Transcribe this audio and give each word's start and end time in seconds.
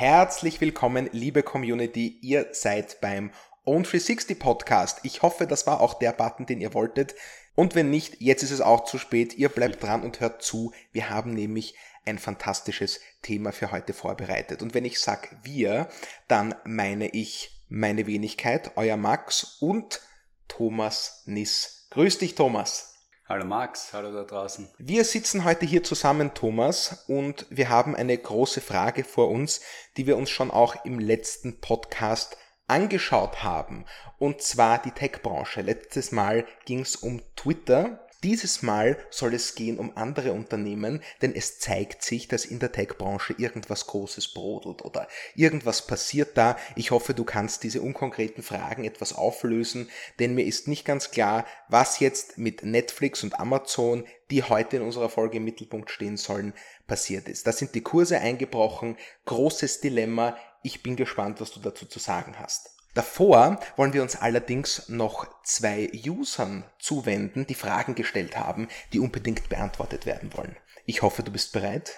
Herzlich 0.00 0.62
willkommen, 0.62 1.10
liebe 1.12 1.42
Community. 1.42 2.18
Ihr 2.22 2.48
seid 2.52 3.02
beim 3.02 3.32
Own 3.66 3.82
360 3.82 4.38
Podcast. 4.38 5.00
Ich 5.02 5.20
hoffe, 5.20 5.46
das 5.46 5.66
war 5.66 5.82
auch 5.82 5.92
der 5.92 6.12
Button, 6.12 6.46
den 6.46 6.62
ihr 6.62 6.72
wolltet. 6.72 7.14
Und 7.54 7.74
wenn 7.74 7.90
nicht, 7.90 8.16
jetzt 8.18 8.42
ist 8.42 8.50
es 8.50 8.62
auch 8.62 8.86
zu 8.86 8.96
spät. 8.96 9.34
Ihr 9.34 9.50
bleibt 9.50 9.82
dran 9.82 10.02
und 10.02 10.20
hört 10.20 10.40
zu. 10.40 10.72
Wir 10.90 11.10
haben 11.10 11.34
nämlich 11.34 11.74
ein 12.06 12.18
fantastisches 12.18 13.00
Thema 13.20 13.52
für 13.52 13.72
heute 13.72 13.92
vorbereitet. 13.92 14.62
Und 14.62 14.72
wenn 14.72 14.86
ich 14.86 14.98
sag 14.98 15.36
wir, 15.42 15.90
dann 16.28 16.54
meine 16.64 17.08
ich 17.08 17.62
meine 17.68 18.06
Wenigkeit, 18.06 18.70
euer 18.76 18.96
Max 18.96 19.58
und 19.60 20.00
Thomas 20.48 21.24
Niss. 21.26 21.88
Grüß 21.90 22.16
dich, 22.16 22.34
Thomas. 22.36 22.89
Hallo 23.30 23.44
Max, 23.44 23.92
hallo 23.92 24.10
da 24.10 24.24
draußen. 24.24 24.68
Wir 24.78 25.04
sitzen 25.04 25.44
heute 25.44 25.64
hier 25.64 25.84
zusammen, 25.84 26.34
Thomas, 26.34 27.04
und 27.06 27.46
wir 27.48 27.68
haben 27.68 27.94
eine 27.94 28.18
große 28.18 28.60
Frage 28.60 29.04
vor 29.04 29.28
uns, 29.28 29.60
die 29.96 30.08
wir 30.08 30.16
uns 30.16 30.30
schon 30.30 30.50
auch 30.50 30.84
im 30.84 30.98
letzten 30.98 31.60
Podcast 31.60 32.36
angeschaut 32.66 33.44
haben. 33.44 33.84
Und 34.18 34.42
zwar 34.42 34.82
die 34.82 34.90
Tech-Branche. 34.90 35.62
Letztes 35.62 36.10
Mal 36.10 36.44
ging 36.64 36.80
es 36.80 36.96
um 36.96 37.22
Twitter 37.36 38.04
dieses 38.22 38.62
Mal 38.62 38.98
soll 39.10 39.34
es 39.34 39.54
gehen 39.54 39.78
um 39.78 39.96
andere 39.96 40.32
Unternehmen, 40.32 41.02
denn 41.22 41.34
es 41.34 41.58
zeigt 41.58 42.02
sich, 42.02 42.28
dass 42.28 42.44
in 42.44 42.58
der 42.58 42.72
Tech-Branche 42.72 43.34
irgendwas 43.38 43.86
Großes 43.86 44.34
brodelt 44.34 44.84
oder 44.84 45.08
irgendwas 45.34 45.86
passiert 45.86 46.36
da. 46.36 46.56
Ich 46.76 46.90
hoffe, 46.90 47.14
du 47.14 47.24
kannst 47.24 47.62
diese 47.62 47.80
unkonkreten 47.80 48.42
Fragen 48.42 48.84
etwas 48.84 49.14
auflösen, 49.14 49.88
denn 50.18 50.34
mir 50.34 50.44
ist 50.44 50.68
nicht 50.68 50.84
ganz 50.84 51.10
klar, 51.10 51.46
was 51.68 52.00
jetzt 52.00 52.36
mit 52.36 52.62
Netflix 52.62 53.22
und 53.22 53.38
Amazon, 53.40 54.04
die 54.30 54.42
heute 54.42 54.76
in 54.76 54.82
unserer 54.82 55.08
Folge 55.08 55.38
im 55.38 55.44
Mittelpunkt 55.44 55.90
stehen 55.90 56.16
sollen, 56.16 56.52
passiert 56.86 57.28
ist. 57.28 57.46
Da 57.46 57.52
sind 57.52 57.74
die 57.74 57.82
Kurse 57.82 58.18
eingebrochen, 58.18 58.96
großes 59.24 59.80
Dilemma. 59.80 60.36
Ich 60.62 60.82
bin 60.82 60.96
gespannt, 60.96 61.40
was 61.40 61.52
du 61.52 61.60
dazu 61.60 61.86
zu 61.86 61.98
sagen 61.98 62.38
hast. 62.38 62.79
Davor 62.94 63.60
wollen 63.76 63.92
wir 63.92 64.02
uns 64.02 64.16
allerdings 64.16 64.88
noch 64.88 65.28
zwei 65.44 65.90
Usern 66.06 66.68
zuwenden, 66.78 67.46
die 67.46 67.54
Fragen 67.54 67.94
gestellt 67.94 68.36
haben, 68.36 68.68
die 68.92 68.98
unbedingt 68.98 69.48
beantwortet 69.48 70.06
werden 70.06 70.36
wollen. 70.36 70.56
Ich 70.86 71.02
hoffe, 71.02 71.22
du 71.22 71.30
bist 71.30 71.52
bereit. 71.52 71.94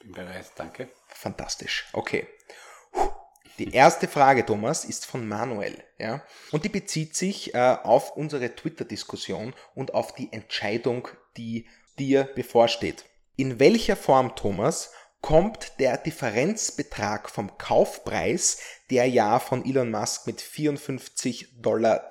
Bin 0.00 0.12
bereit, 0.12 0.52
danke. 0.56 0.90
Fantastisch. 1.08 1.86
Okay. 1.92 2.26
Die 3.58 3.72
erste 3.72 4.06
Frage, 4.06 4.46
Thomas, 4.46 4.84
ist 4.84 5.04
von 5.04 5.26
Manuel, 5.26 5.82
ja, 5.98 6.22
und 6.52 6.64
die 6.64 6.68
bezieht 6.68 7.16
sich 7.16 7.54
äh, 7.54 7.76
auf 7.82 8.16
unsere 8.16 8.54
Twitter-Diskussion 8.54 9.52
und 9.74 9.94
auf 9.94 10.14
die 10.14 10.32
Entscheidung, 10.32 11.08
die 11.36 11.66
dir 11.98 12.22
bevorsteht. 12.22 13.04
In 13.34 13.58
welcher 13.58 13.96
Form, 13.96 14.36
Thomas, 14.36 14.92
kommt 15.20 15.72
der 15.78 15.96
Differenzbetrag 15.96 17.28
vom 17.28 17.58
Kaufpreis, 17.58 18.58
der 18.90 19.06
ja 19.08 19.38
von 19.40 19.64
Elon 19.64 19.90
Musk 19.90 20.26
mit 20.26 20.40
54,20 20.40 21.60
Dollar 21.60 22.10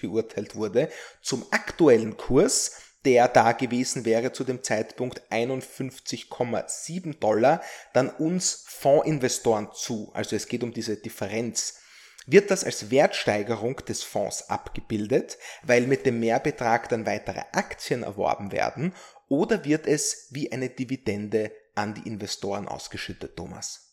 beurteilt 0.00 0.54
wurde, 0.54 0.88
zum 1.22 1.44
aktuellen 1.50 2.16
Kurs, 2.16 2.80
der 3.04 3.28
da 3.28 3.52
gewesen 3.52 4.04
wäre 4.04 4.32
zu 4.32 4.44
dem 4.44 4.62
Zeitpunkt 4.62 5.22
51,7 5.30 7.18
Dollar, 7.18 7.62
dann 7.92 8.08
uns 8.08 8.64
Fondsinvestoren 8.66 9.68
zu. 9.74 10.10
Also 10.14 10.36
es 10.36 10.48
geht 10.48 10.62
um 10.62 10.72
diese 10.72 10.96
Differenz. 10.96 11.80
Wird 12.26 12.50
das 12.50 12.64
als 12.64 12.90
Wertsteigerung 12.90 13.76
des 13.84 14.02
Fonds 14.02 14.48
abgebildet, 14.48 15.36
weil 15.62 15.86
mit 15.86 16.06
dem 16.06 16.20
Mehrbetrag 16.20 16.88
dann 16.88 17.04
weitere 17.04 17.42
Aktien 17.52 18.02
erworben 18.02 18.50
werden, 18.52 18.94
oder 19.28 19.64
wird 19.64 19.86
es 19.86 20.28
wie 20.30 20.50
eine 20.52 20.70
Dividende 20.70 21.52
an 21.74 21.94
die 21.94 22.08
Investoren 22.08 22.68
ausgeschüttet, 22.68 23.36
Thomas? 23.36 23.84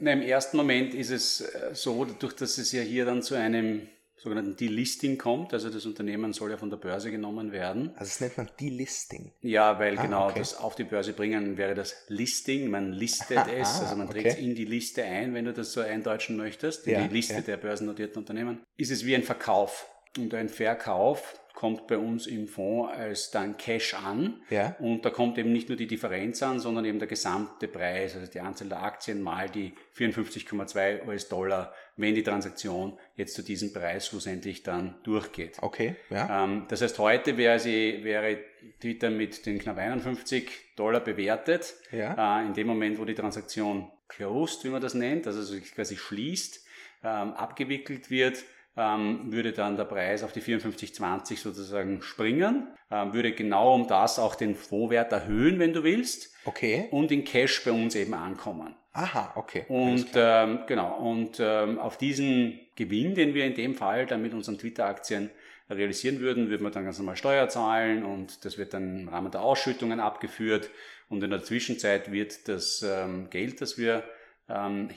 Na, 0.00 0.12
Im 0.12 0.22
ersten 0.22 0.56
Moment 0.56 0.94
ist 0.94 1.10
es 1.10 1.40
äh, 1.40 1.70
so, 1.74 2.04
dadurch, 2.04 2.34
dass 2.34 2.58
es 2.58 2.72
ja 2.72 2.82
hier 2.82 3.04
dann 3.04 3.22
zu 3.22 3.34
einem 3.34 3.88
sogenannten 4.22 4.56
Delisting 4.56 5.18
kommt, 5.18 5.52
also 5.52 5.68
das 5.68 5.84
Unternehmen 5.84 6.32
soll 6.32 6.50
ja 6.50 6.56
von 6.56 6.70
der 6.70 6.76
Börse 6.76 7.10
genommen 7.10 7.50
werden. 7.50 7.90
Also 7.96 8.10
das 8.10 8.20
nennt 8.20 8.36
man 8.36 8.50
Delisting. 8.60 9.32
Ja, 9.40 9.80
weil 9.80 9.98
ah, 9.98 10.02
genau 10.02 10.24
okay. 10.28 10.38
das 10.38 10.56
auf 10.56 10.76
die 10.76 10.84
Börse 10.84 11.12
bringen 11.12 11.56
wäre 11.56 11.74
das 11.74 11.96
Listing, 12.06 12.70
man 12.70 12.92
listet 12.92 13.38
ah, 13.38 13.48
es, 13.50 13.80
also 13.80 13.96
man 13.96 14.08
trägt 14.08 14.26
es 14.26 14.36
in 14.36 14.54
die 14.54 14.64
Liste 14.64 15.02
ein, 15.02 15.34
wenn 15.34 15.44
du 15.44 15.52
das 15.52 15.72
so 15.72 15.80
eindeutschen 15.80 16.36
möchtest, 16.36 16.86
in 16.86 16.92
ja, 16.92 17.06
die 17.06 17.14
Liste 17.14 17.34
ja. 17.34 17.40
der 17.40 17.56
börsennotierten 17.56 18.18
Unternehmen. 18.18 18.62
Ist 18.76 18.92
es 18.92 19.04
wie 19.04 19.16
ein 19.16 19.24
Verkauf 19.24 19.88
und 20.16 20.32
ein 20.34 20.48
Verkauf 20.48 21.34
kommt 21.54 21.86
bei 21.86 21.98
uns 21.98 22.26
im 22.26 22.48
Fonds 22.48 22.92
als 22.92 23.30
dann 23.30 23.56
Cash 23.56 23.94
an. 23.94 24.42
Ja. 24.50 24.76
Und 24.78 25.04
da 25.04 25.10
kommt 25.10 25.38
eben 25.38 25.52
nicht 25.52 25.68
nur 25.68 25.76
die 25.76 25.86
Differenz 25.86 26.42
an, 26.42 26.60
sondern 26.60 26.84
eben 26.84 26.98
der 26.98 27.08
gesamte 27.08 27.68
Preis, 27.68 28.14
also 28.14 28.30
die 28.30 28.40
Anzahl 28.40 28.68
der 28.68 28.82
Aktien 28.82 29.22
mal 29.22 29.48
die 29.48 29.72
54,2 29.96 31.06
US-Dollar, 31.06 31.72
wenn 31.96 32.14
die 32.14 32.22
Transaktion 32.22 32.98
jetzt 33.16 33.34
zu 33.34 33.42
diesem 33.42 33.72
Preis 33.72 34.08
schlussendlich 34.08 34.62
dann 34.62 34.96
durchgeht. 35.02 35.58
Okay, 35.60 35.96
ja. 36.10 36.44
Ähm, 36.44 36.66
das 36.68 36.82
heißt, 36.82 36.98
heute 36.98 37.36
wäre, 37.36 37.58
sie, 37.58 38.00
wäre 38.02 38.38
Twitter 38.80 39.10
mit 39.10 39.44
den 39.46 39.58
knapp 39.58 39.78
51 39.78 40.50
Dollar 40.76 41.00
bewertet. 41.00 41.74
Ja. 41.90 42.40
Äh, 42.40 42.46
in 42.46 42.54
dem 42.54 42.66
Moment, 42.66 42.98
wo 42.98 43.04
die 43.04 43.14
Transaktion 43.14 43.90
closed, 44.08 44.64
wie 44.64 44.68
man 44.68 44.80
das 44.80 44.94
nennt, 44.94 45.26
also 45.26 45.58
quasi 45.74 45.96
schließt, 45.96 46.64
ähm, 47.04 47.32
abgewickelt 47.34 48.10
wird, 48.10 48.44
ähm, 48.76 49.32
würde 49.32 49.52
dann 49.52 49.76
der 49.76 49.84
Preis 49.84 50.22
auf 50.22 50.32
die 50.32 50.40
54,20 50.40 51.38
sozusagen 51.38 52.02
springen, 52.02 52.68
ähm, 52.90 53.12
würde 53.12 53.32
genau 53.32 53.74
um 53.74 53.86
das 53.86 54.18
auch 54.18 54.34
den 54.34 54.54
Fondswert 54.54 55.12
erhöhen, 55.12 55.58
wenn 55.58 55.72
du 55.72 55.84
willst. 55.84 56.34
Okay. 56.44 56.88
Und 56.90 57.12
in 57.12 57.24
Cash 57.24 57.64
bei 57.64 57.72
uns 57.72 57.94
eben 57.94 58.14
ankommen. 58.14 58.74
Aha, 58.94 59.32
okay. 59.36 59.64
Und 59.68 60.08
ähm, 60.14 60.60
genau, 60.66 60.98
und 60.98 61.38
ähm, 61.40 61.78
auf 61.78 61.96
diesen 61.96 62.60
Gewinn, 62.76 63.14
den 63.14 63.34
wir 63.34 63.46
in 63.46 63.54
dem 63.54 63.74
Fall 63.74 64.06
dann 64.06 64.22
mit 64.22 64.34
unseren 64.34 64.58
Twitter-Aktien 64.58 65.30
realisieren 65.70 66.20
würden, 66.20 66.50
würden 66.50 66.64
wir 66.64 66.70
dann 66.70 66.84
ganz 66.84 66.98
normal 66.98 67.16
Steuer 67.16 67.48
zahlen 67.48 68.04
und 68.04 68.44
das 68.44 68.58
wird 68.58 68.74
dann 68.74 69.00
im 69.00 69.08
Rahmen 69.08 69.30
der 69.30 69.42
Ausschüttungen 69.42 70.00
abgeführt. 70.00 70.70
Und 71.08 71.22
in 71.22 71.30
der 71.30 71.42
Zwischenzeit 71.42 72.12
wird 72.12 72.48
das 72.48 72.82
ähm, 72.82 73.28
Geld, 73.30 73.60
das 73.60 73.78
wir 73.78 74.02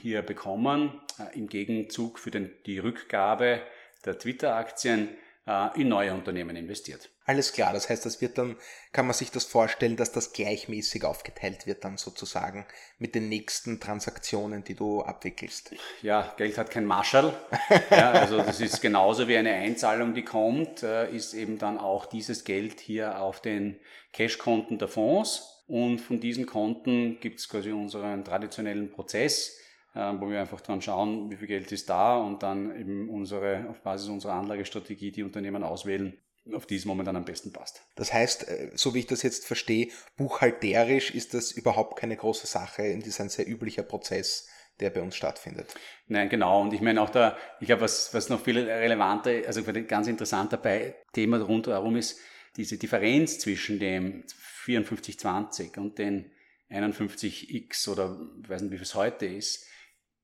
hier 0.00 0.22
bekommen, 0.22 1.00
äh, 1.18 1.36
im 1.36 1.48
Gegenzug 1.48 2.18
für 2.18 2.30
den, 2.30 2.50
die 2.66 2.78
Rückgabe 2.78 3.62
der 4.04 4.18
Twitter-Aktien 4.18 5.08
äh, 5.46 5.80
in 5.80 5.88
neue 5.88 6.12
Unternehmen 6.12 6.56
investiert. 6.56 7.10
Alles 7.24 7.52
klar, 7.52 7.72
das 7.72 7.88
heißt, 7.88 8.06
das 8.06 8.20
wird 8.20 8.38
dann, 8.38 8.56
kann 8.92 9.06
man 9.06 9.14
sich 9.14 9.32
das 9.32 9.44
vorstellen, 9.44 9.96
dass 9.96 10.12
das 10.12 10.32
gleichmäßig 10.32 11.04
aufgeteilt 11.04 11.66
wird 11.66 11.84
dann 11.84 11.96
sozusagen 11.96 12.66
mit 12.98 13.16
den 13.16 13.28
nächsten 13.28 13.80
Transaktionen, 13.80 14.62
die 14.62 14.74
du 14.74 15.02
abwickelst. 15.02 15.74
Ja, 16.02 16.34
Geld 16.36 16.56
hat 16.56 16.70
kein 16.70 16.84
Marschall. 16.84 17.34
ja, 17.90 18.12
also 18.12 18.38
das 18.38 18.60
ist 18.60 18.80
genauso 18.80 19.26
wie 19.26 19.36
eine 19.36 19.54
Einzahlung, 19.54 20.14
die 20.14 20.24
kommt, 20.24 20.84
äh, 20.84 21.10
ist 21.10 21.34
eben 21.34 21.58
dann 21.58 21.78
auch 21.78 22.06
dieses 22.06 22.44
Geld 22.44 22.78
hier 22.78 23.20
auf 23.20 23.40
den 23.40 23.80
Cashkonten 24.12 24.78
der 24.78 24.88
Fonds 24.88 25.55
und 25.66 26.00
von 26.00 26.20
diesen 26.20 26.46
Konten 26.46 27.18
gibt 27.20 27.40
es 27.40 27.48
quasi 27.48 27.72
unseren 27.72 28.24
traditionellen 28.24 28.90
Prozess, 28.90 29.58
äh, 29.94 30.12
wo 30.18 30.30
wir 30.30 30.40
einfach 30.40 30.60
dran 30.60 30.80
schauen, 30.80 31.30
wie 31.30 31.36
viel 31.36 31.48
Geld 31.48 31.72
ist 31.72 31.90
da 31.90 32.18
und 32.18 32.42
dann 32.42 32.78
eben 32.78 33.08
unsere, 33.08 33.68
auf 33.68 33.80
Basis 33.80 34.08
unserer 34.08 34.34
Anlagestrategie 34.34 35.10
die 35.10 35.24
Unternehmen 35.24 35.64
auswählen, 35.64 36.16
auf 36.52 36.66
die 36.66 36.76
es 36.76 36.84
momentan 36.84 37.16
am 37.16 37.24
besten 37.24 37.52
passt. 37.52 37.82
Das 37.96 38.12
heißt, 38.12 38.48
äh, 38.48 38.70
so 38.74 38.94
wie 38.94 39.00
ich 39.00 39.06
das 39.06 39.22
jetzt 39.22 39.44
verstehe, 39.46 39.88
buchhalterisch 40.16 41.10
ist 41.10 41.34
das 41.34 41.50
überhaupt 41.50 41.98
keine 41.98 42.16
große 42.16 42.46
Sache. 42.46 42.96
Das 42.96 43.06
ist 43.06 43.20
ein 43.20 43.28
sehr 43.28 43.48
üblicher 43.48 43.82
Prozess, 43.82 44.48
der 44.78 44.90
bei 44.90 45.02
uns 45.02 45.16
stattfindet. 45.16 45.74
Nein, 46.06 46.28
genau. 46.28 46.60
Und 46.60 46.74
ich 46.74 46.80
meine 46.80 47.02
auch 47.02 47.10
da, 47.10 47.36
ich 47.60 47.66
glaube, 47.66 47.82
was, 47.82 48.14
was 48.14 48.28
noch 48.28 48.40
viel 48.40 48.58
relevanter, 48.58 49.32
also 49.46 49.62
ganz 49.64 50.06
interessant 50.06 50.52
dabei, 50.52 50.94
Thema 51.12 51.38
rundherum 51.38 51.96
ist, 51.96 52.20
diese 52.56 52.78
Differenz 52.78 53.38
zwischen 53.38 53.78
dem 53.78 54.24
5420 54.36 55.76
und 55.78 55.98
den 55.98 56.30
51x 56.70 57.88
oder 57.88 58.18
ich 58.42 58.48
weiß 58.48 58.62
nicht, 58.62 58.72
wie 58.72 58.82
es 58.82 58.94
heute 58.94 59.26
ist, 59.26 59.66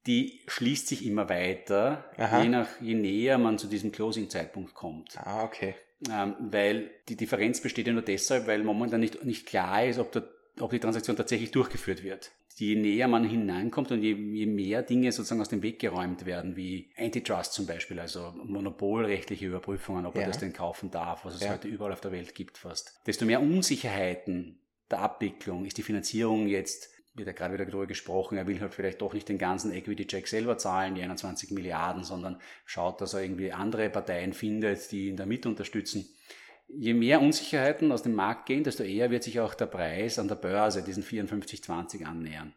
die 0.07 0.41
schließt 0.49 0.89
sich 0.89 1.07
immer 1.07 1.29
weiter, 1.29 2.11
je, 2.19 2.49
nach, 2.49 2.69
je 2.81 2.95
näher 2.95 3.39
man 3.39 3.59
zu 3.59 3.69
diesem 3.69 3.93
Closing-Zeitpunkt 3.93 4.75
kommt. 4.75 5.17
Ah, 5.19 5.45
okay. 5.45 5.77
Ähm, 6.11 6.35
weil 6.41 6.91
die 7.09 7.17
Differenz 7.17 7.61
besteht 7.61 7.87
ja 7.87 7.93
nur 7.93 8.03
deshalb, 8.03 8.49
weil 8.49 8.65
momentan 8.65 8.99
nicht, 8.99 9.25
nicht 9.25 9.47
klar 9.47 9.85
ist, 9.87 10.01
ob, 10.01 10.11
der, 10.11 10.29
ob 10.63 10.71
die 10.71 10.81
Transaktion 10.81 11.17
tatsächlich 11.17 11.51
durchgeführt 11.51 12.03
wird 12.03 12.33
je 12.57 12.77
näher 12.77 13.09
man 13.09 13.25
hineinkommt 13.25 13.91
und 13.93 14.03
je, 14.03 14.15
je, 14.15 14.47
mehr 14.47 14.83
Dinge 14.83 15.11
sozusagen 15.13 15.41
aus 15.41 15.49
dem 15.49 15.63
Weg 15.63 15.79
geräumt 15.79 16.27
werden, 16.27 16.57
wie 16.57 16.91
Antitrust 16.97 17.53
zum 17.53 17.67
Beispiel, 17.67 17.99
also 17.99 18.33
monopolrechtliche 18.45 19.47
Überprüfungen, 19.47 20.07
ob 20.07 20.15
ja. 20.15 20.23
er 20.23 20.27
das 20.29 20.39
denn 20.39 20.53
kaufen 20.53 20.91
darf, 20.91 21.25
was 21.25 21.37
es 21.37 21.43
ja. 21.43 21.53
heute 21.53 21.69
überall 21.69 21.93
auf 21.93 22.01
der 22.01 22.13
Welt 22.13 22.35
gibt 22.35 22.59
fast, 22.59 23.01
desto 23.07 23.25
mehr 23.25 23.41
Unsicherheiten 23.41 24.59
der 24.91 25.01
Abwicklung 25.01 25.65
ist 25.65 25.79
die 25.79 25.83
Finanzierung 25.83 26.47
jetzt 26.47 26.91
wird 27.15 27.27
ja 27.27 27.35
gerade 27.35 27.53
wieder 27.53 27.67
darüber 27.67 27.87
gesprochen, 27.87 28.39
er 28.39 28.47
will 28.47 28.59
halt 28.61 28.73
vielleicht 28.73 29.03
doch 29.03 29.13
nicht 29.13 29.29
den 29.29 29.37
ganzen 29.37 29.71
Equity-Check 29.71 30.27
selber 30.27 30.57
zahlen, 30.57 30.95
die 30.95 31.03
21 31.03 31.51
Milliarden, 31.51 32.05
sondern 32.05 32.41
schaut, 32.65 33.03
dass 33.03 33.13
er 33.13 33.21
irgendwie 33.21 33.53
andere 33.53 33.91
Parteien 33.91 34.33
findet, 34.33 34.91
die 34.93 35.09
ihn 35.09 35.17
damit 35.19 35.45
unterstützen 35.45 36.09
je 36.75 36.95
mehr 36.95 37.21
Unsicherheiten 37.21 37.93
aus 37.93 38.03
dem 38.03 38.15
Markt 38.15 38.47
gehen, 38.47 38.65
desto 38.65 38.83
eher 38.83 39.11
wird 39.11 39.23
sich 39.23 39.41
auch 39.41 39.55
der 39.55 39.67
Preis 39.67 40.19
an 40.19 40.29
der 40.29 40.37
Börse 40.37 40.83
diesen 40.83 41.03
54,20 41.03 42.05
annähern. 42.05 42.55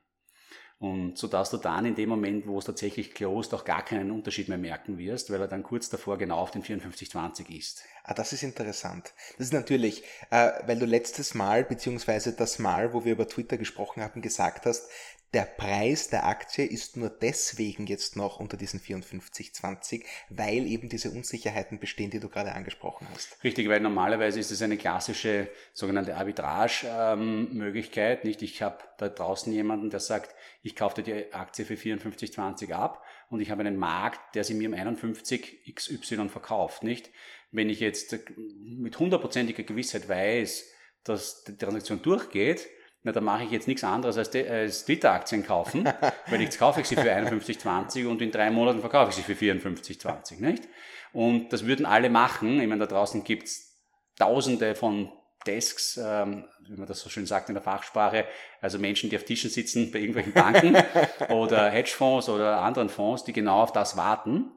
Und 0.77 1.17
so 1.17 1.27
dass 1.27 1.51
du 1.51 1.57
dann 1.57 1.85
in 1.85 1.95
dem 1.95 2.09
Moment, 2.09 2.47
wo 2.47 2.59
es 2.59 2.65
tatsächlich 2.65 3.13
closed, 3.13 3.53
auch 3.53 3.63
gar 3.63 3.83
keinen 3.83 4.11
Unterschied 4.11 4.49
mehr 4.49 4.57
merken 4.57 4.97
wirst, 4.97 5.31
weil 5.31 5.39
er 5.39 5.47
dann 5.47 5.63
kurz 5.63 5.89
davor 5.89 6.17
genau 6.17 6.37
auf 6.37 6.51
den 6.51 6.63
5420 6.63 7.49
ist. 7.57 7.83
Ah, 8.03 8.13
das 8.13 8.33
ist 8.33 8.43
interessant. 8.43 9.13
Das 9.37 9.47
ist 9.47 9.53
natürlich, 9.53 10.03
äh, 10.31 10.51
weil 10.65 10.77
du 10.77 10.85
letztes 10.85 11.33
Mal, 11.33 11.63
beziehungsweise 11.63 12.33
das 12.33 12.59
Mal, 12.59 12.93
wo 12.93 13.05
wir 13.05 13.13
über 13.13 13.27
Twitter 13.27 13.57
gesprochen 13.57 14.03
haben, 14.03 14.21
gesagt 14.21 14.65
hast, 14.65 14.89
der 15.33 15.43
Preis 15.43 16.09
der 16.09 16.25
Aktie 16.25 16.65
ist 16.65 16.95
nur 16.95 17.09
deswegen 17.09 17.87
jetzt 17.87 18.15
noch 18.15 18.39
unter 18.39 18.55
diesen 18.55 18.79
54,20, 18.79 20.05
weil 20.29 20.65
eben 20.65 20.87
diese 20.87 21.11
Unsicherheiten 21.11 21.77
bestehen, 21.79 22.09
die 22.09 22.21
du 22.21 22.29
gerade 22.29 22.53
angesprochen 22.53 23.05
hast. 23.13 23.43
Richtig, 23.43 23.67
weil 23.67 23.81
normalerweise 23.81 24.39
ist 24.39 24.51
es 24.51 24.61
eine 24.61 24.77
klassische 24.77 25.49
sogenannte 25.73 26.15
Arbitrage-Möglichkeit. 26.15 28.23
nicht, 28.23 28.41
ich 28.43 28.61
habe 28.61 28.77
da 28.97 29.09
draußen 29.09 29.51
jemanden, 29.51 29.89
der 29.89 29.99
sagt, 29.99 30.33
ich 30.63 30.73
kaufe 30.75 31.03
die 31.03 31.33
Aktie 31.33 31.65
für 31.65 31.75
54,20 31.75 32.71
ab 32.71 33.03
und 33.29 33.41
ich 33.41 33.51
habe 33.51 33.59
einen 33.61 33.77
Markt, 33.77 34.35
der 34.35 34.45
sie 34.45 34.53
mir 34.53 34.69
um 34.69 34.73
51 34.73 35.75
XY 35.75 36.29
verkauft. 36.29 36.83
Nicht, 36.83 37.11
wenn 37.51 37.69
ich 37.69 37.81
jetzt 37.81 38.17
mit 38.57 38.97
hundertprozentiger 38.99 39.63
Gewissheit 39.63 40.07
weiß, 40.07 40.65
dass 41.03 41.43
die 41.43 41.57
Transaktion 41.57 42.01
durchgeht, 42.01 42.69
na, 43.05 43.11
da 43.11 43.21
mache 43.21 43.43
ich 43.43 43.51
jetzt 43.51 43.67
nichts 43.67 43.83
anderes 43.83 44.17
als, 44.17 44.35
als 44.35 44.83
Twitter-Aktien 44.85 45.45
kaufen, 45.45 45.87
weil 46.27 46.41
jetzt 46.41 46.57
kaufe 46.57 46.81
ich 46.81 46.87
sie 46.87 46.95
für 46.95 47.11
51,20 47.11 48.07
und 48.07 48.19
in 48.19 48.31
drei 48.31 48.49
Monaten 48.49 48.79
verkaufe 48.79 49.11
ich 49.11 49.15
sie 49.15 49.21
für 49.21 49.33
54,20, 49.33 50.41
nicht? 50.41 50.67
Und 51.13 51.53
das 51.53 51.67
würden 51.67 51.85
alle 51.85 52.09
machen. 52.09 52.59
Ich 52.59 52.67
meine, 52.67 52.79
da 52.79 52.87
draußen 52.87 53.23
gibt's 53.23 53.79
tausende 54.17 54.73
von 54.73 55.11
Desks, 55.45 55.99
ähm, 56.03 56.45
wie 56.67 56.77
man 56.77 56.87
das 56.87 56.99
so 56.99 57.09
schön 57.09 57.27
sagt 57.27 57.49
in 57.49 57.55
der 57.55 57.61
Fachsprache, 57.61 58.25
also 58.59 58.79
Menschen, 58.79 59.11
die 59.11 59.17
auf 59.17 59.23
Tischen 59.23 59.51
sitzen 59.51 59.91
bei 59.91 59.99
irgendwelchen 59.99 60.33
Banken 60.33 60.75
oder 61.29 61.69
Hedgefonds 61.69 62.27
oder 62.27 62.61
anderen 62.61 62.89
Fonds, 62.89 63.23
die 63.23 63.33
genau 63.33 63.61
auf 63.61 63.71
das 63.71 63.95
warten. 63.95 64.51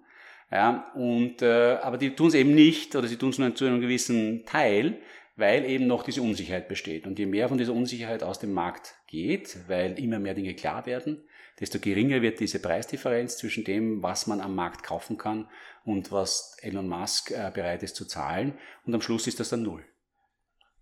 Ja, 0.51 0.91
und, 0.95 1.43
äh, 1.43 1.77
aber 1.83 1.99
die 1.99 2.17
tun 2.17 2.29
es 2.29 2.35
eben 2.35 2.55
nicht 2.55 2.97
oder 2.97 3.07
sie 3.07 3.19
tun 3.19 3.29
es 3.29 3.39
nur 3.39 3.55
zu 3.55 3.67
einem 3.67 3.83
gewissen 3.83 4.47
Teil, 4.47 4.99
weil 5.39 5.65
eben 5.65 5.87
noch 5.87 6.03
diese 6.03 6.21
Unsicherheit 6.21 6.69
besteht. 6.69 7.07
Und 7.07 7.19
je 7.19 7.27
mehr 7.27 7.49
von 7.49 7.59
dieser 7.59 7.73
Unsicherheit 7.73 8.25
aus 8.25 8.41
dem 8.41 8.53
Markt 8.53 8.97
geht, 9.07 9.57
weil 9.69 9.97
immer 9.99 10.19
mehr 10.19 10.35
Dinge 10.35 10.55
klar 10.55 10.85
werden, 10.85 11.25
desto 11.61 11.79
geringer 11.79 12.23
wird 12.23 12.41
diese 12.41 12.59
Preisdifferenz 12.59 13.39
zwischen 13.39 13.63
dem, 13.63 14.03
was 14.03 14.27
man 14.27 14.41
am 14.41 14.57
Markt 14.57 14.83
kaufen 14.83 15.17
kann 15.17 15.49
und 15.85 16.11
was 16.11 16.57
Elon 16.61 16.89
Musk 16.89 17.31
äh, 17.31 17.53
bereit 17.55 17.85
ist 17.85 17.95
zu 17.95 18.05
zahlen. 18.05 18.59
Und 18.85 18.95
am 18.95 19.01
Schluss 19.01 19.29
ist 19.29 19.39
das 19.39 19.49
dann 19.51 19.63
null. 19.63 19.85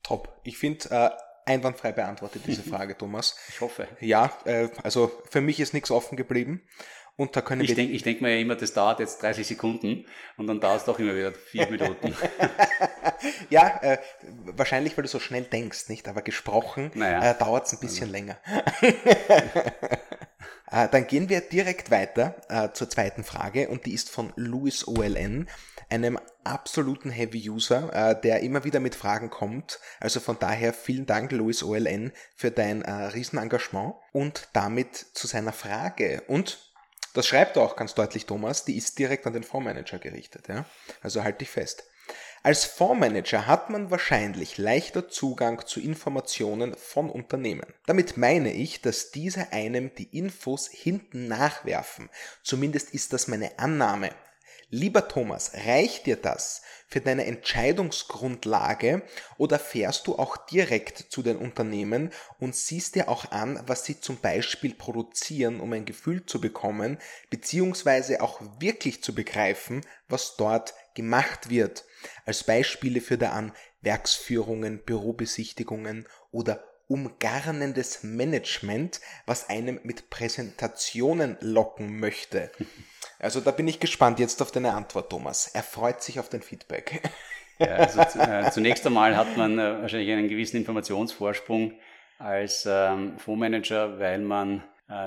Top. 0.02 0.40
Ich 0.42 0.56
finde, 0.56 0.90
äh, 0.90 1.10
einwandfrei 1.44 1.92
beantwortet 1.92 2.42
diese 2.46 2.62
Frage, 2.68 2.96
Thomas. 2.96 3.36
Ich 3.50 3.60
hoffe. 3.60 3.86
Ja, 4.00 4.32
äh, 4.46 4.70
also 4.82 5.12
für 5.28 5.42
mich 5.42 5.60
ist 5.60 5.74
nichts 5.74 5.90
offen 5.90 6.16
geblieben. 6.16 6.62
Und 7.18 7.34
da 7.34 7.40
können 7.40 7.62
ich 7.62 7.74
denke 7.74 7.94
ich 7.94 8.02
denk 8.02 8.20
mir 8.20 8.34
ja 8.34 8.40
immer, 8.40 8.56
das 8.56 8.74
dauert 8.74 9.00
jetzt 9.00 9.22
30 9.22 9.46
Sekunden 9.46 10.04
und 10.36 10.46
dann 10.46 10.60
dauert 10.60 10.80
es 10.80 10.84
doch 10.84 10.98
immer 10.98 11.14
wieder 11.16 11.32
vier 11.32 11.66
Minuten. 11.70 12.14
ja, 13.48 13.78
äh, 13.80 13.98
wahrscheinlich, 14.58 14.96
weil 14.96 15.02
du 15.02 15.08
so 15.08 15.20
schnell 15.20 15.44
denkst, 15.44 15.88
nicht? 15.88 16.08
Aber 16.08 16.22
gesprochen 16.22 16.90
naja. 16.94 17.30
äh, 17.30 17.38
dauert 17.38 17.66
es 17.66 17.72
ein 17.72 17.80
bisschen 17.80 18.04
also. 18.04 18.12
länger. 18.12 18.38
äh, 20.70 20.88
dann 20.88 21.06
gehen 21.06 21.28
wir 21.28 21.40
direkt 21.40 21.90
weiter 21.90 22.36
äh, 22.48 22.72
zur 22.72 22.90
zweiten 22.90 23.24
Frage 23.24 23.68
und 23.68 23.86
die 23.86 23.94
ist 23.94 24.10
von 24.10 24.32
Louis 24.36 24.86
OLN, 24.86 25.48
einem 25.88 26.18
absoluten 26.44 27.10
Heavy-User, 27.10 28.10
äh, 28.10 28.20
der 28.20 28.40
immer 28.40 28.64
wieder 28.64 28.80
mit 28.80 28.94
Fragen 28.94 29.30
kommt. 29.30 29.80
Also 30.00 30.20
von 30.20 30.38
daher 30.38 30.72
vielen 30.72 31.06
Dank, 31.06 31.32
Louis 31.32 31.62
OLN, 31.62 32.12
für 32.34 32.50
dein 32.50 32.82
äh, 32.82 32.90
Riesenengagement 32.90 33.94
und 34.12 34.48
damit 34.52 34.96
zu 34.96 35.26
seiner 35.26 35.52
Frage. 35.52 36.22
Und 36.26 36.58
das 37.14 37.26
schreibt 37.26 37.56
er 37.56 37.62
auch 37.62 37.76
ganz 37.76 37.94
deutlich 37.94 38.26
Thomas, 38.26 38.64
die 38.64 38.76
ist 38.76 38.98
direkt 38.98 39.26
an 39.26 39.32
den 39.32 39.42
Fondsmanager 39.42 39.98
gerichtet. 39.98 40.48
Ja? 40.48 40.66
Also 41.02 41.24
halt 41.24 41.40
dich 41.40 41.50
fest. 41.50 41.84
Als 42.46 42.64
Fondsmanager 42.64 43.48
hat 43.48 43.70
man 43.70 43.90
wahrscheinlich 43.90 44.56
leichter 44.56 45.08
Zugang 45.08 45.66
zu 45.66 45.80
Informationen 45.80 46.76
von 46.76 47.10
Unternehmen. 47.10 47.66
Damit 47.86 48.18
meine 48.18 48.52
ich, 48.52 48.80
dass 48.80 49.10
diese 49.10 49.52
einem 49.52 49.92
die 49.96 50.16
Infos 50.16 50.68
hinten 50.68 51.26
nachwerfen. 51.26 52.08
Zumindest 52.44 52.94
ist 52.94 53.12
das 53.12 53.26
meine 53.26 53.58
Annahme. 53.58 54.10
Lieber 54.70 55.08
Thomas, 55.08 55.52
reicht 55.66 56.06
dir 56.06 56.14
das 56.14 56.62
für 56.88 57.00
deine 57.00 57.26
Entscheidungsgrundlage 57.26 59.02
oder 59.38 59.58
fährst 59.58 60.06
du 60.06 60.16
auch 60.16 60.36
direkt 60.36 60.98
zu 61.10 61.22
den 61.22 61.36
Unternehmen 61.36 62.10
und 62.38 62.54
siehst 62.54 62.94
dir 62.94 63.08
auch 63.08 63.30
an, 63.32 63.60
was 63.66 63.84
sie 63.84 64.00
zum 64.00 64.18
Beispiel 64.20 64.74
produzieren, 64.74 65.58
um 65.58 65.72
ein 65.72 65.84
Gefühl 65.84 66.26
zu 66.26 66.40
bekommen, 66.40 66.98
beziehungsweise 67.28 68.20
auch 68.20 68.40
wirklich 68.60 69.02
zu 69.02 69.14
begreifen, 69.14 69.82
was 70.08 70.36
dort 70.36 70.74
gemacht 70.94 71.50
wird. 71.50 71.84
Als 72.24 72.44
Beispiele 72.44 73.00
führt 73.00 73.22
er 73.22 73.32
an 73.32 73.52
Werksführungen, 73.82 74.82
Bürobesichtigungen 74.84 76.06
oder 76.30 76.64
umgarnendes 76.88 78.02
Management, 78.04 79.00
was 79.26 79.48
einem 79.48 79.80
mit 79.82 80.10
Präsentationen 80.10 81.36
locken 81.40 81.98
möchte. 82.00 82.50
Also 83.18 83.40
da 83.40 83.50
bin 83.50 83.66
ich 83.66 83.80
gespannt 83.80 84.18
jetzt 84.18 84.42
auf 84.42 84.52
deine 84.52 84.74
Antwort, 84.74 85.08
Thomas. 85.08 85.48
Er 85.54 85.62
freut 85.62 86.02
sich 86.02 86.20
auf 86.20 86.28
dein 86.28 86.42
Feedback. 86.42 87.00
Ja, 87.58 87.76
also 87.76 88.00
äh, 88.20 88.50
zunächst 88.50 88.86
einmal 88.86 89.16
hat 89.16 89.38
man 89.38 89.58
äh, 89.58 89.80
wahrscheinlich 89.80 90.10
einen 90.12 90.28
gewissen 90.28 90.58
Informationsvorsprung 90.58 91.72
als 92.18 92.68
ähm, 92.70 93.18
Fondsmanager, 93.18 93.98
weil 93.98 94.18
man 94.18 94.62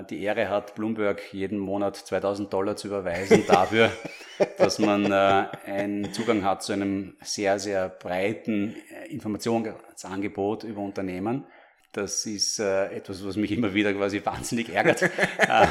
die 0.10 0.22
Ehre 0.24 0.50
hat, 0.50 0.76
Bloomberg 0.76 1.34
jeden 1.34 1.58
Monat 1.58 1.96
2000 1.96 2.52
Dollar 2.52 2.76
zu 2.76 2.88
überweisen 2.88 3.46
dafür, 3.48 3.92
dass 4.58 4.78
man 4.78 5.12
äh, 5.12 5.46
einen 5.66 6.14
Zugang 6.14 6.44
hat 6.44 6.64
zu 6.64 6.74
einem 6.74 7.16
sehr, 7.22 7.60
sehr 7.60 7.88
breiten 7.88 8.76
äh, 8.92 9.08
Informationsangebot 9.08 10.66
über 10.66 10.82
Unternehmen. 10.82 11.46
Das 11.92 12.26
ist 12.26 12.60
äh, 12.60 12.88
etwas, 12.94 13.26
was 13.26 13.36
mich 13.36 13.52
immer 13.52 13.74
wieder 13.74 13.94
quasi 13.94 14.24
wahnsinnig 14.24 14.70
ärgert. 14.70 15.10
Äh, 15.40 15.68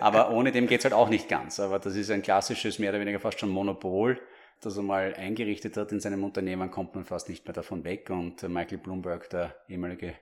aber 0.00 0.30
ohne 0.30 0.52
dem 0.52 0.68
geht's 0.68 0.84
halt 0.84 0.94
auch 0.94 1.08
nicht 1.08 1.28
ganz. 1.28 1.58
Aber 1.58 1.80
das 1.80 1.96
ist 1.96 2.10
ein 2.10 2.22
klassisches, 2.22 2.78
mehr 2.78 2.90
oder 2.90 3.00
weniger 3.00 3.18
fast 3.18 3.40
schon 3.40 3.48
Monopol, 3.48 4.20
das 4.60 4.76
er 4.76 4.84
mal 4.84 5.14
eingerichtet 5.14 5.76
hat 5.76 5.90
in 5.90 5.98
seinem 5.98 6.22
Unternehmen, 6.22 6.70
kommt 6.70 6.94
man 6.94 7.04
fast 7.04 7.28
nicht 7.28 7.44
mehr 7.44 7.54
davon 7.54 7.82
weg. 7.82 8.10
Und 8.10 8.42
äh, 8.44 8.48
Michael 8.48 8.78
Bloomberg, 8.78 9.28
der 9.30 9.56
ehemalige 9.68 10.14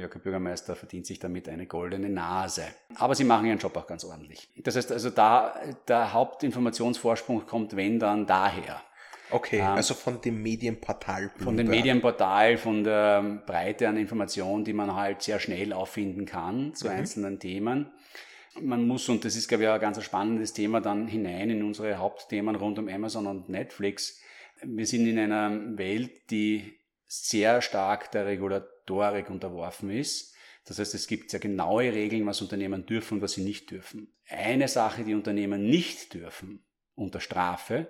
Yorker 0.00 0.18
Bürgermeister, 0.18 0.76
verdient 0.76 1.06
sich 1.06 1.18
damit 1.18 1.48
eine 1.48 1.66
goldene 1.66 2.08
Nase. 2.08 2.64
Aber 2.96 3.14
sie 3.14 3.24
machen 3.24 3.46
ihren 3.46 3.58
Job 3.58 3.76
auch 3.76 3.86
ganz 3.86 4.04
ordentlich. 4.04 4.48
Das 4.56 4.76
heißt 4.76 4.92
also, 4.92 5.10
da 5.10 5.54
der 5.88 6.12
Hauptinformationsvorsprung 6.12 7.46
kommt, 7.46 7.76
wenn 7.76 7.98
dann 7.98 8.26
daher. 8.26 8.82
Okay, 9.30 9.58
ähm, 9.58 9.66
also 9.66 9.94
von 9.94 10.20
dem 10.20 10.42
Medienportal. 10.42 11.30
Von 11.38 11.56
dem 11.56 11.68
Medienportal, 11.68 12.56
von 12.56 12.84
der 12.84 13.42
Breite 13.46 13.88
an 13.88 13.96
Informationen, 13.96 14.64
die 14.64 14.72
man 14.72 14.94
halt 14.94 15.22
sehr 15.22 15.40
schnell 15.40 15.72
auffinden 15.72 16.26
kann 16.26 16.74
zu 16.74 16.88
mhm. 16.88 16.94
einzelnen 16.94 17.40
Themen. 17.40 17.90
Man 18.60 18.86
muss, 18.86 19.08
und 19.08 19.24
das 19.24 19.34
ist, 19.34 19.48
glaube 19.48 19.64
ich, 19.64 19.70
ein 19.70 19.80
ganz 19.80 20.02
spannendes 20.02 20.52
Thema, 20.52 20.80
dann 20.80 21.08
hinein 21.08 21.50
in 21.50 21.62
unsere 21.64 21.98
Hauptthemen 21.98 22.54
rund 22.54 22.78
um 22.78 22.88
Amazon 22.88 23.26
und 23.26 23.48
Netflix. 23.48 24.20
Wir 24.62 24.86
sind 24.86 25.06
in 25.08 25.18
einer 25.18 25.76
Welt, 25.76 26.30
die 26.30 26.78
sehr 27.06 27.62
stark 27.62 28.12
der 28.12 28.26
Regulatorik 28.84 29.30
unterworfen 29.30 29.90
ist. 29.90 30.34
Das 30.66 30.78
heißt, 30.78 30.94
es 30.94 31.06
gibt 31.06 31.30
sehr 31.30 31.40
genaue 31.40 31.92
Regeln, 31.92 32.26
was 32.26 32.40
Unternehmen 32.40 32.86
dürfen 32.86 33.14
und 33.14 33.22
was 33.22 33.32
sie 33.32 33.44
nicht 33.44 33.70
dürfen. 33.70 34.14
Eine 34.28 34.68
Sache, 34.68 35.04
die 35.04 35.14
Unternehmen 35.14 35.68
nicht 35.68 36.14
dürfen, 36.14 36.64
unter 36.94 37.20
Strafe, 37.20 37.88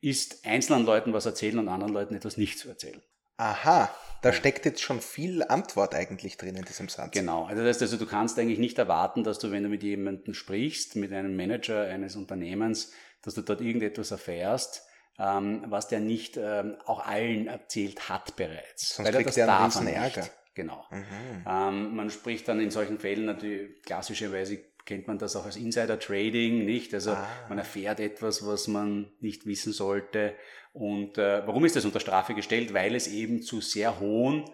ist 0.00 0.46
einzelnen 0.46 0.86
Leuten 0.86 1.12
was 1.12 1.26
erzählen 1.26 1.58
und 1.58 1.68
anderen 1.68 1.92
Leuten 1.92 2.14
etwas 2.14 2.36
nicht 2.36 2.58
zu 2.58 2.68
erzählen. 2.68 3.02
Aha, 3.36 3.92
da 4.22 4.32
steckt 4.32 4.64
jetzt 4.64 4.80
schon 4.80 5.00
viel 5.00 5.42
Antwort 5.42 5.94
eigentlich 5.94 6.36
drin 6.36 6.56
in 6.56 6.64
diesem 6.64 6.88
Satz. 6.88 7.12
Genau, 7.12 7.44
also 7.44 7.62
das 7.62 7.76
heißt 7.76 7.82
also, 7.82 7.96
du 7.96 8.06
kannst 8.06 8.38
eigentlich 8.38 8.60
nicht 8.60 8.78
erwarten, 8.78 9.24
dass 9.24 9.38
du, 9.38 9.50
wenn 9.50 9.64
du 9.64 9.68
mit 9.68 9.82
jemandem 9.82 10.34
sprichst, 10.34 10.96
mit 10.96 11.12
einem 11.12 11.36
Manager 11.36 11.82
eines 11.82 12.16
Unternehmens, 12.16 12.92
dass 13.22 13.34
du 13.34 13.42
dort 13.42 13.60
irgendetwas 13.60 14.12
erfährst, 14.12 14.82
ähm, 15.18 15.64
was 15.68 15.88
der 15.88 16.00
nicht 16.00 16.36
ähm, 16.36 16.76
auch 16.86 17.06
allen 17.06 17.46
erzählt 17.46 18.08
hat 18.08 18.36
bereits. 18.36 18.96
Sonst 18.96 19.12
Weil 19.12 19.22
kriegt 19.22 19.36
er 19.36 19.48
einen 19.48 19.64
riesen 19.64 19.86
Ärger. 19.86 20.28
Genau. 20.54 20.84
Mhm. 20.90 21.44
Ähm, 21.46 21.96
man 21.96 22.10
spricht 22.10 22.46
dann 22.48 22.60
in 22.60 22.70
solchen 22.70 22.98
Fällen 22.98 23.24
natürlich 23.24 23.82
klassischerweise 23.82 24.58
kennt 24.84 25.06
man 25.06 25.18
das 25.18 25.36
auch 25.36 25.46
als 25.46 25.56
Insider 25.56 25.98
Trading, 25.98 26.64
nicht? 26.64 26.92
Also 26.94 27.12
ah. 27.12 27.26
man 27.48 27.58
erfährt 27.58 28.00
etwas, 28.00 28.46
was 28.46 28.68
man 28.68 29.10
nicht 29.20 29.46
wissen 29.46 29.72
sollte. 29.72 30.34
Und 30.72 31.18
äh, 31.18 31.46
warum 31.46 31.64
ist 31.64 31.76
das 31.76 31.84
unter 31.84 32.00
Strafe 32.00 32.34
gestellt? 32.34 32.74
Weil 32.74 32.94
es 32.94 33.08
eben 33.08 33.42
zu 33.42 33.60
sehr 33.60 34.00
hohen, 34.00 34.44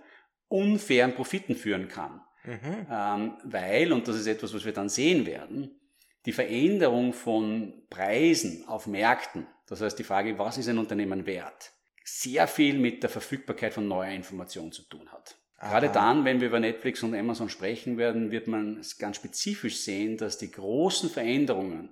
unfairen 0.49 1.14
Profiten 1.14 1.57
führen 1.57 1.88
kann. 1.88 2.21
Mhm. 2.45 2.87
Ähm, 2.90 3.37
weil, 3.45 3.93
und 3.93 4.07
das 4.09 4.17
ist 4.17 4.26
etwas, 4.26 4.55
was 4.55 4.64
wir 4.64 4.73
dann 4.73 4.88
sehen 4.88 5.26
werden, 5.26 5.80
die 6.27 6.33
Veränderung 6.33 7.12
von 7.12 7.73
Preisen 7.89 8.67
auf 8.69 8.87
Märkten, 8.87 9.47
das 9.67 9.81
heißt 9.81 9.99
die 9.99 10.05
Frage, 10.05 10.39
was 10.39 10.59
ist 10.59 10.69
ein 10.69 10.79
Unternehmen 10.79 11.27
wert, 11.27 11.73
sehr 12.05 12.47
viel 12.47 12.79
mit 12.79 13.03
der 13.03 13.11
Verfügbarkeit 13.11 13.73
von 13.73 13.89
neuer 13.89 14.11
Information 14.11 14.73
zu 14.73 14.83
tun 14.83 15.09
hat. 15.11 15.37
Gerade 15.61 15.91
dann, 15.91 16.25
wenn 16.25 16.41
wir 16.41 16.49
über 16.49 16.59
Netflix 16.59 17.03
und 17.03 17.15
Amazon 17.15 17.50
sprechen 17.50 17.99
werden, 17.99 18.31
wird 18.31 18.47
man 18.47 18.83
ganz 18.99 19.17
spezifisch 19.17 19.81
sehen, 19.83 20.17
dass 20.17 20.39
die 20.39 20.50
großen 20.50 21.11
Veränderungen 21.11 21.91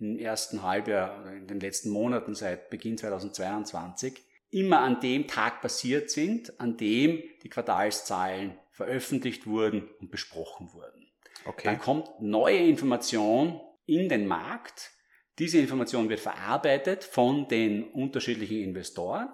im 0.00 0.18
ersten 0.18 0.62
Halbjahr 0.62 1.20
oder 1.20 1.32
in 1.32 1.46
den 1.46 1.60
letzten 1.60 1.90
Monaten 1.90 2.34
seit 2.34 2.70
Beginn 2.70 2.98
2022 2.98 4.20
immer 4.50 4.80
an 4.80 5.00
dem 5.00 5.28
Tag 5.28 5.60
passiert 5.60 6.10
sind, 6.10 6.58
an 6.60 6.76
dem 6.76 7.22
die 7.44 7.48
Quartalszahlen 7.48 8.56
veröffentlicht 8.72 9.46
wurden 9.46 9.88
und 10.00 10.10
besprochen 10.10 10.72
wurden. 10.72 11.06
Okay. 11.44 11.68
Dann 11.68 11.78
kommt 11.78 12.20
neue 12.20 12.58
Information 12.58 13.60
in 13.86 14.08
den 14.08 14.26
Markt. 14.26 14.90
Diese 15.38 15.58
Information 15.58 16.08
wird 16.08 16.20
verarbeitet 16.20 17.04
von 17.04 17.48
den 17.48 17.90
unterschiedlichen 17.90 18.60
Investoren 18.62 19.28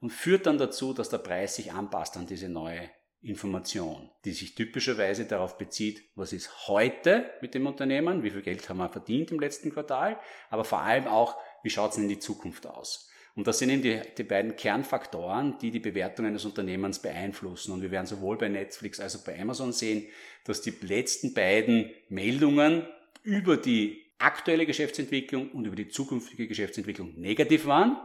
und 0.00 0.10
führt 0.10 0.46
dann 0.46 0.58
dazu, 0.58 0.92
dass 0.92 1.08
der 1.08 1.18
Preis 1.18 1.56
sich 1.56 1.72
anpasst 1.72 2.16
an 2.16 2.26
diese 2.26 2.48
neue 2.48 2.90
Information, 3.24 4.10
die 4.24 4.32
sich 4.32 4.54
typischerweise 4.54 5.24
darauf 5.24 5.56
bezieht, 5.56 6.02
was 6.14 6.32
ist 6.32 6.68
heute 6.68 7.30
mit 7.40 7.54
dem 7.54 7.66
Unternehmen, 7.66 8.22
wie 8.22 8.30
viel 8.30 8.42
Geld 8.42 8.68
haben 8.68 8.78
wir 8.78 8.90
verdient 8.90 9.30
im 9.30 9.40
letzten 9.40 9.72
Quartal, 9.72 10.20
aber 10.50 10.64
vor 10.64 10.80
allem 10.80 11.06
auch, 11.06 11.38
wie 11.62 11.70
schaut 11.70 11.92
es 11.92 11.98
in 11.98 12.08
die 12.08 12.18
Zukunft 12.18 12.66
aus. 12.66 13.08
Und 13.34 13.46
das 13.46 13.58
sind 13.58 13.70
eben 13.70 13.82
die, 13.82 14.00
die 14.16 14.22
beiden 14.22 14.54
Kernfaktoren, 14.54 15.58
die 15.58 15.70
die 15.70 15.80
Bewertung 15.80 16.26
eines 16.26 16.44
Unternehmens 16.44 17.00
beeinflussen. 17.00 17.72
Und 17.72 17.82
wir 17.82 17.90
werden 17.90 18.06
sowohl 18.06 18.38
bei 18.38 18.48
Netflix 18.48 19.00
als 19.00 19.16
auch 19.16 19.24
bei 19.24 19.40
Amazon 19.40 19.72
sehen, 19.72 20.06
dass 20.44 20.60
die 20.60 20.74
letzten 20.82 21.34
beiden 21.34 21.90
Meldungen 22.08 22.86
über 23.24 23.56
die 23.56 24.00
aktuelle 24.18 24.64
Geschäftsentwicklung 24.64 25.50
und 25.50 25.66
über 25.66 25.76
die 25.76 25.88
zukünftige 25.88 26.46
Geschäftsentwicklung 26.46 27.18
negativ 27.18 27.66
waren 27.66 27.96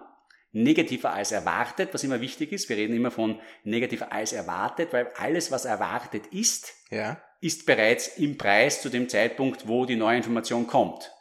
negativer 0.52 1.14
als 1.14 1.32
erwartet, 1.32 1.94
was 1.94 2.04
immer 2.04 2.22
wichtig 2.22 2.52
ist. 2.52 2.70
Wir 2.70 2.78
reden 2.78 2.96
immer 2.96 3.12
von 3.12 3.40
negativer 3.64 4.12
als 4.12 4.34
erwartet, 4.34 4.94
weil 4.94 5.12
alles, 5.16 5.52
was 5.52 5.66
erwartet 5.66 6.28
ist, 6.28 6.74
ja. 6.90 7.22
ist 7.42 7.66
bereits 7.66 8.18
im 8.18 8.38
Preis 8.38 8.82
zu 8.82 8.90
dem 8.90 9.10
Zeitpunkt, 9.10 9.68
wo 9.68 9.86
die 9.86 9.96
neue 9.96 10.18
Information 10.18 10.68
kommt. 10.68 11.12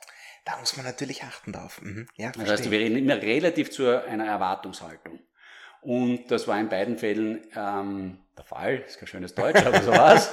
Da 0.45 0.59
muss 0.59 0.77
man 0.77 0.87
natürlich 0.87 1.25
achten 1.25 1.53
drauf. 1.53 1.81
Mhm. 1.83 2.09
Ja, 2.17 2.33
das 2.33 2.49
heißt, 2.49 2.71
wir 2.71 2.79
reden 2.79 2.97
immer 2.97 3.21
relativ 3.21 3.71
zu 3.71 4.03
einer 4.03 4.27
Erwartungshaltung. 4.27 5.21
Und 5.89 6.31
das 6.31 6.47
war 6.47 6.61
in 6.61 6.69
beiden 6.69 6.99
Fällen 6.99 7.47
ähm, 7.57 8.19
der 8.37 8.45
Fall. 8.45 8.85
Ist 8.87 8.99
kein 8.99 9.07
schönes 9.07 9.35
Deutsch, 9.35 9.65
aber 9.65 9.81
so 9.81 9.91
war's. 9.91 10.31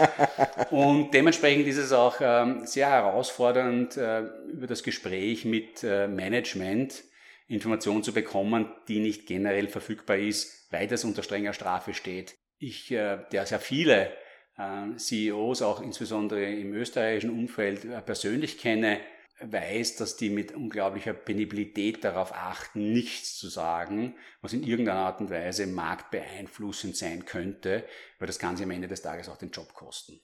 Und 0.69 1.13
dementsprechend 1.13 1.65
ist 1.65 1.77
es 1.77 1.93
auch 1.93 2.17
ähm, 2.19 2.65
sehr 2.65 2.89
herausfordernd, 2.89 3.95
äh, 3.95 4.23
über 4.51 4.67
das 4.67 4.83
Gespräch 4.83 5.45
mit 5.45 5.81
äh, 5.81 6.09
Management 6.09 7.05
Information 7.47 8.03
zu 8.03 8.13
bekommen, 8.13 8.69
die 8.89 8.99
nicht 8.99 9.27
generell 9.27 9.69
verfügbar 9.69 10.17
ist, 10.17 10.67
weil 10.73 10.87
das 10.87 11.05
unter 11.05 11.23
strenger 11.23 11.53
Strafe 11.53 11.93
steht. 11.93 12.35
Ich, 12.59 12.91
äh, 12.91 13.19
der 13.31 13.45
sehr 13.45 13.61
viele 13.61 14.11
äh, 14.57 14.97
CEOs, 14.97 15.61
auch 15.61 15.81
insbesondere 15.81 16.51
im 16.51 16.73
österreichischen 16.73 17.29
Umfeld, 17.29 17.85
äh, 17.85 18.01
persönlich 18.01 18.57
kenne, 18.57 18.99
weiß, 19.39 19.97
dass 19.97 20.15
die 20.15 20.29
mit 20.29 20.53
unglaublicher 20.53 21.13
Penibilität 21.13 22.03
darauf 22.03 22.33
achten, 22.33 22.93
nichts 22.93 23.37
zu 23.37 23.49
sagen, 23.49 24.15
was 24.41 24.53
in 24.53 24.63
irgendeiner 24.63 24.99
Art 24.99 25.19
und 25.19 25.29
Weise 25.29 25.67
marktbeeinflussend 25.67 26.95
sein 26.95 27.25
könnte, 27.25 27.85
weil 28.19 28.27
das 28.27 28.39
kann 28.39 28.57
sie 28.57 28.63
am 28.63 28.71
Ende 28.71 28.87
des 28.87 29.01
Tages 29.01 29.29
auch 29.29 29.37
den 29.37 29.51
Job 29.51 29.73
kosten. 29.73 30.19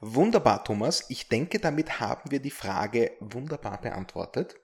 Wunderbar, 0.00 0.64
Thomas. 0.64 1.06
Ich 1.08 1.28
denke, 1.28 1.60
damit 1.60 2.00
haben 2.00 2.30
wir 2.30 2.40
die 2.40 2.50
Frage 2.50 3.12
wunderbar 3.20 3.80
beantwortet. 3.80 4.56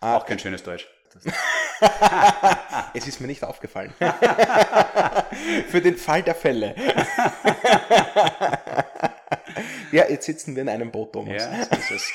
Auch 0.00 0.26
kein 0.26 0.38
schönes 0.38 0.62
Deutsch 0.62 0.86
es 2.94 3.06
ist 3.06 3.20
mir 3.20 3.26
nicht 3.26 3.44
aufgefallen. 3.44 3.92
Für 5.68 5.80
den 5.80 5.96
Fall 5.96 6.22
der 6.22 6.34
Fälle. 6.34 6.74
ja, 9.92 10.08
jetzt 10.08 10.26
sitzen 10.26 10.54
wir 10.54 10.62
in 10.62 10.68
einem 10.68 10.90
Boot, 10.90 11.12
Thomas. 11.12 11.42
Ja, 11.42 11.64
so 11.64 11.76
ist 11.76 11.90
es. 11.90 12.12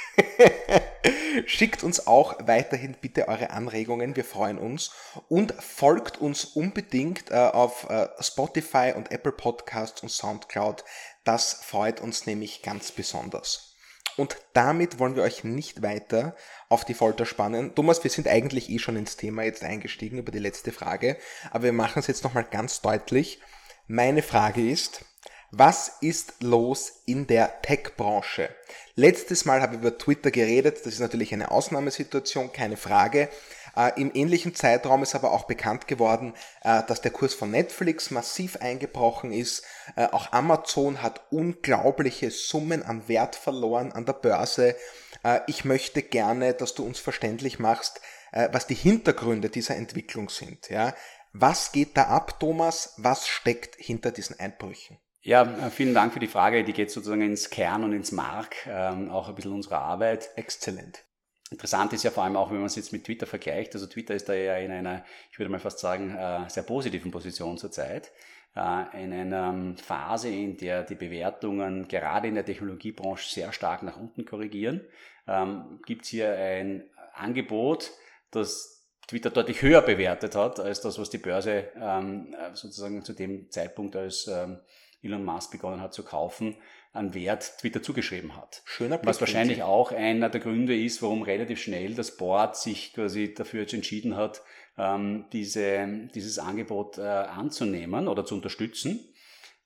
Schickt 1.46 1.84
uns 1.84 2.08
auch 2.08 2.36
weiterhin 2.46 2.96
bitte 3.00 3.28
eure 3.28 3.52
Anregungen, 3.52 4.16
wir 4.16 4.26
freuen 4.26 4.58
uns. 4.58 4.92
Und 5.30 5.54
folgt 5.54 6.20
uns 6.20 6.46
unbedingt 6.46 7.32
äh, 7.32 7.36
auf 7.36 7.90
äh, 7.90 8.08
Spotify 8.20 8.94
und 8.96 9.12
Apple 9.12 9.32
Podcasts 9.32 10.02
und 10.04 10.10
Soundcloud. 10.10 10.84
Das 11.24 11.54
freut 11.54 12.02
uns 12.02 12.26
nämlich 12.26 12.62
ganz 12.64 12.92
besonders. 12.92 13.72
Und 14.18 14.38
damit 14.54 15.00
wollen 15.00 15.16
wir 15.16 15.24
euch 15.24 15.44
nicht 15.44 15.82
weiter 15.82 16.36
auf 16.70 16.86
die 16.86 16.94
Folter 16.94 17.26
spannen. 17.26 17.76
Thomas, 17.76 18.04
wir 18.04 18.12
sind 18.12 18.28
eigentlich 18.28 18.70
eh 18.70 18.80
schon 18.80 18.98
ins 18.98 19.18
Thema 19.18 19.44
jetzt 19.44 19.64
eingestiegen 19.64 20.18
über 20.18 20.32
die 20.32 20.40
letzte 20.40 20.72
Frage, 20.72 21.18
aber 21.50 21.66
wir 21.66 21.74
machen 21.74 22.00
es 22.00 22.08
jetzt 22.08 22.24
nochmal 22.24 22.44
ganz 22.44 22.82
deutlich. 22.82 23.40
Meine 23.88 24.22
Frage 24.22 24.70
ist, 24.70 25.06
was 25.52 25.98
ist 26.00 26.42
los 26.42 27.04
in 27.06 27.28
der 27.28 27.62
Tech-Branche? 27.62 28.50
Letztes 28.96 29.46
Mal 29.46 29.62
habe 29.62 29.76
ich 29.76 29.82
über 29.82 29.98
Twitter 29.98 30.32
geredet, 30.32 30.80
das 30.86 30.94
ist 30.94 31.00
natürlich 31.00 31.34
eine 31.34 31.52
Ausnahmesituation, 31.52 32.54
keine 32.54 32.78
Frage. 32.78 33.28
Äh, 33.76 34.00
Im 34.00 34.12
ähnlichen 34.14 34.56
Zeitraum 34.56 35.04
ist 35.04 35.16
aber 35.16 35.32
auch 35.32 35.46
bekannt 35.46 35.88
geworden, 35.88 36.34
äh, 36.64 36.84
dass 36.88 37.02
der 37.02 37.12
Kurs 37.12 37.34
von 37.34 37.52
Netflix 37.52 38.12
massiv 38.12 38.58
eingebrochen 38.58 39.32
ist. 39.32 39.64
Äh, 39.96 40.06
auch 40.06 40.32
Amazon 40.32 41.02
hat 41.02 41.22
unglaubliche 41.32 42.32
Summen 42.32 42.84
an 42.84 43.08
Wert 43.08 43.36
verloren 43.36 43.92
an 43.92 44.06
der 44.06 44.14
Börse. 44.14 44.76
Äh, 45.24 45.42
ich 45.48 45.66
möchte 45.66 46.02
gerne, 46.02 46.54
dass 46.54 46.74
du 46.74 46.86
uns 46.86 47.00
verständlich 47.00 47.60
machst, 47.60 48.02
äh, 48.32 48.50
was 48.52 48.68
die 48.68 48.76
Hintergründe 48.76 49.50
dieser 49.50 49.76
Entwicklung 49.76 50.30
sind. 50.30 50.70
Ja? 50.70 50.94
Was 51.34 51.72
geht 51.72 51.96
da 51.98 52.04
ab, 52.04 52.40
Thomas? 52.40 52.94
Was 52.98 53.28
steckt 53.28 53.76
hinter 53.78 54.12
diesen 54.12 54.40
Einbrüchen? 54.40 54.98
Ja, 55.24 55.44
äh, 55.44 55.70
vielen 55.70 55.94
Dank 55.94 56.14
für 56.14 56.20
die 56.20 56.28
Frage. 56.28 56.64
Die 56.64 56.74
geht 56.74 56.90
sozusagen 56.90 57.22
ins 57.22 57.50
Kern 57.52 57.84
und 57.84 57.94
ins 57.94 58.12
Mark, 58.12 58.56
ähm, 58.68 59.12
auch 59.12 59.30
ein 59.30 59.36
bisschen 59.36 59.54
unserer 59.54 59.80
Arbeit. 59.80 60.32
Exzellent. 60.36 61.04
Interessant 61.52 61.94
ist 61.94 62.04
ja 62.04 62.12
vor 62.12 62.24
allem 62.24 62.36
auch, 62.36 62.50
wenn 62.50 62.58
man 62.58 62.66
es 62.66 62.76
jetzt 62.76 62.92
mit 62.92 63.04
Twitter 63.04 63.28
vergleicht. 63.28 63.76
Also 63.76 63.86
Twitter 63.86 64.16
ist 64.16 64.30
da 64.30 64.34
ja 64.34 64.58
in 64.58 64.72
einer, 64.72 65.06
ich 65.32 65.38
würde 65.38 65.52
mal 65.52 65.60
fast 65.60 65.80
sagen, 65.80 66.16
äh, 66.16 66.50
sehr 66.50 66.64
positiven 66.64 67.12
Position 67.12 67.60
zurzeit. 67.60 68.12
Äh, 68.56 69.04
in 69.04 69.14
einer 69.14 69.76
Phase, 69.78 70.30
in 70.30 70.58
der 70.58 70.84
die 70.84 70.96
Bewertungen 70.96 71.88
gerade 71.88 72.28
in 72.28 72.36
der 72.36 72.46
Technologiebranche 72.46 73.30
sehr 73.30 73.54
stark 73.54 73.84
nach 73.84 73.98
unten 73.98 74.26
korrigieren, 74.26 74.82
ähm, 75.28 75.82
gibt 75.86 76.06
es 76.06 76.10
hier 76.10 76.36
ein 76.36 76.90
Angebot, 77.14 77.92
das 78.32 78.88
Twitter 79.08 79.30
deutlich 79.30 79.62
höher 79.62 79.82
bewertet 79.82 80.36
hat 80.36 80.60
als 80.60 80.82
das, 80.82 80.98
was 80.98 81.10
die 81.10 81.18
Börse 81.18 81.70
ähm, 81.76 82.34
äh, 82.34 82.56
sozusagen 82.56 83.04
zu 83.04 83.14
dem 83.14 83.52
Zeitpunkt, 83.52 83.96
als 83.96 84.28
ähm, 84.28 84.60
Elon 85.04 85.24
Musk 85.24 85.52
begonnen 85.52 85.82
hat 85.82 85.94
zu 85.94 86.04
kaufen, 86.04 86.58
an 86.94 87.14
Wert 87.14 87.58
Twitter 87.60 87.82
zugeschrieben 87.82 88.36
hat. 88.36 88.62
Schöner 88.66 88.98
Blick 88.98 89.08
Was 89.08 89.22
wahrscheinlich 89.22 89.64
auch 89.64 89.92
einer 89.92 90.30
der 90.30 90.42
Gründe 90.42 90.78
ist, 90.78 91.02
warum 91.02 91.22
relativ 91.22 91.62
schnell 91.62 91.96
das 91.96 92.18
Board 92.18 92.58
sich 92.58 92.94
quasi 92.94 93.34
dafür 93.34 93.62
jetzt 93.62 93.74
entschieden 93.74 94.16
hat, 94.16 94.42
ähm, 94.78 95.26
diese, 95.32 96.10
dieses 96.14 96.40
Angebot 96.40 96.98
äh, 96.98 97.02
anzunehmen 97.02 98.08
oder 98.08 98.26
zu 98.26 98.36
unterstützen, 98.36 99.00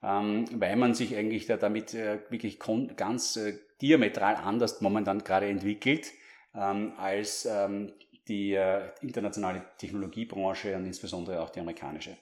ähm, 0.03 0.45
weil 0.53 0.75
man 0.75 0.93
sich 0.93 1.15
eigentlich 1.15 1.45
da 1.47 1.57
damit 1.57 1.93
äh, 1.93 2.19
wirklich 2.29 2.59
ganz 2.95 3.35
äh, 3.37 3.57
diametral 3.81 4.35
anders 4.35 4.81
momentan 4.81 5.23
gerade 5.23 5.47
entwickelt, 5.47 6.11
ähm, 6.53 6.93
als 6.97 7.45
ähm, 7.45 7.93
die 8.27 8.53
äh, 8.53 8.89
internationale 9.01 9.63
Technologiebranche 9.77 10.75
und 10.75 10.85
insbesondere 10.85 11.41
auch 11.41 11.49
die 11.49 11.59
amerikanische. 11.59 12.17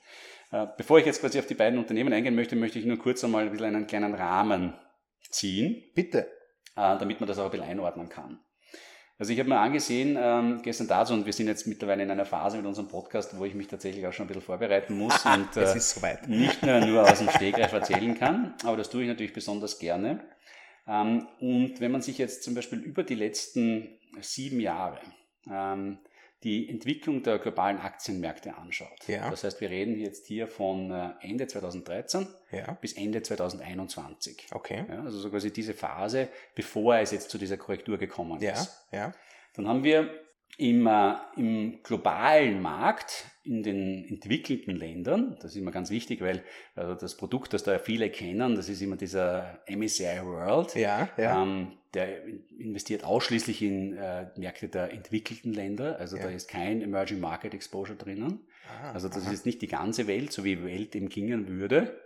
Äh, 0.53 0.67
bevor 0.77 1.00
ich 1.00 1.05
jetzt 1.07 1.19
quasi 1.19 1.39
auf 1.39 1.48
die 1.48 1.55
beiden 1.55 1.79
Unternehmen 1.79 2.13
eingehen 2.13 2.36
möchte, 2.36 2.55
möchte 2.55 2.77
ich 2.77 2.86
nur 2.86 3.00
kurz 3.00 3.24
einmal 3.24 3.45
ein 3.45 3.50
bisschen 3.50 3.75
einen 3.75 3.88
kleinen 3.88 4.13
Rahmen 4.13 4.75
ziehen. 5.31 5.83
Bitte. 5.95 6.27
Äh, 6.75 6.98
damit 7.00 7.19
man 7.19 7.27
das 7.27 7.39
auch 7.39 7.45
ein 7.45 7.51
bisschen 7.51 7.67
einordnen 7.67 8.07
kann. 8.07 8.39
Also 9.17 9.33
ich 9.33 9.39
habe 9.39 9.50
mir 9.50 9.60
angesehen, 9.60 10.17
ähm, 10.19 10.62
gestern 10.63 10.88
dazu, 10.88 11.13
und 11.13 11.25
wir 11.25 11.33
sind 11.33 11.48
jetzt 11.48 11.65
mittlerweile 11.65 12.03
in 12.03 12.12
einer 12.12 12.25
Phase 12.25 12.57
mit 12.57 12.65
unserem 12.67 12.88
Podcast, 12.88 13.38
wo 13.38 13.45
ich 13.45 13.55
mich 13.55 13.67
tatsächlich 13.67 14.05
auch 14.05 14.13
schon 14.13 14.25
ein 14.25 14.27
bisschen 14.27 14.43
vorbereiten 14.43 14.95
muss 14.95 15.25
und 15.25 15.57
äh, 15.57 16.27
nicht 16.27 16.62
nur, 16.62 16.79
nur 16.81 17.03
aus 17.03 17.19
dem 17.19 17.29
Stegreif 17.29 17.74
erzählen 17.74 18.17
kann, 18.17 18.53
aber 18.63 18.77
das 18.77 18.89
tue 18.89 19.03
ich 19.03 19.07
natürlich 19.07 19.33
besonders 19.33 19.79
gerne. 19.79 20.24
Ähm, 20.88 21.27
und 21.39 21.79
wenn 21.79 21.91
man 21.91 22.01
sich 22.01 22.17
jetzt 22.19 22.43
zum 22.43 22.53
Beispiel 22.53 22.79
über 22.79 23.03
die 23.03 23.15
letzten 23.15 23.98
sieben 24.22 24.60
Jahre 24.60 25.00
ähm, 25.50 26.00
die 26.43 26.69
Entwicklung 26.69 27.23
der 27.23 27.39
globalen 27.39 27.77
Aktienmärkte 27.77 28.55
anschaut. 28.55 29.07
Ja. 29.07 29.29
Das 29.29 29.43
heißt, 29.43 29.62
wir 29.62 29.69
reden 29.69 30.00
jetzt 30.00 30.27
hier 30.27 30.47
von 30.47 30.91
äh, 30.91 31.12
Ende 31.21 31.47
2013 31.47 32.27
ja. 32.51 32.73
bis 32.81 32.93
Ende 32.93 33.21
2021. 33.21 34.47
Okay. 34.51 34.85
Ja, 34.89 35.03
also 35.03 35.19
so 35.19 35.29
quasi 35.29 35.51
diese 35.51 35.73
Phase, 35.73 36.29
bevor 36.55 36.97
es 36.97 37.12
jetzt 37.12 37.29
zu 37.29 37.38
dieser 37.38 37.57
Korrektur 37.57 37.97
gekommen 37.97 38.41
ist. 38.41 38.83
Ja. 38.91 38.97
Ja. 38.97 39.13
Dann 39.55 39.67
haben 39.67 39.83
wir 39.83 40.09
im, 40.57 40.85
äh, 40.85 41.13
im 41.38 41.79
globalen 41.83 42.62
Markt, 42.62 43.25
in 43.43 43.63
den 43.63 44.07
entwickelten 44.07 44.75
Ländern, 44.75 45.35
das 45.41 45.51
ist 45.51 45.57
immer 45.57 45.71
ganz 45.71 45.89
wichtig, 45.89 46.21
weil 46.21 46.43
also 46.75 46.95
das 46.95 47.17
Produkt, 47.17 47.53
das 47.53 47.63
da 47.63 47.77
viele 47.79 48.09
kennen, 48.09 48.55
das 48.55 48.69
ist 48.69 48.81
immer 48.81 48.95
dieser 48.95 49.59
MSCI 49.67 50.21
World. 50.23 50.75
Ja, 50.75 51.09
ja. 51.17 51.41
Ähm, 51.41 51.73
der 51.93 52.25
investiert 52.57 53.03
ausschließlich 53.03 53.62
in 53.62 53.97
äh, 53.97 54.27
Märkte 54.35 54.67
der 54.67 54.91
entwickelten 54.91 55.53
Länder, 55.53 56.00
also 56.00 56.17
ja. 56.17 56.23
da 56.23 56.29
ist 56.29 56.47
kein 56.47 56.81
Emerging 56.81 57.19
Market 57.19 57.53
Exposure 57.53 57.97
drinnen. 57.97 58.47
Ah, 58.67 58.91
also 58.91 59.07
das 59.07 59.17
aha. 59.17 59.25
ist 59.25 59.31
jetzt 59.31 59.45
nicht 59.45 59.62
die 59.62 59.67
ganze 59.67 60.07
Welt, 60.07 60.31
so 60.31 60.43
wie 60.43 60.63
Welt 60.63 60.95
eben 60.95 61.09
gingen 61.09 61.47
würde, 61.47 62.00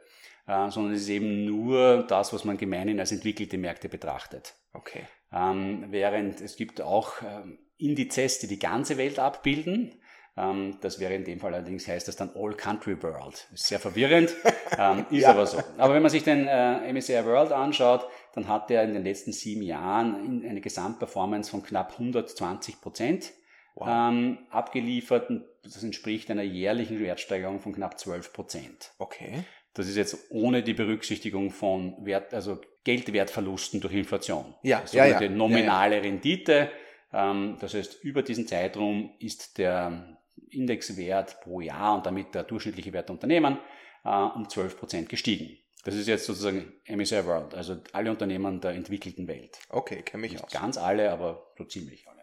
äh, 0.48 0.70
sondern 0.70 0.94
es 0.94 1.04
ist 1.04 1.10
eben 1.10 1.46
nur 1.46 2.04
das, 2.08 2.34
was 2.34 2.44
man 2.44 2.58
gemeinhin 2.58 3.00
als 3.00 3.12
entwickelte 3.12 3.58
Märkte 3.58 3.90
betrachtet. 3.90 4.56
Okay. 4.74 5.04
Ähm, 5.32 5.86
während 5.90 6.42
es 6.42 6.56
gibt 6.56 6.82
auch 6.82 7.22
ähm, 7.22 7.60
Indizes, 7.78 8.40
die 8.40 8.48
die 8.48 8.60
ganze 8.60 8.98
Welt 8.98 9.20
abbilden. 9.20 9.94
Ähm, 10.38 10.78
das 10.82 11.00
wäre 11.00 11.16
in 11.16 11.24
dem 11.24 11.40
Fall 11.40 11.54
allerdings 11.54 11.88
heißt 11.88 12.08
das 12.08 12.16
dann 12.16 12.30
All 12.36 12.54
Country 12.54 13.02
World. 13.02 13.48
Ist 13.52 13.66
sehr 13.66 13.80
verwirrend, 13.80 14.36
ähm, 14.78 15.06
ist 15.10 15.24
ja. 15.24 15.32
aber 15.32 15.48
so. 15.48 15.58
Aber 15.78 15.96
wenn 15.96 16.04
man 16.04 16.12
sich 16.12 16.24
den 16.24 16.48
äh, 16.48 16.94
MSCI 16.94 17.26
World 17.26 17.52
anschaut, 17.52 18.08
dann 18.34 18.48
hat 18.48 18.70
er 18.70 18.84
in 18.84 18.94
den 18.94 19.04
letzten 19.04 19.34
sieben 19.34 19.64
Jahren 19.64 20.46
eine 20.48 20.62
Gesamtperformance 20.62 21.50
von 21.50 21.64
knapp 21.64 21.94
120 21.94 22.82
Prozent 22.82 23.34
wow. 23.76 23.88
ähm, 23.90 24.38
abgeliefert. 24.52 25.32
Das 25.64 25.82
entspricht 25.82 26.30
einer 26.30 26.44
jährlichen 26.44 27.00
Wertsteigerung 27.00 27.60
von 27.60 27.74
knapp 27.74 28.00
12 28.00 28.32
Prozent. 28.32 28.92
Okay. 29.00 29.44
Das 29.74 29.88
ist 29.88 29.96
jetzt 29.96 30.18
ohne 30.30 30.62
die 30.64 30.74
Berücksichtigung 30.74 31.52
von 31.52 32.06
Wert, 32.06 32.34
also 32.34 32.60
Geldwertverlusten 32.84 33.82
durch 33.82 33.94
Inflation. 33.94 34.56
Ja, 34.64 34.80
also 34.80 34.98
ja, 34.98 35.06
ja. 35.06 35.20
Die 35.20 35.30
nominale 35.30 35.98
ja, 35.98 36.02
ja. 36.02 36.08
Rendite. 36.08 36.72
Das 37.12 37.74
heißt, 37.74 38.04
über 38.04 38.22
diesen 38.22 38.48
Zeitraum 38.48 39.12
ist 39.20 39.58
der 39.58 40.17
Indexwert 40.50 41.42
pro 41.42 41.62
Jahr 41.62 41.96
und 41.96 42.06
damit 42.06 42.34
der 42.34 42.44
durchschnittliche 42.44 42.94
Wert 42.94 43.10
der 43.10 43.14
Unternehmen 43.14 43.58
äh, 44.04 44.10
um 44.10 44.50
12 44.50 44.80
Prozent 44.80 45.10
gestiegen. 45.10 45.58
Das 45.84 45.96
ist 45.96 46.08
jetzt 46.08 46.26
sozusagen 46.26 46.74
MSCI 46.86 47.26
World, 47.26 47.54
also 47.54 47.78
alle 47.94 48.12
Unternehmen 48.12 48.60
der 48.60 48.72
entwickelten 48.72 49.28
Welt. 49.28 49.58
Okay, 49.70 50.02
kenne 50.02 50.22
mich 50.22 50.34
Nicht 50.34 50.44
aus. 50.44 50.52
ganz 50.52 50.78
alle, 50.78 51.12
aber 51.12 51.52
so 51.58 51.64
ziemlich 51.64 52.08
alle. 52.10 52.18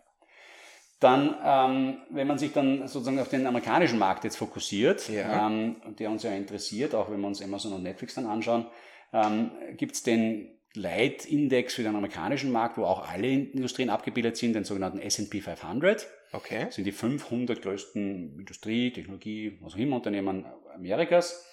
Dann, 1.01 1.37
ähm, 1.43 1.99
wenn 2.11 2.27
man 2.27 2.39
sich 2.39 2.53
dann 2.53 2.89
sozusagen 2.89 3.19
auf 3.19 3.29
den 3.29 3.47
amerikanischen 3.47 3.99
Markt 3.99 4.25
jetzt 4.25 4.37
fokussiert, 4.37 5.09
ja. 5.09 5.47
ähm, 5.47 5.77
der 5.99 6.11
uns 6.11 6.23
ja 6.23 6.33
interessiert, 6.33 6.95
auch 6.95 7.11
wenn 7.11 7.21
wir 7.21 7.27
uns 7.27 7.43
Amazon 7.43 7.73
und 7.73 7.83
Netflix 7.83 8.15
dann 8.15 8.27
anschauen, 8.27 8.67
ähm, 9.13 9.51
gibt 9.77 9.95
es 9.95 10.03
den 10.03 10.59
Leitindex 10.75 11.75
für 11.75 11.83
den 11.83 11.95
amerikanischen 11.95 12.51
Markt, 12.51 12.77
wo 12.77 12.85
auch 12.85 13.09
alle 13.09 13.29
Industrien 13.29 13.91
abgebildet 13.91 14.37
sind, 14.37 14.55
den 14.55 14.65
sogenannten 14.65 15.01
S&P 15.01 15.41
500. 15.41 16.07
Okay. 16.33 16.65
Das 16.67 16.75
sind 16.75 16.85
die 16.85 16.93
500 16.93 17.63
größten 17.63 18.41
Industrie-, 18.41 18.93
Technologie-, 18.93 19.59
was 19.61 19.75
auch 19.75 19.79
immer 19.79 19.97
Unternehmen 19.97 20.45
Amerikas. 20.75 21.47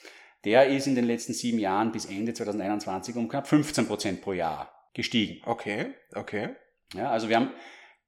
Der 0.43 0.67
ist 0.67 0.87
in 0.87 0.95
den 0.95 1.05
letzten 1.05 1.33
sieben 1.33 1.59
Jahren 1.59 1.91
bis 1.91 2.05
Ende 2.05 2.33
2021 2.33 3.15
um 3.15 3.27
knapp 3.29 3.47
15 3.47 3.85
Prozent 3.85 4.21
pro 4.21 4.33
Jahr 4.33 4.71
gestiegen. 4.93 5.39
Okay, 5.45 5.93
okay. 6.15 6.49
Ja, 6.95 7.11
also 7.11 7.29
wir 7.29 7.35
haben 7.35 7.51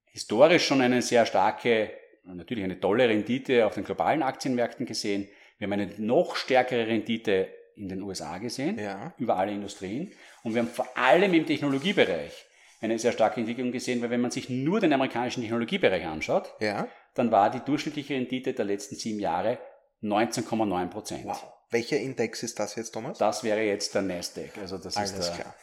historisch 0.07 0.65
schon 0.65 0.81
eine 0.81 1.03
sehr 1.03 1.27
starke, 1.27 1.91
natürlich 2.23 2.63
eine 2.63 2.79
tolle 2.79 3.07
Rendite 3.07 3.67
auf 3.67 3.75
den 3.75 3.83
globalen 3.83 4.23
Aktienmärkten 4.23 4.87
gesehen. 4.87 5.27
Wir 5.59 5.67
haben 5.67 5.73
eine 5.73 5.93
noch 5.99 6.35
stärkere 6.35 6.87
Rendite 6.87 7.49
in 7.75 7.89
den 7.89 8.01
USA 8.01 8.37
gesehen, 8.37 8.77
ja. 8.77 9.13
über 9.17 9.37
alle 9.37 9.51
Industrien. 9.51 10.11
Und 10.43 10.53
wir 10.53 10.61
haben 10.61 10.69
vor 10.69 10.97
allem 10.97 11.33
im 11.33 11.45
Technologiebereich 11.45 12.45
eine 12.81 12.99
sehr 12.99 13.13
starke 13.13 13.39
Entwicklung 13.39 13.71
gesehen, 13.71 14.01
weil 14.01 14.09
wenn 14.09 14.21
man 14.21 14.31
sich 14.31 14.49
nur 14.49 14.79
den 14.79 14.91
amerikanischen 14.93 15.41
Technologiebereich 15.41 16.05
anschaut, 16.05 16.53
ja. 16.59 16.87
dann 17.15 17.31
war 17.31 17.49
die 17.49 17.61
durchschnittliche 17.61 18.13
Rendite 18.13 18.53
der 18.53 18.65
letzten 18.65 18.95
sieben 18.95 19.19
Jahre 19.19 19.57
19,9 20.01 20.87
Prozent. 20.87 21.25
Wow. 21.25 21.41
Welcher 21.71 21.97
Index 21.97 22.43
ist 22.43 22.59
das 22.59 22.75
jetzt, 22.75 22.91
Thomas? 22.91 23.17
Das 23.17 23.43
wäre 23.43 23.61
jetzt 23.61 23.95
der 23.95 24.03
Nasdaq. 24.03 24.57
Also 24.59 24.77
das 24.77 24.97
Alles 24.97 25.13
ist 25.13 25.37
der. 25.37 25.55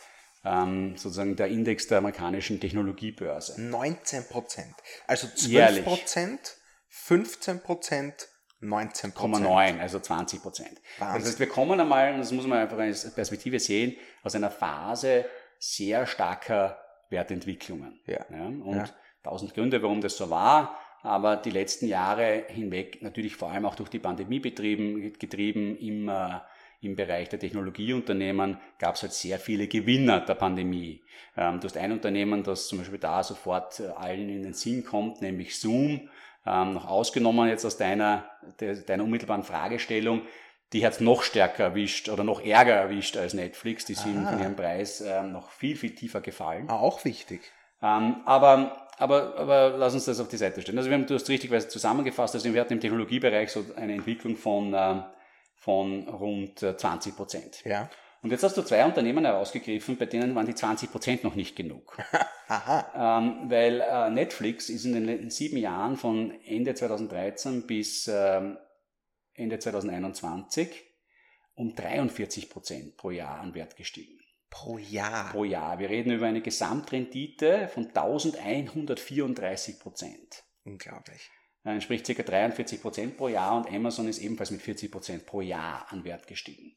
Ähm, 0.43 0.97
sozusagen 0.97 1.37
der 1.37 1.49
Index 1.49 1.87
der 1.87 1.99
amerikanischen 1.99 2.59
Technologiebörse. 2.59 3.61
19 3.61 4.25
Prozent. 4.25 4.75
Also 5.07 5.29
12 5.29 5.51
Jährlich. 5.51 5.85
Prozent, 5.85 6.57
15 6.89 7.61
Prozent, 7.61 8.29
19 8.61 9.13
Prozent. 9.13 9.47
0,9, 9.47 9.81
also 9.81 9.99
20 10.01 10.43
Prozent. 10.43 10.81
Wahnsinn. 10.99 11.21
Das 11.21 11.29
heißt, 11.31 11.41
wir 11.41 11.49
kommen 11.49 11.81
einmal, 11.81 12.17
das 12.17 12.33
muss 12.33 12.47
man 12.47 12.59
einfach 12.59 12.79
als 12.79 13.13
Perspektive 13.15 13.59
sehen, 13.59 13.97
aus 14.23 14.35
einer 14.35 14.51
Phase 14.51 15.25
sehr 15.59 16.07
starker 16.07 16.79
Wertentwicklungen. 17.09 18.01
Ja. 18.07 18.25
und 18.31 18.77
Ja. 18.77 18.89
tausend 19.23 19.55
Gründe, 19.55 19.83
warum 19.83 20.01
das 20.01 20.17
so 20.17 20.31
war, 20.31 20.79
aber 21.03 21.37
die 21.37 21.51
letzten 21.51 21.87
Jahre 21.87 22.45
hinweg 22.49 23.03
natürlich 23.03 23.37
vor 23.37 23.51
allem 23.51 23.65
auch 23.65 23.75
durch 23.75 23.89
die 23.89 23.99
Pandemie 23.99 24.41
betrieben, 24.41 25.13
getrieben 25.19 25.77
im, 25.79 26.09
äh, 26.09 26.39
im 26.83 26.97
Bereich 26.97 27.29
der 27.29 27.39
Technologieunternehmen 27.39 28.59
gab 28.79 28.95
es 28.95 29.03
halt 29.03 29.13
sehr 29.13 29.39
viele 29.39 29.67
Gewinner 29.67 30.21
der 30.21 30.35
Pandemie. 30.35 31.03
Ähm, 31.37 31.61
du 31.61 31.67
hast 31.67 31.77
ein 31.77 31.93
Unternehmen, 31.93 32.43
das 32.43 32.69
zum 32.69 32.79
Beispiel 32.79 32.99
da 32.99 33.23
sofort 33.23 33.81
äh, 33.81 33.89
allen 33.89 34.29
in 34.29 34.43
den 34.43 34.55
Sinn 34.55 34.85
kommt, 34.85 35.21
nämlich 35.21 35.59
Zoom, 35.59 36.09
ähm, 36.47 36.75
noch 36.75 36.87
ausgenommen 36.89 37.49
jetzt 37.49 37.65
aus 37.65 37.77
deiner, 37.77 38.25
de, 38.61 38.83
deiner 38.85 39.05
unmittelbaren 39.05 39.43
Fragestellung, 39.45 40.23
die 40.73 40.87
hat 40.87 41.01
noch 41.01 41.23
stärker 41.23 41.65
erwischt 41.65 42.09
oder 42.09 42.23
noch 42.23 42.41
ärger 42.45 42.75
erwischt 42.75 43.17
als 43.17 43.35
Netflix. 43.35 43.85
Die 43.85 43.95
sind 43.95 44.25
Ah. 44.27 44.31
von 44.31 44.41
ihrem 44.41 44.57
Preis 44.57 45.01
ähm, 45.01 45.33
noch 45.33 45.51
viel, 45.51 45.77
viel 45.77 45.95
tiefer 45.95 46.21
gefallen. 46.21 46.67
Ah, 46.69 46.77
auch 46.79 47.05
wichtig. 47.05 47.41
Ähm, 47.83 48.17
aber, 48.25 48.89
aber, 48.99 49.37
aber 49.37 49.71
lass 49.77 49.95
uns 49.95 50.05
das 50.05 50.21
auf 50.21 50.29
die 50.29 50.37
Seite 50.37 50.61
stellen. 50.63 50.79
Also 50.79 50.91
wir 50.91 50.97
haben, 50.97 51.07
du 51.07 51.15
hast 51.15 51.29
richtigweise 51.29 51.69
zusammengefasst, 51.69 52.35
also 52.35 52.53
wir 52.53 52.61
hatten 52.61 52.75
im 52.75 52.81
Technologiebereich 52.81 53.51
so 53.51 53.65
eine 53.77 53.95
Entwicklung 53.95 54.37
von, 54.37 54.73
ähm, 54.77 55.05
von 55.57 56.09
rund 56.09 56.63
äh, 56.63 56.77
20 56.77 57.17
Prozent. 57.17 57.65
Ja. 57.65 57.89
Und 58.23 58.31
jetzt 58.31 58.43
hast 58.43 58.57
du 58.57 58.63
zwei 58.63 58.85
Unternehmen 58.85 59.25
herausgegriffen, 59.25 59.97
bei 59.97 60.05
denen 60.07 60.35
waren 60.35 60.47
die 60.47 60.55
20 60.55 60.91
Prozent 60.91 61.25
noch 61.25 61.35
nicht 61.35 61.57
genug. 61.57 61.97
Ähm, 62.53 63.49
weil 63.49 63.81
äh, 63.81 64.11
Netflix 64.11 64.71
ist 64.71 64.85
in 64.85 65.07
den 65.07 65.31
sieben 65.31 65.57
Jahren 65.57 65.97
von 65.97 66.33
Ende 66.45 66.75
2013 66.75 67.65
bis 67.65 68.09
ähm, 68.09 68.59
Ende 69.35 69.61
2021 69.61 70.83
um 71.55 71.73
43 71.77 72.51
Prozent 72.51 72.97
pro 72.97 73.13
Jahr 73.13 73.39
an 73.39 73.55
Wert 73.55 73.77
gestiegen. 73.77 74.19
Pro 74.51 74.79
Jahr. 74.79 75.31
Pro 75.31 75.45
Jahr. 75.45 75.79
Wir 75.79 75.91
reden 75.91 76.11
über 76.11 76.27
eine 76.27 76.43
Gesamtrendite 76.43 77.69
von 77.69 77.87
1134 77.87 79.79
Prozent. 79.79 80.43
Unglaublich. 80.65 81.31
Entspricht 81.63 82.07
ca. 82.07 82.23
43 82.23 82.81
Prozent 82.81 83.17
pro 83.17 83.29
Jahr 83.29 83.57
und 83.57 83.69
Amazon 83.69 84.09
ist 84.09 84.19
ebenfalls 84.19 84.51
mit 84.51 84.63
40 84.63 84.91
Prozent 84.91 85.27
pro 85.27 85.41
Jahr 85.41 85.87
an 85.91 86.05
Wert 86.05 86.27
gestiegen. 86.27 86.77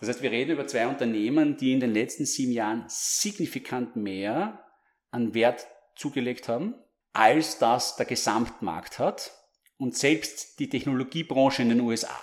Das 0.00 0.08
heißt, 0.08 0.22
wir 0.22 0.30
reden 0.30 0.52
über 0.52 0.66
zwei 0.66 0.86
Unternehmen, 0.86 1.56
die 1.56 1.72
in 1.72 1.80
den 1.80 1.94
letzten 1.94 2.26
sieben 2.26 2.52
Jahren 2.52 2.84
signifikant 2.88 3.96
mehr 3.96 4.64
an 5.10 5.34
Wert 5.34 5.66
zugelegt 5.94 6.48
haben, 6.48 6.74
als 7.12 7.58
das 7.58 7.96
der 7.96 8.06
Gesamtmarkt 8.06 8.98
hat 8.98 9.32
und 9.78 9.96
selbst 9.96 10.58
die 10.58 10.68
Technologiebranche 10.68 11.62
in 11.62 11.68
den 11.68 11.80
USA. 11.80 12.18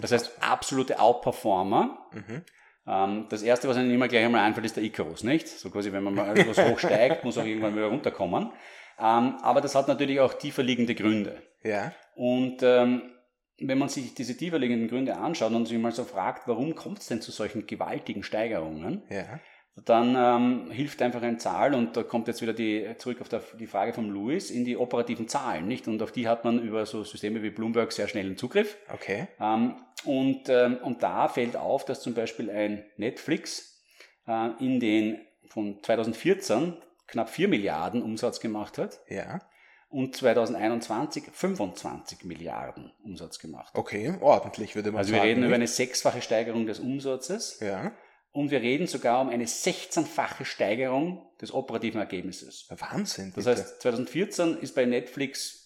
Das 0.00 0.12
heißt, 0.12 0.42
absolute 0.42 1.00
Outperformer. 1.00 2.08
Mhm. 2.12 2.44
Ähm, 2.86 3.26
Das 3.28 3.42
erste, 3.42 3.68
was 3.68 3.76
einem 3.76 3.90
immer 3.92 4.08
gleich 4.08 4.24
einmal 4.24 4.44
einfällt, 4.44 4.66
ist 4.66 4.76
der 4.76 4.84
Icarus, 4.84 5.22
nicht? 5.22 5.48
So 5.48 5.70
quasi, 5.70 5.92
wenn 5.92 6.02
man 6.02 6.14
mal 6.14 6.36
etwas 6.36 6.58
hoch 6.64 6.78
steigt, 6.78 7.24
muss 7.24 7.38
auch 7.38 7.44
irgendwann 7.44 7.74
wieder 7.74 7.86
runterkommen. 7.86 8.52
Ähm, 9.00 9.36
Aber 9.42 9.60
das 9.60 9.74
hat 9.74 9.88
natürlich 9.88 10.20
auch 10.20 10.34
tiefer 10.34 10.62
liegende 10.62 10.94
Gründe. 10.94 11.42
Ja. 11.62 11.92
Und 12.14 12.62
ähm, 12.62 13.02
wenn 13.58 13.78
man 13.78 13.88
sich 13.88 14.14
diese 14.14 14.36
tiefer 14.36 14.58
liegenden 14.58 14.88
Gründe 14.88 15.16
anschaut 15.16 15.52
und 15.52 15.66
sich 15.66 15.78
mal 15.78 15.92
so 15.92 16.04
fragt, 16.04 16.48
warum 16.48 16.74
kommt 16.74 16.98
es 17.00 17.06
denn 17.06 17.20
zu 17.20 17.30
solchen 17.30 17.66
gewaltigen 17.66 18.22
Steigerungen, 18.22 19.02
Ja. 19.10 19.40
dann 19.84 20.14
ähm, 20.16 20.70
hilft 20.70 21.02
einfach 21.02 21.22
eine 21.22 21.36
Zahl 21.38 21.74
und 21.74 21.96
da 21.96 22.02
kommt 22.02 22.28
jetzt 22.28 22.40
wieder 22.42 22.52
die, 22.54 22.86
zurück 22.98 23.20
auf 23.20 23.28
der, 23.28 23.42
die 23.58 23.66
Frage 23.66 23.92
von 23.92 24.08
Louis 24.08 24.50
in 24.50 24.64
die 24.64 24.76
operativen 24.76 25.28
Zahlen, 25.28 25.68
nicht? 25.68 25.88
Und 25.88 26.02
auf 26.02 26.12
die 26.12 26.26
hat 26.28 26.44
man 26.44 26.60
über 26.62 26.86
so 26.86 27.04
Systeme 27.04 27.42
wie 27.42 27.50
Bloomberg 27.50 27.92
sehr 27.92 28.08
schnellen 28.08 28.36
Zugriff. 28.36 28.76
Okay. 28.92 29.28
Ähm, 29.40 29.76
und, 30.04 30.48
ähm, 30.48 30.78
und 30.82 31.02
da 31.02 31.28
fällt 31.28 31.56
auf, 31.56 31.84
dass 31.84 32.00
zum 32.00 32.14
Beispiel 32.14 32.50
ein 32.50 32.84
Netflix 32.96 33.82
äh, 34.26 34.50
in 34.58 34.80
den 34.80 35.20
von 35.48 35.82
2014 35.82 36.76
knapp 37.10 37.28
4 37.30 37.48
Milliarden 37.48 38.02
Umsatz 38.02 38.40
gemacht 38.40 38.78
hat 38.78 39.00
Ja. 39.08 39.40
und 39.88 40.16
2021 40.16 41.24
25 41.32 42.24
Milliarden 42.24 42.92
Umsatz 43.04 43.38
gemacht. 43.38 43.72
Okay. 43.74 44.14
Ordentlich, 44.20 44.74
würde 44.74 44.90
man 44.92 44.98
Also 45.00 45.12
wir 45.12 45.18
sagen. 45.18 45.28
reden 45.28 45.40
über 45.40 45.48
nicht? 45.48 45.54
eine 45.56 45.66
sechsfache 45.68 46.22
Steigerung 46.22 46.66
des 46.66 46.78
Umsatzes 46.80 47.60
Ja. 47.60 47.92
und 48.32 48.50
wir 48.50 48.60
reden 48.62 48.86
sogar 48.86 49.20
um 49.20 49.28
eine 49.28 49.44
16-fache 49.46 50.44
Steigerung 50.44 51.26
des 51.40 51.52
operativen 51.52 52.00
Ergebnisses. 52.00 52.66
Wahnsinn. 52.70 53.32
Das 53.34 53.44
bitte. 53.44 53.60
heißt, 53.60 53.82
2014 53.82 54.58
ist 54.58 54.74
bei 54.74 54.84
Netflix 54.84 55.58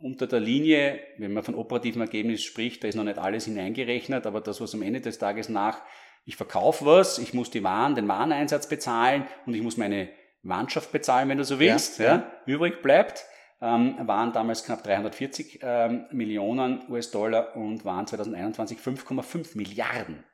unter 0.00 0.26
der 0.28 0.38
Linie, 0.40 1.00
wenn 1.18 1.32
man 1.32 1.42
von 1.42 1.56
operativen 1.56 2.00
Ergebnis 2.00 2.42
spricht, 2.44 2.84
da 2.84 2.88
ist 2.88 2.94
noch 2.94 3.02
nicht 3.04 3.18
alles 3.18 3.46
hineingerechnet, 3.46 4.26
aber 4.26 4.40
das, 4.40 4.60
was 4.60 4.72
am 4.74 4.82
Ende 4.82 5.00
des 5.00 5.18
Tages 5.18 5.48
nach, 5.48 5.82
ich 6.24 6.36
verkaufe 6.36 6.84
was, 6.86 7.18
ich 7.18 7.34
muss 7.34 7.50
die 7.50 7.64
Waren, 7.64 7.94
den 7.96 8.06
Wareneinsatz 8.06 8.68
bezahlen 8.68 9.26
und 9.46 9.54
ich 9.54 9.62
muss 9.62 9.76
meine 9.76 10.08
Mannschaft 10.42 10.92
bezahlen, 10.92 11.28
wenn 11.28 11.38
du 11.38 11.44
so 11.44 11.58
willst, 11.58 11.98
Ja, 11.98 12.04
ja, 12.04 12.32
übrig 12.46 12.82
bleibt, 12.82 13.24
ähm, 13.60 13.96
waren 14.06 14.32
damals 14.32 14.64
knapp 14.64 14.82
340 14.84 15.60
ähm, 15.62 16.06
Millionen 16.12 16.82
US-Dollar 16.90 17.56
und 17.56 17.84
waren 17.84 18.06
2021 18.06 18.78
5,5 18.78 19.56
Milliarden 19.56 20.24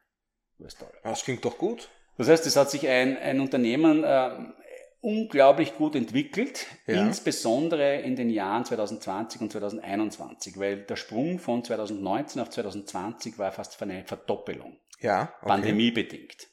US-Dollar. 0.61 0.93
das 1.03 1.25
klingt 1.25 1.45
doch 1.45 1.57
gut. 1.59 1.89
Das 2.19 2.29
heißt, 2.29 2.47
es 2.47 2.55
hat 2.57 2.71
sich 2.71 2.87
ein, 2.87 3.17
ein 3.17 3.41
Unternehmen 3.41 4.05
ähm, 4.07 4.53
unglaublich 5.01 5.75
gut 5.77 5.97
entwickelt, 5.97 6.67
Ja. 6.87 7.03
insbesondere 7.05 8.01
in 8.01 8.15
den 8.17 8.31
Jahren 8.31 8.65
2020 8.65 9.41
und 9.41 9.53
2021, 9.53 10.59
weil 10.59 10.79
der 10.85 10.97
Sprung 10.97 11.39
von 11.39 11.65
2019 11.65 12.41
auf 12.41 12.51
2020 12.51 13.39
war 13.39 13.53
fast 13.53 13.81
eine 13.83 14.05
Verdoppelung, 14.05 14.79
Ja, 15.01 15.33
okay. 15.41 15.49
pandemiebedingt. 15.49 16.47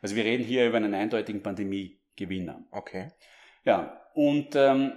Also 0.00 0.16
wir 0.16 0.24
reden 0.24 0.44
hier 0.44 0.66
über 0.66 0.76
einen 0.78 0.94
eindeutigen 0.94 1.42
Pandemiegewinner. 2.16 2.64
Okay. 2.70 3.10
Ja, 3.64 4.00
und 4.14 4.54
ähm, 4.54 4.92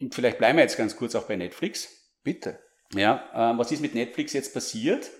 und 0.00 0.14
vielleicht 0.14 0.38
bleiben 0.38 0.56
wir 0.56 0.62
jetzt 0.62 0.78
ganz 0.78 0.96
kurz 0.96 1.14
auch 1.14 1.24
bei 1.24 1.36
Netflix. 1.36 2.10
Bitte. 2.22 2.58
Ja, 2.94 3.30
ähm, 3.34 3.58
was 3.58 3.70
ist 3.70 3.80
mit 3.80 3.94
Netflix 3.94 4.32
jetzt 4.32 4.54
passiert? 4.54 5.10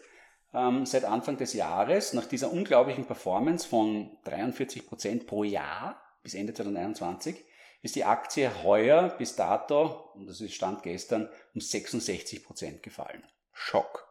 Ähm, 0.53 0.87
seit 0.87 1.05
Anfang 1.05 1.37
des 1.37 1.53
Jahres, 1.53 2.13
nach 2.15 2.27
dieser 2.27 2.51
unglaublichen 2.51 3.05
Performance 3.05 3.69
von 3.69 4.17
43 4.25 4.87
Prozent 4.87 5.27
pro 5.27 5.45
Jahr 5.45 6.03
bis 6.23 6.35
Ende 6.35 6.55
2021, 6.55 7.37
ist 7.83 7.95
die 7.95 8.05
Aktie 8.05 8.51
heuer 8.65 9.11
bis 9.17 9.37
dato, 9.37 10.11
und 10.15 10.27
das 10.27 10.41
ist 10.41 10.55
Stand 10.55 10.83
gestern, 10.83 11.29
um 11.55 11.61
66 11.61 12.43
Prozent 12.45 12.83
gefallen. 12.83 13.23
Schock. 13.53 14.09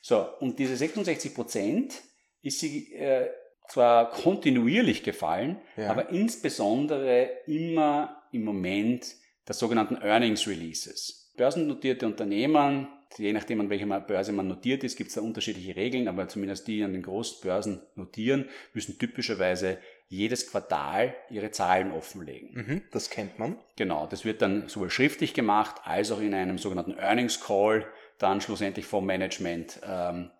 So, 0.00 0.28
und 0.40 0.58
diese 0.58 0.76
66 0.76 1.34
Prozent 1.34 2.02
ist 2.42 2.58
sie 2.58 2.92
äh, 2.94 3.30
zwar 3.72 4.10
kontinuierlich 4.10 5.02
gefallen, 5.02 5.56
Ja. 5.76 5.90
aber 5.90 6.10
insbesondere 6.10 7.30
immer 7.46 8.22
im 8.32 8.44
Moment 8.44 9.06
der 9.48 9.54
sogenannten 9.54 9.96
Earnings 9.96 10.46
Releases. 10.46 11.32
Börsennotierte 11.36 12.06
Unternehmen, 12.06 12.86
je 13.18 13.32
nachdem 13.32 13.60
an 13.60 13.70
welcher 13.70 13.86
Börse 14.00 14.32
man 14.32 14.48
notiert 14.48 14.84
ist, 14.84 14.96
gibt 14.96 15.08
es 15.08 15.14
da 15.14 15.22
unterschiedliche 15.22 15.74
Regeln, 15.76 16.08
aber 16.08 16.28
zumindest 16.28 16.68
die 16.68 16.82
an 16.82 16.92
den 16.92 17.02
großen 17.02 17.40
Börsen 17.42 17.80
notieren, 17.96 18.48
müssen 18.74 18.98
typischerweise 18.98 19.78
jedes 20.08 20.50
Quartal 20.50 21.14
ihre 21.30 21.50
Zahlen 21.50 21.90
offenlegen. 21.92 22.50
Mhm, 22.54 22.82
das 22.92 23.08
kennt 23.08 23.38
man. 23.38 23.56
Genau, 23.76 24.06
das 24.06 24.24
wird 24.26 24.42
dann 24.42 24.68
sowohl 24.68 24.90
schriftlich 24.90 25.32
gemacht 25.32 25.76
als 25.84 26.12
auch 26.12 26.20
in 26.20 26.34
einem 26.34 26.58
sogenannten 26.58 26.92
Earnings 26.98 27.40
Call 27.40 27.86
dann 28.18 28.40
schlussendlich 28.42 28.84
vom 28.86 29.06
Management 29.06 29.80
ähm, 29.86 30.30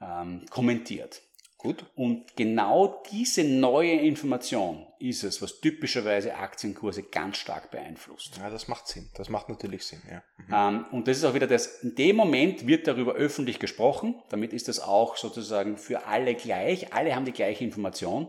ähm, 0.00 0.44
kommentiert. 0.50 1.22
Gut. 1.62 1.86
Und 1.94 2.36
genau 2.36 3.02
diese 3.12 3.44
neue 3.44 3.92
Information 3.92 4.84
ist 4.98 5.22
es, 5.22 5.40
was 5.40 5.60
typischerweise 5.60 6.34
Aktienkurse 6.34 7.04
ganz 7.04 7.36
stark 7.36 7.70
beeinflusst. 7.70 8.38
Ja, 8.38 8.50
das 8.50 8.66
macht 8.66 8.88
Sinn. 8.88 9.08
Das 9.14 9.28
macht 9.28 9.48
natürlich 9.48 9.84
Sinn, 9.84 10.02
ja. 10.10 10.22
Mhm. 10.36 10.78
Ähm, 10.78 10.86
und 10.90 11.08
das 11.08 11.18
ist 11.18 11.24
auch 11.24 11.34
wieder 11.34 11.46
das, 11.46 11.82
in 11.82 11.94
dem 11.94 12.16
Moment 12.16 12.66
wird 12.66 12.88
darüber 12.88 13.14
öffentlich 13.14 13.60
gesprochen. 13.60 14.20
Damit 14.30 14.52
ist 14.52 14.66
das 14.66 14.80
auch 14.80 15.16
sozusagen 15.16 15.76
für 15.76 16.06
alle 16.06 16.34
gleich. 16.34 16.92
Alle 16.92 17.14
haben 17.14 17.24
die 17.24 17.32
gleiche 17.32 17.62
Information. 17.62 18.28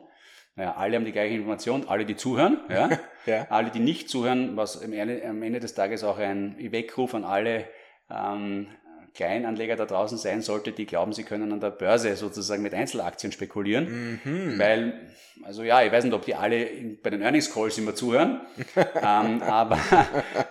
Naja, 0.55 0.75
alle 0.75 0.95
haben 0.95 1.05
die 1.05 1.11
gleiche 1.11 1.33
Information, 1.33 1.87
alle, 1.87 2.05
die 2.05 2.15
zuhören. 2.15 2.59
Ja? 2.69 2.99
Ja. 3.25 3.47
Alle, 3.49 3.71
die 3.71 3.79
nicht 3.79 4.09
zuhören, 4.09 4.55
was 4.57 4.81
am 4.83 4.93
Ende, 4.93 5.59
des 5.59 5.73
Tages 5.73 6.03
auch 6.03 6.19
ein 6.19 6.55
Weckruf 6.71 7.15
an 7.15 7.23
alle 7.23 7.67
ähm, 8.09 8.67
Kleinanleger 9.13 9.75
da 9.75 9.85
draußen 9.85 10.17
sein 10.17 10.41
sollte, 10.41 10.71
die 10.71 10.85
glauben, 10.85 11.13
sie 11.13 11.23
können 11.23 11.51
an 11.51 11.59
der 11.59 11.69
Börse 11.69 12.15
sozusagen 12.15 12.63
mit 12.63 12.73
Einzelaktien 12.73 13.31
spekulieren. 13.31 14.19
Mhm. 14.23 14.57
Weil, 14.57 15.07
also 15.43 15.63
ja, 15.63 15.83
ich 15.83 15.91
weiß 15.91 16.03
nicht, 16.03 16.13
ob 16.13 16.25
die 16.25 16.33
alle 16.33 16.67
bei 17.01 17.11
den 17.11 17.21
Earnings 17.21 17.53
Calls 17.53 17.77
immer 17.77 17.93
zuhören, 17.93 18.41
ähm, 18.75 19.41
aber 19.43 19.77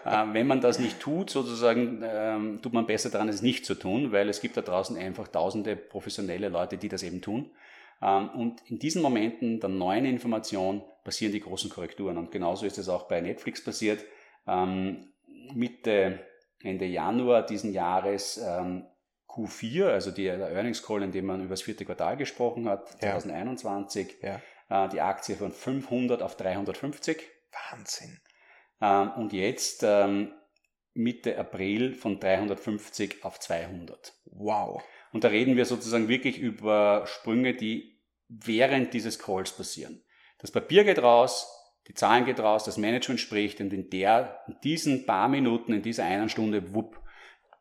äh, 0.05 0.25
wenn 0.33 0.47
man 0.47 0.61
das 0.61 0.79
nicht 0.79 1.01
tut, 1.01 1.31
sozusagen, 1.31 2.03
ähm, 2.05 2.61
tut 2.63 2.73
man 2.73 2.87
besser 2.87 3.11
daran, 3.11 3.29
es 3.29 3.43
nicht 3.43 3.67
zu 3.67 3.75
tun, 3.75 4.13
weil 4.13 4.29
es 4.29 4.41
gibt 4.41 4.57
da 4.57 4.63
draußen 4.63 4.97
einfach 4.97 5.29
tausende 5.29 5.75
professionelle 5.75 6.49
Leute, 6.49 6.79
die 6.79 6.89
das 6.89 7.03
eben 7.03 7.21
tun. 7.21 7.51
Ähm, 8.01 8.29
und 8.31 8.63
in 8.69 8.79
diesen 8.79 9.03
Momenten 9.03 9.61
der 9.61 9.71
neuen 9.71 10.05
Information 10.05 10.83
passieren 11.05 11.33
die 11.33 11.41
großen 11.41 11.71
Korrekturen. 11.71 12.19
Und 12.19 12.31
genauso 12.31 12.67
ist 12.67 12.79
es 12.79 12.89
auch 12.89 13.09
bei 13.09 13.21
Netflix 13.21 13.63
passiert. 13.65 14.05
Ähm, 14.47 15.09
Mitte, 15.55 16.21
Ende 16.65 16.85
Januar 16.87 17.45
diesen 17.47 17.73
Jahres 17.73 18.39
ähm, 18.39 18.87
Q4, 19.29 19.87
also 19.87 20.11
die, 20.11 20.25
der 20.25 20.51
Earnings 20.51 20.83
Call, 20.83 21.03
in 21.03 21.13
dem 21.13 21.27
man 21.27 21.41
über 21.41 21.51
das 21.51 21.63
vierte 21.63 21.85
Quartal 21.85 22.17
gesprochen 22.17 22.69
hat, 22.69 22.91
Ja. 23.03 23.19
2021, 23.19 24.17
Ja. 24.23 24.41
äh, 24.69 24.89
die 24.91 25.01
Aktie 25.01 25.37
von 25.37 25.53
500 25.53 26.23
auf 26.23 26.37
350 26.37 27.23
Wahnsinn. 27.71 28.21
ähm, 28.81 29.11
und 29.17 29.33
jetzt 29.33 29.83
ähm, 29.85 30.33
Mitte 30.95 31.39
April 31.39 31.95
von 31.95 32.21
350 32.21 33.25
auf 33.25 33.41
200. 33.41 34.13
Wow. 34.27 34.83
Und 35.13 35.25
da 35.25 35.29
reden 35.29 35.57
wir 35.57 35.65
sozusagen 35.65 36.09
wirklich 36.09 36.39
über 36.39 37.05
Sprünge, 37.07 37.55
die 37.55 37.99
während 38.29 38.93
dieses 38.93 39.19
Calls 39.19 39.53
passieren. 39.53 40.05
Das 40.39 40.51
Papier 40.51 40.85
geht 40.85 40.99
raus, 41.03 41.47
die 41.89 41.95
Zahlen 41.95 42.25
geht 42.25 42.41
raus, 42.41 42.65
das 42.65 42.79
Management 42.79 43.21
spricht 43.21 43.61
und 43.61 43.73
in 43.73 43.91
der, 43.91 44.41
in 44.47 44.57
diesen 44.63 45.05
paar 45.05 45.29
Minuten, 45.29 45.73
in 45.73 45.83
dieser 45.83 46.05
einen 46.05 46.29
Stunde, 46.29 46.75
wupp, 46.75 47.01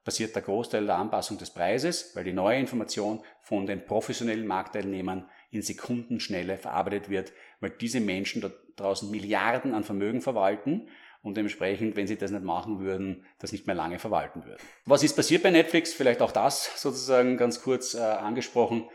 passiert 0.03 0.36
der 0.36 0.41
Großteil 0.41 0.86
der 0.86 0.97
Anpassung 0.97 1.38
des 1.38 1.51
Preises, 1.51 2.15
weil 2.15 2.23
die 2.23 2.34
neue 2.34 2.60
Information 2.60 3.21
von 3.41 3.65
den 3.65 3.86
professionellen 3.86 4.47
Marktteilnehmern 4.47 5.29
in 5.51 5.62
Sekundenschnelle 5.62 6.57
verarbeitet 6.57 7.10
wird, 7.10 7.34
weil 7.60 7.71
diese 7.71 7.99
Menschen 7.99 8.41
da 8.41 8.49
draußen 8.77 9.12
Milliarden 9.12 9.73
an 9.73 9.84
Vermögen 9.84 10.21
verwalten 10.21 10.88
und 11.21 11.38
dementsprechend, 11.38 11.95
wenn 11.95 12.07
sie 12.07 12.17
das 12.17 12.31
nicht 12.31 12.43
machen 12.43 12.79
würden, 12.79 13.25
das 13.38 13.51
nicht 13.51 13.67
mehr 13.67 13.75
lange 13.75 13.99
verwalten 13.99 14.43
würden. 14.45 14.62
Was 14.86 15.03
ist 15.03 15.15
passiert 15.15 15.43
bei 15.43 15.51
Netflix? 15.51 15.93
Vielleicht 15.93 16.21
auch 16.21 16.31
das 16.31 16.81
sozusagen 16.81 17.38
ganz 17.38 17.62
kurz 17.62 17.93
äh, 17.93 17.99
angesprochen. 17.99 18.89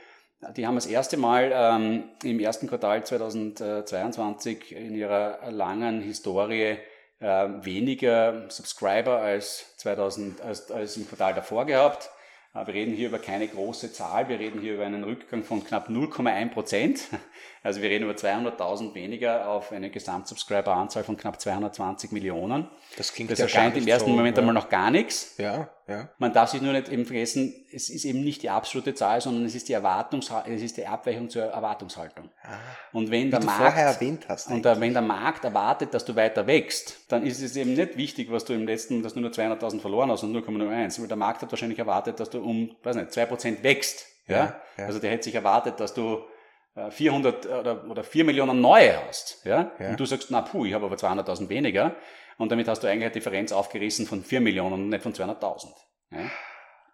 Die 0.55 0.67
haben 0.67 0.75
das 0.75 0.87
erste 0.87 1.17
Mal 1.17 1.51
ähm, 1.55 2.05
im 2.23 2.41
ersten 2.41 2.69
Quartal 2.69 3.05
2022 3.05 4.73
in 4.73 4.95
ihrer 4.95 5.51
langen 5.51 6.03
Historie 6.03 6.77
äh, 7.21 7.49
weniger 7.63 8.45
Subscriber 8.51 9.19
als, 9.19 9.77
2000, 9.79 10.41
als, 10.43 10.71
als 10.71 10.97
im 10.97 11.09
Quartal 11.09 11.35
davor 11.35 11.65
gehabt. 11.65 12.11
Äh, 12.55 12.67
wir 12.67 12.75
reden 12.75 12.95
hier 12.95 13.09
über 13.09 13.19
keine 13.19 13.49
große 13.49 13.93
Zahl, 13.93 14.29
wir 14.29 14.39
reden 14.39 14.61
hier 14.61 14.75
über 14.75 14.85
einen 14.85 15.05
Rückgang 15.05 15.43
von 15.43 15.65
knapp 15.65 15.89
0,1 15.89 16.51
Prozent. 16.51 17.01
Also 17.63 17.83
wir 17.83 17.91
reden 17.91 18.05
über 18.05 18.13
200.000 18.13 18.95
weniger 18.95 19.49
auf 19.49 19.73
eine 19.73 19.91
Gesamtsubscriber-Anzahl 19.91 21.03
von 21.03 21.17
knapp 21.17 21.41
220 21.41 22.13
Millionen. 22.13 22.69
Das 22.97 23.13
klingt 23.13 23.33
Das 23.33 23.41
ja 23.41 23.47
erscheint 23.47 23.77
im 23.77 23.89
ersten 23.89 24.11
so, 24.11 24.15
Moment 24.15 24.37
ja. 24.37 24.41
einmal 24.43 24.55
noch 24.55 24.69
gar 24.69 24.93
nichts. 24.93 25.35
Ja, 25.37 25.69
ja. 25.89 26.09
Man 26.19 26.33
darf 26.33 26.51
sich 26.51 26.61
nur 26.61 26.73
nicht 26.73 26.89
eben 26.89 27.05
vergessen, 27.05 27.55
es 27.73 27.91
ist 27.91 28.05
eben 28.05 28.25
nicht 28.25 28.43
die 28.43 28.51
absolute 28.51 28.95
Zahl, 28.95 29.21
sondern 29.21 29.45
es 29.45 29.55
ist 29.55 29.69
die 29.69 29.73
Erwartungs 29.73 30.33
es 30.47 30.63
ist 30.63 30.77
die 30.77 30.87
Abweichung 30.87 31.31
zur 31.31 31.45
Erwartungshaltung. 31.45 32.29
Ah, 32.43 32.57
Und 32.93 33.11
wenn 33.11 33.31
der 33.31 33.41
du 33.41 33.47
Markt 33.47 34.03
und 34.51 34.65
der, 34.65 34.81
wenn 34.81 34.93
der 34.93 35.03
Markt 35.03 35.45
erwartet, 35.45 35.95
dass 35.95 36.05
du 36.05 36.17
weiter 36.17 36.47
wächst, 36.47 36.99
dann 37.09 37.25
ist 37.25 37.41
es 37.41 37.55
eben 37.57 37.75
nicht 37.75 37.97
wichtig, 37.97 38.33
was 38.33 38.45
du 38.45 38.53
im 38.53 38.67
letzten, 38.67 39.03
dass 39.03 39.15
du 39.15 39.21
nur 39.21 39.31
200.000 39.31 39.81
verloren 39.81 40.11
hast 40.11 40.25
und 40.25 40.37
0,01, 40.37 41.01
weil 41.01 41.09
der 41.09 41.17
Markt 41.17 41.43
hat 41.43 41.53
wahrscheinlich 41.53 41.79
erwartet, 41.79 42.19
dass 42.19 42.31
du 42.31 42.43
um, 42.43 42.75
weiß 42.83 42.97
nicht, 42.97 43.11
2% 43.11 43.63
wächst. 43.63 44.07
Ja? 44.27 44.37
Ja, 44.37 44.61
ja. 44.79 44.87
Also 44.87 44.99
der 44.99 45.11
hätte 45.11 45.25
sich 45.25 45.35
erwartet, 45.37 45.79
dass 45.79 45.95
du 45.95 46.19
äh, 46.75 46.91
400 46.91 47.47
oder, 47.47 47.89
oder 47.89 48.03
4 48.03 48.25
Millionen 48.25 48.61
neue 48.61 48.95
hast. 49.07 49.45
Ja? 49.45 49.71
Ja. 49.79 49.91
Und 49.91 50.01
du 50.01 50.05
sagst, 50.05 50.31
na 50.31 50.43
puh, 50.43 50.65
ich 50.65 50.75
habe 50.75 50.85
aber 50.87 50.97
200.000 50.97 51.49
weniger. 51.49 51.95
Und 52.39 52.53
damit 52.53 52.69
hast 52.69 52.83
du 52.83 52.87
eigentlich 52.87 53.05
eine 53.05 53.13
Differenz 53.13 53.53
aufgerissen 53.53 54.07
von 54.07 54.23
4 54.23 54.41
Millionen 54.41 54.75
und 54.75 54.89
nicht 54.91 55.03
von 55.03 55.13
200.000. 55.13 55.69
Ja? 56.13 56.31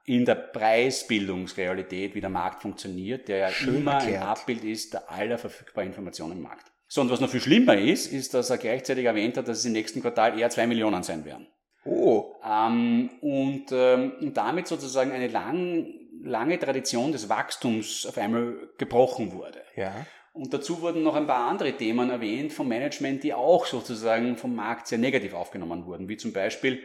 In 0.04 0.24
der 0.24 0.34
Preisbildungsrealität, 0.34 2.14
wie 2.14 2.20
der 2.20 2.30
Markt 2.30 2.62
funktioniert, 2.62 3.28
der 3.28 3.36
ja 3.38 3.48
Schön 3.50 3.76
immer 3.76 3.98
ein. 3.98 4.16
Abbild 4.16 4.64
ist 4.64 4.94
der 4.94 5.10
aller 5.10 5.38
verfügbaren 5.38 5.88
Informationen 5.88 6.32
im 6.32 6.42
Markt. 6.42 6.72
So, 6.88 7.00
und 7.00 7.10
was 7.10 7.20
noch 7.20 7.30
viel 7.30 7.40
schlimmer 7.40 7.76
ist, 7.76 8.12
ist, 8.12 8.34
dass 8.34 8.50
er 8.50 8.58
gleichzeitig 8.58 9.04
erwähnt 9.06 9.36
hat, 9.36 9.48
dass 9.48 9.58
es 9.58 9.64
im 9.64 9.72
nächsten 9.72 10.02
Quartal 10.02 10.38
eher 10.38 10.50
2 10.50 10.66
Millionen 10.66 11.02
sein 11.02 11.24
werden. 11.24 11.46
Oh, 11.84 12.34
Ähm, 12.44 13.10
und, 13.20 13.66
ähm, 13.72 14.32
damit 14.34 14.68
sozusagen 14.68 15.10
eine 15.10 15.28
lang, 15.28 15.86
lange 16.22 16.58
Tradition 16.58 17.10
des 17.12 17.28
Wachstums 17.28 18.06
auf 18.06 18.18
einmal 18.18 18.70
gebrochen 18.78 19.32
wurde. 19.32 19.62
ja. 19.76 20.06
Und 20.32 20.54
dazu 20.54 20.80
wurden 20.80 21.02
noch 21.02 21.14
ein 21.14 21.26
paar 21.26 21.48
andere 21.50 21.72
Themen 21.76 22.08
erwähnt 22.08 22.52
vom 22.52 22.68
Management, 22.68 23.22
die 23.22 23.34
auch 23.34 23.66
sozusagen 23.66 24.36
vom 24.36 24.54
Markt 24.54 24.86
sehr 24.86 24.98
negativ 24.98 25.34
aufgenommen 25.34 25.84
wurden, 25.84 26.08
wie 26.08 26.16
zum 26.16 26.32
Beispiel 26.32 26.82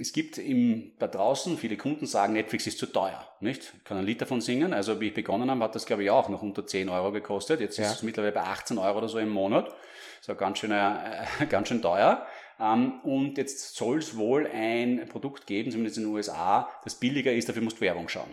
es 0.00 0.12
gibt 0.12 0.38
im, 0.38 0.92
da 1.00 1.08
draußen, 1.08 1.58
viele 1.58 1.76
Kunden 1.76 2.06
sagen, 2.06 2.32
Netflix 2.32 2.68
ist 2.68 2.78
zu 2.78 2.86
teuer, 2.86 3.28
nicht? 3.40 3.72
Ich 3.76 3.84
kann 3.84 3.98
ein 3.98 4.06
Lied 4.06 4.20
davon 4.20 4.40
singen. 4.40 4.72
Also, 4.72 5.00
wie 5.00 5.08
ich 5.08 5.14
begonnen 5.14 5.50
habe, 5.50 5.64
hat 5.64 5.74
das, 5.74 5.86
glaube 5.86 6.04
ich, 6.04 6.10
auch 6.10 6.28
noch 6.28 6.40
unter 6.40 6.64
10 6.64 6.88
Euro 6.88 7.10
gekostet. 7.10 7.60
Jetzt 7.60 7.78
Ja. 7.78 7.86
ist 7.86 7.96
es 7.96 8.02
mittlerweile 8.04 8.32
bei 8.32 8.42
18 8.42 8.78
Euro 8.78 8.98
oder 8.98 9.08
so 9.08 9.18
im 9.18 9.28
Monat. 9.30 9.72
So 10.20 10.36
ganz 10.36 10.58
schön, 10.58 10.70
äh, 10.70 11.26
ganz 11.48 11.66
schön 11.68 11.82
teuer. 11.82 12.24
Ähm, 12.60 13.00
und 13.02 13.38
jetzt 13.38 13.74
soll 13.74 13.98
es 13.98 14.16
wohl 14.16 14.46
ein 14.52 15.06
Produkt 15.08 15.46
geben, 15.46 15.72
zumindest 15.72 15.98
in 15.98 16.04
den 16.04 16.12
USA, 16.12 16.68
das 16.84 16.94
billiger 16.94 17.32
ist, 17.32 17.48
dafür 17.48 17.62
musst 17.62 17.78
du 17.78 17.82
Werbung 17.82 18.08
schauen. 18.08 18.30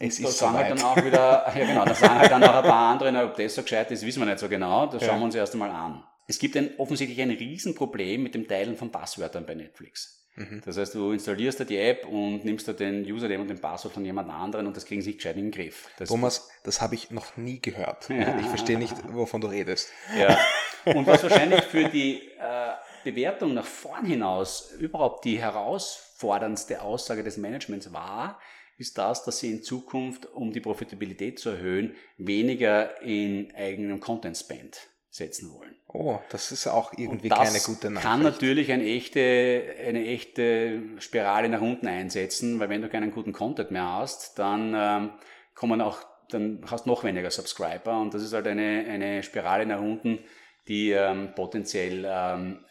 Es 0.00 0.20
Da 0.20 0.28
ist 0.28 0.38
sagen 0.38 0.56
halt 0.56 0.70
dann 0.70 0.82
auch 0.82 0.96
wieder, 0.96 1.52
ja 1.56 1.66
genau, 1.66 1.84
da 1.84 1.94
sagen 1.94 2.18
halt 2.20 2.30
dann 2.30 2.44
auch 2.44 2.54
ein 2.54 2.62
paar 2.62 2.92
andere, 2.92 3.10
na, 3.12 3.24
ob 3.24 3.36
das 3.36 3.54
so 3.54 3.62
gescheit 3.62 3.90
ist, 3.90 4.04
wissen 4.06 4.20
wir 4.20 4.26
nicht 4.26 4.38
so 4.38 4.48
genau. 4.48 4.86
Das 4.86 5.02
Ja. 5.02 5.08
schauen 5.08 5.20
wir 5.20 5.24
uns 5.24 5.34
erst 5.34 5.54
einmal 5.54 5.70
an. 5.70 6.04
Es 6.28 6.38
gibt 6.38 6.56
ein, 6.56 6.70
offensichtlich 6.78 7.20
ein 7.20 7.30
Riesenproblem 7.30 8.22
mit 8.22 8.34
dem 8.34 8.46
Teilen 8.46 8.76
von 8.76 8.92
Passwörtern 8.92 9.44
bei 9.46 9.54
Netflix. 9.54 10.26
Mhm. 10.36 10.62
Das 10.64 10.76
heißt, 10.76 10.94
du 10.94 11.10
installierst 11.10 11.58
da 11.58 11.64
die 11.64 11.78
App 11.78 12.06
und 12.06 12.44
nimmst 12.44 12.68
da 12.68 12.72
den 12.72 13.02
Username 13.10 13.40
und 13.40 13.48
den 13.48 13.60
Passwort 13.60 13.94
von 13.94 14.04
jemand 14.04 14.30
anderen 14.30 14.68
und 14.68 14.76
das 14.76 14.84
kriegen 14.84 15.02
sie 15.02 15.08
nicht 15.08 15.18
gescheit 15.18 15.36
in 15.36 15.46
den 15.46 15.50
Griff. 15.50 15.88
Das, 15.98 16.10
Thomas, 16.10 16.48
das 16.62 16.80
habe 16.80 16.94
ich 16.94 17.10
noch 17.10 17.36
nie 17.36 17.60
gehört. 17.60 18.08
Ja. 18.08 18.38
Ich 18.38 18.46
verstehe 18.46 18.78
nicht, 18.78 18.94
wovon 19.12 19.40
du 19.40 19.48
redest. 19.48 19.90
Ja. 20.16 20.38
Und 20.84 21.06
was 21.08 21.24
wahrscheinlich 21.24 21.62
für 21.64 21.88
die 21.88 22.20
äh, 22.38 22.72
Bewertung 23.04 23.54
nach 23.54 23.64
vorn 23.66 24.04
hinaus 24.06 24.70
überhaupt 24.78 25.24
die 25.24 25.40
herausforderndste 25.40 26.82
Aussage 26.82 27.24
des 27.24 27.36
Managements 27.36 27.92
war, 27.92 28.38
ist 28.78 28.96
das, 28.96 29.24
dass 29.24 29.40
sie 29.40 29.50
in 29.50 29.62
Zukunft, 29.62 30.26
um 30.26 30.52
die 30.52 30.60
Profitabilität 30.60 31.38
zu 31.38 31.50
erhöhen, 31.50 31.94
weniger 32.16 33.02
in 33.02 33.52
eigenem 33.54 33.98
Content 34.00 34.36
Spend 34.36 34.78
setzen 35.10 35.52
wollen. 35.52 35.74
Oh, 35.88 36.20
das 36.30 36.52
ist 36.52 36.66
auch 36.68 36.92
irgendwie 36.96 37.28
keine 37.28 37.58
gute 37.60 37.90
Nachricht. 37.90 38.06
kann 38.06 38.22
natürlich 38.22 38.70
eine 38.70 38.84
echte, 38.84 39.74
eine 39.84 40.06
echte 40.06 40.82
Spirale 40.98 41.48
nach 41.48 41.60
unten 41.60 41.88
einsetzen, 41.88 42.60
weil 42.60 42.68
wenn 42.68 42.82
du 42.82 42.88
keinen 42.88 43.10
guten 43.10 43.32
Content 43.32 43.70
mehr 43.70 43.94
hast, 43.94 44.38
dann 44.38 44.74
ähm, 44.76 45.10
kommen 45.54 45.80
auch, 45.80 45.98
dann 46.30 46.60
hast 46.70 46.86
du 46.86 46.90
noch 46.90 47.04
weniger 47.04 47.30
Subscriber 47.30 48.00
und 48.00 48.14
das 48.14 48.22
ist 48.22 48.32
halt 48.32 48.46
eine, 48.46 48.84
eine 48.86 49.22
Spirale 49.22 49.66
nach 49.66 49.80
unten, 49.80 50.20
die 50.68 50.90
ähm, 50.90 51.32
potenziell 51.34 52.06
ähm, 52.06 52.64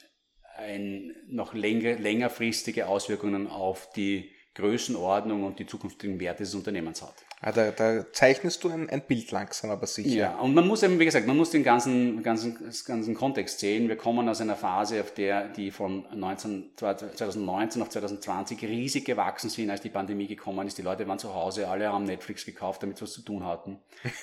ein, 0.56 1.15
noch 1.28 1.54
länger, 1.54 1.96
längerfristige 1.96 2.88
Auswirkungen 2.88 3.48
auf 3.48 3.89
die 3.91 4.32
Größenordnung 4.58 5.43
und 5.43 5.60
die 5.60 5.67
zukünftigen 5.67 6.20
Werte 6.20 6.43
des 6.43 6.56
Unternehmens 6.56 7.04
hat. 7.04 7.13
Ah, 7.41 7.52
da, 7.52 7.70
da, 7.70 8.12
zeichnest 8.12 8.63
du 8.63 8.70
ein, 8.70 8.89
ein, 8.89 9.02
Bild 9.02 9.30
langsam, 9.30 9.70
aber 9.70 9.86
sicher. 9.86 10.10
Ja, 10.10 10.39
und 10.39 10.56
man 10.56 10.67
muss 10.67 10.82
eben, 10.82 10.98
wie 10.98 11.06
gesagt, 11.06 11.28
man 11.28 11.38
muss 11.38 11.52
den 11.52 11.63
ganzen, 11.63 12.24
ganzen, 12.24 12.58
ganzen 12.86 13.13
Kontext 13.13 13.60
sehen. 13.60 13.88
Wir 13.88 13.96
kommen 13.96 14.28
aus 14.28 14.41
einer 14.41 14.56
Phase, 14.56 15.00
auf 15.02 15.13
der 15.13 15.48
die 15.50 15.70
von 15.70 16.08
19, 16.12 16.72
2019 16.76 17.82
auf 17.84 17.89
2020 17.89 18.63
riesig 18.63 19.06
gewachsen 19.06 19.52
sind, 19.52 19.70
als 19.70 19.82
die 19.82 19.89
Pandemie 19.89 20.26
gekommen 20.26 20.65
ist. 20.65 20.80
Die 20.80 20.82
Leute 20.82 21.08
waren 21.08 21.20
zu 21.20 21.36
Hause, 21.36 21.67
alle 21.67 21.93
haben 21.93 22.06
Netflix 22.06 22.43
gekauft, 22.43 22.82
damit 22.82 22.98
sie 22.98 23.04
was 23.04 23.13
zu 23.13 23.22
tun 23.22 23.46
hatten. 23.46 23.80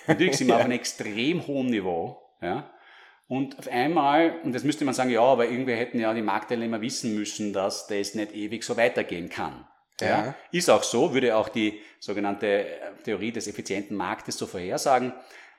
Natürlich 0.09 0.37
sind 0.37 0.49
wir 0.49 0.55
ja. 0.55 0.59
auf 0.59 0.65
einem 0.65 0.73
extrem 0.73 1.47
hohen 1.47 1.69
Niveau. 1.69 2.21
Ja. 2.43 2.69
Und 3.29 3.57
auf 3.61 3.69
einmal, 3.69 4.41
und 4.43 4.53
das 4.53 4.65
müsste 4.65 4.85
man 4.85 4.93
sagen, 4.93 5.11
ja, 5.11 5.23
aber 5.23 5.49
irgendwie 5.49 5.75
hätten 5.75 6.01
ja 6.01 6.13
die 6.13 6.23
Marktteilnehmer 6.23 6.81
wissen 6.81 7.15
müssen, 7.15 7.53
dass 7.53 7.87
das 7.87 8.17
nicht 8.17 8.35
ewig 8.35 8.65
so 8.65 8.77
weitergehen 8.77 9.29
kann. 9.29 9.65
Ja. 10.01 10.07
ja. 10.07 10.35
Ist 10.51 10.71
auch 10.71 10.83
so, 10.83 11.15
würde 11.15 11.37
auch 11.37 11.49
die 11.49 11.81
sogenannte 12.01 12.47
äh, 12.47 12.79
Theorie 13.05 13.33
des 13.33 13.47
effizienten 13.47 13.97
Marktes 13.97 14.37
so 14.37 14.47
vorhersagen. 14.47 15.13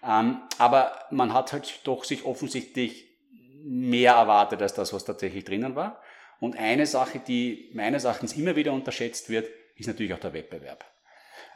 Ähm, 0.03 0.41
aber 0.57 0.99
man 1.11 1.33
hat 1.33 1.53
halt 1.53 1.81
doch 1.83 2.03
sich 2.03 2.25
offensichtlich 2.25 3.05
mehr 3.63 4.13
erwartet 4.13 4.61
als 4.61 4.73
das, 4.73 4.93
was 4.93 5.05
tatsächlich 5.05 5.45
drinnen 5.45 5.75
war. 5.75 6.01
Und 6.39 6.57
eine 6.57 6.85
Sache, 6.85 7.19
die 7.19 7.71
meines 7.73 8.03
Erachtens 8.03 8.33
immer 8.33 8.55
wieder 8.55 8.73
unterschätzt 8.73 9.29
wird, 9.29 9.47
ist 9.75 9.87
natürlich 9.87 10.13
auch 10.13 10.19
der 10.19 10.33
Wettbewerb. 10.33 10.85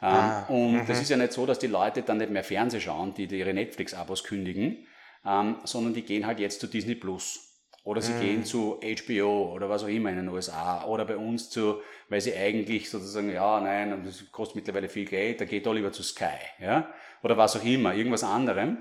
Ähm, 0.02 0.08
ah, 0.08 0.46
und 0.48 0.88
das 0.88 0.96
mhm. 0.96 1.02
ist 1.02 1.10
ja 1.10 1.16
nicht 1.16 1.32
so, 1.32 1.46
dass 1.46 1.58
die 1.58 1.66
Leute 1.66 2.02
dann 2.02 2.18
nicht 2.18 2.30
mehr 2.30 2.44
Fernseh 2.44 2.80
schauen, 2.80 3.14
die 3.14 3.24
ihre 3.24 3.52
Netflix-Abos 3.52 4.24
kündigen, 4.24 4.86
ähm, 5.24 5.58
sondern 5.64 5.94
die 5.94 6.02
gehen 6.02 6.26
halt 6.26 6.40
jetzt 6.40 6.60
zu 6.60 6.66
Disney 6.66 6.94
Plus. 6.94 7.49
Oder 7.82 8.02
sie 8.02 8.12
mhm. 8.12 8.20
gehen 8.20 8.44
zu 8.44 8.78
HBO 8.82 9.52
oder 9.54 9.70
was 9.70 9.84
auch 9.84 9.88
immer 9.88 10.10
in 10.10 10.16
den 10.16 10.28
USA 10.28 10.84
oder 10.84 11.06
bei 11.06 11.16
uns 11.16 11.48
zu, 11.48 11.80
weil 12.10 12.20
sie 12.20 12.36
eigentlich 12.36 12.90
sozusagen, 12.90 13.32
ja, 13.32 13.58
nein, 13.60 14.02
das 14.04 14.30
kostet 14.30 14.56
mittlerweile 14.56 14.88
viel 14.88 15.06
Geld, 15.06 15.40
da 15.40 15.46
geht 15.46 15.64
doch 15.64 15.72
lieber 15.72 15.90
zu 15.90 16.02
Sky, 16.02 16.26
ja, 16.58 16.92
oder 17.22 17.38
was 17.38 17.56
auch 17.56 17.64
immer, 17.64 17.94
irgendwas 17.94 18.22
anderem. 18.22 18.78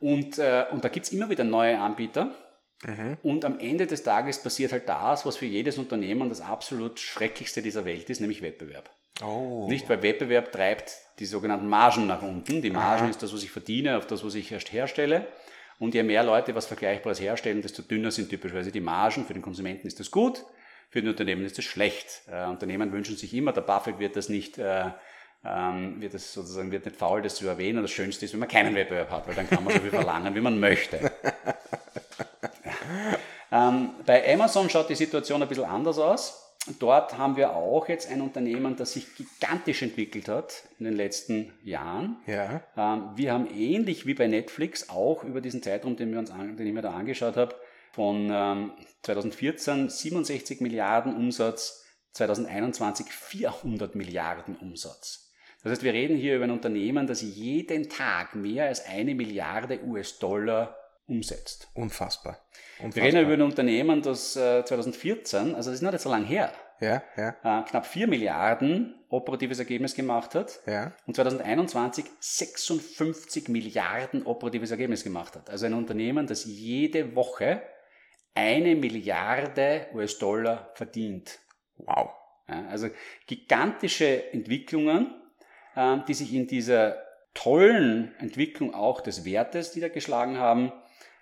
Und, 0.00 0.38
äh, 0.38 0.64
und 0.70 0.82
da 0.82 0.88
gibt's 0.88 1.12
immer 1.12 1.28
wieder 1.28 1.44
neue 1.44 1.78
Anbieter. 1.78 2.34
Mhm. 2.84 3.18
Und 3.22 3.44
am 3.44 3.58
Ende 3.58 3.86
des 3.86 4.02
Tages 4.04 4.42
passiert 4.42 4.72
halt 4.72 4.88
das, 4.88 5.26
was 5.26 5.36
für 5.36 5.46
jedes 5.46 5.78
Unternehmen 5.78 6.28
das 6.28 6.40
absolut 6.40 7.00
Schrecklichste 7.00 7.60
dieser 7.60 7.84
Welt 7.84 8.08
ist, 8.08 8.20
nämlich 8.20 8.40
Wettbewerb. 8.40 8.88
Oh. 9.22 9.66
Nicht, 9.68 9.88
weil 9.88 10.02
Wettbewerb 10.02 10.52
treibt 10.52 10.92
die 11.18 11.26
sogenannten 11.26 11.68
Margen 11.68 12.06
nach 12.06 12.22
unten. 12.22 12.62
Die 12.62 12.70
Margen 12.70 13.04
Aha. 13.04 13.10
ist 13.10 13.22
das, 13.22 13.34
was 13.34 13.42
ich 13.42 13.50
verdiene, 13.50 13.96
auf 13.96 14.06
das, 14.06 14.24
was 14.24 14.36
ich 14.36 14.52
erst 14.52 14.72
herstelle. 14.72 15.26
Und 15.78 15.94
je 15.94 16.02
mehr 16.02 16.24
Leute 16.24 16.54
was 16.54 16.66
Vergleichbares 16.66 17.20
herstellen, 17.20 17.62
desto 17.62 17.82
dünner 17.82 18.10
sind 18.10 18.30
typischerweise 18.30 18.72
die 18.72 18.80
Margen. 18.80 19.24
Für 19.24 19.32
den 19.32 19.42
Konsumenten 19.42 19.86
ist 19.86 20.00
das 20.00 20.10
gut, 20.10 20.44
für 20.90 21.00
den 21.00 21.10
Unternehmen 21.10 21.44
ist 21.44 21.58
das 21.58 21.64
schlecht. 21.64 22.22
Äh, 22.30 22.46
Unternehmen 22.46 22.92
wünschen 22.92 23.16
sich 23.16 23.32
immer, 23.34 23.52
der 23.52 23.60
Buffett 23.60 23.98
wird 23.98 24.16
das 24.16 24.28
nicht, 24.28 24.58
äh, 24.58 24.86
ähm, 25.44 26.00
wird 26.00 26.14
das 26.14 26.32
sozusagen, 26.32 26.72
wird 26.72 26.84
nicht 26.84 26.96
faul, 26.96 27.22
das 27.22 27.36
zu 27.36 27.46
erwähnen. 27.46 27.78
Und 27.78 27.84
das 27.84 27.92
Schönste 27.92 28.24
ist, 28.24 28.32
wenn 28.32 28.40
man 28.40 28.48
keinen 28.48 28.74
Wettbewerb 28.74 29.10
hat, 29.10 29.28
weil 29.28 29.34
dann 29.34 29.48
kann 29.48 29.62
man 29.62 29.74
so 29.74 29.80
viel 29.80 29.90
verlangen, 29.90 30.34
wie 30.34 30.40
man 30.40 30.58
möchte. 30.58 30.98
ähm, 33.52 33.90
bei 34.04 34.34
Amazon 34.34 34.68
schaut 34.68 34.88
die 34.88 34.96
Situation 34.96 35.40
ein 35.42 35.48
bisschen 35.48 35.64
anders 35.64 35.98
aus. 35.98 36.47
Dort 36.78 37.18
haben 37.18 37.36
wir 37.36 37.54
auch 37.54 37.88
jetzt 37.88 38.10
ein 38.10 38.20
Unternehmen, 38.20 38.76
das 38.76 38.92
sich 38.92 39.14
gigantisch 39.14 39.82
entwickelt 39.82 40.28
hat 40.28 40.64
in 40.78 40.84
den 40.84 40.94
letzten 40.94 41.52
Jahren. 41.62 42.16
Ja. 42.26 42.62
Ähm, 42.76 43.10
wir 43.16 43.32
haben 43.32 43.48
ähnlich 43.50 44.06
wie 44.06 44.14
bei 44.14 44.26
Netflix 44.26 44.88
auch 44.88 45.24
über 45.24 45.40
diesen 45.40 45.62
Zeitraum, 45.62 45.96
den, 45.96 46.12
wir 46.12 46.18
uns 46.18 46.30
an, 46.30 46.56
den 46.56 46.66
ich 46.66 46.72
mir 46.72 46.82
da 46.82 46.92
angeschaut 46.92 47.36
habe, 47.36 47.54
von 47.92 48.28
2014 49.02 49.78
ähm, 49.78 49.88
67 49.88 50.60
Milliarden 50.60 51.16
Umsatz, 51.16 51.84
2021 52.12 53.06
400 53.06 53.94
Milliarden 53.94 54.56
Umsatz. 54.56 55.32
Das 55.62 55.72
heißt, 55.72 55.82
wir 55.82 55.92
reden 55.92 56.16
hier 56.16 56.36
über 56.36 56.44
ein 56.44 56.50
Unternehmen, 56.50 57.06
das 57.06 57.22
jeden 57.22 57.88
Tag 57.88 58.34
mehr 58.34 58.66
als 58.66 58.86
eine 58.86 59.14
Milliarde 59.14 59.80
US-Dollar 59.84 60.76
umsetzt. 61.08 61.68
Unfassbar. 61.74 62.38
Unfassbar. 62.78 62.94
Wir 62.94 63.02
reden 63.02 63.24
über 63.24 63.32
ein 63.32 63.42
Unternehmen, 63.42 64.02
das 64.02 64.34
2014, 64.34 65.52
äh, 65.52 65.54
also 65.54 65.70
das 65.70 65.78
ist 65.78 65.82
noch 65.82 65.92
nicht 65.92 66.02
so 66.02 66.10
lange 66.10 66.26
her, 66.26 66.52
ja, 66.80 67.02
ja. 67.16 67.30
Äh, 67.42 67.64
knapp 67.64 67.86
4 67.86 68.06
Milliarden 68.06 68.94
operatives 69.08 69.58
Ergebnis 69.58 69.94
gemacht 69.94 70.34
hat 70.34 70.60
ja. 70.66 70.92
und 71.06 71.16
2021 71.16 72.04
56 72.20 73.48
Milliarden 73.48 74.24
operatives 74.26 74.70
Ergebnis 74.70 75.02
gemacht 75.02 75.34
hat. 75.34 75.50
Also 75.50 75.66
ein 75.66 75.74
Unternehmen, 75.74 76.26
das 76.26 76.44
jede 76.44 77.16
Woche 77.16 77.62
eine 78.34 78.76
Milliarde 78.76 79.88
US-Dollar 79.94 80.70
verdient. 80.74 81.40
Wow. 81.78 82.10
Also 82.46 82.88
gigantische 83.26 84.32
Entwicklungen, 84.32 85.14
äh, 85.74 85.98
die 86.06 86.14
sich 86.14 86.32
in 86.32 86.46
dieser 86.46 87.02
tollen 87.34 88.14
Entwicklung 88.18 88.74
auch 88.74 89.00
des 89.00 89.24
Wertes 89.24 89.74
niedergeschlagen 89.74 90.38
haben, 90.38 90.72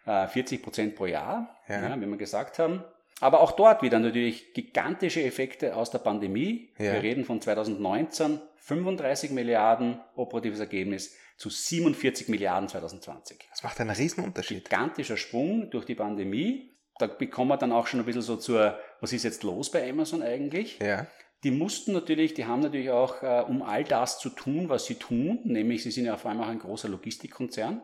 40 0.07 0.61
äh, 0.61 0.63
Prozent 0.63 0.95
pro 0.95 1.07
Jahr, 1.07 1.57
ja. 1.69 1.89
ja. 1.89 2.01
wie 2.01 2.07
wir 2.07 2.17
gesagt 2.17 2.59
haben. 2.59 2.85
Aber 3.21 3.41
auch 3.41 3.53
dort 3.53 3.83
wieder 3.83 3.99
natürlich 3.99 4.53
gigantische 4.53 5.23
Effekte 5.23 5.75
aus 5.75 5.91
der 5.91 5.99
Pandemie. 5.99 6.71
Ja. 6.79 6.93
Wir 6.95 7.03
reden 7.03 7.25
von 7.25 7.41
2019 7.41 8.41
35 8.57 9.31
Milliarden 9.31 10.01
operatives 10.17 10.59
Ergebnis 10.59 11.17
zu 11.37 11.51
47 11.51 12.29
Milliarden 12.29 12.69
2020. 12.69 13.49
Das 13.51 13.63
macht 13.63 13.81
einen 13.81 13.91
Riesenunterschied. 13.91 14.65
Gigantischer 14.65 15.17
Sprung 15.17 15.71
durch 15.71 15.85
die 15.85 15.95
Pandemie. 15.95 16.73
Da 16.99 17.07
bekommen 17.07 17.51
wir 17.51 17.59
dann 17.59 17.73
auch 17.73 17.87
schon 17.87 18.01
ein 18.01 18.07
bisschen 18.07 18.23
so 18.23 18.37
zur, 18.37 18.79
was 19.01 19.13
ist 19.13 19.23
jetzt 19.23 19.43
los 19.45 19.71
bei 19.71 19.89
Amazon 19.89 20.23
eigentlich? 20.23 20.79
Ja. 20.81 21.07
Die 21.45 21.51
mussten 21.51 21.93
natürlich, 21.93 22.35
die 22.35 22.47
haben 22.47 22.61
natürlich 22.61 22.91
auch, 22.91 23.23
äh, 23.23 23.45
um 23.47 23.63
all 23.63 23.85
das 23.85 24.19
zu 24.19 24.31
tun, 24.31 24.69
was 24.69 24.87
sie 24.87 24.97
tun, 24.97 25.41
nämlich 25.45 25.83
sie 25.83 25.91
sind 25.91 26.07
ja 26.07 26.17
vor 26.17 26.31
allem 26.31 26.41
auch 26.41 26.49
ein 26.49 26.59
großer 26.59 26.89
Logistikkonzern, 26.89 27.83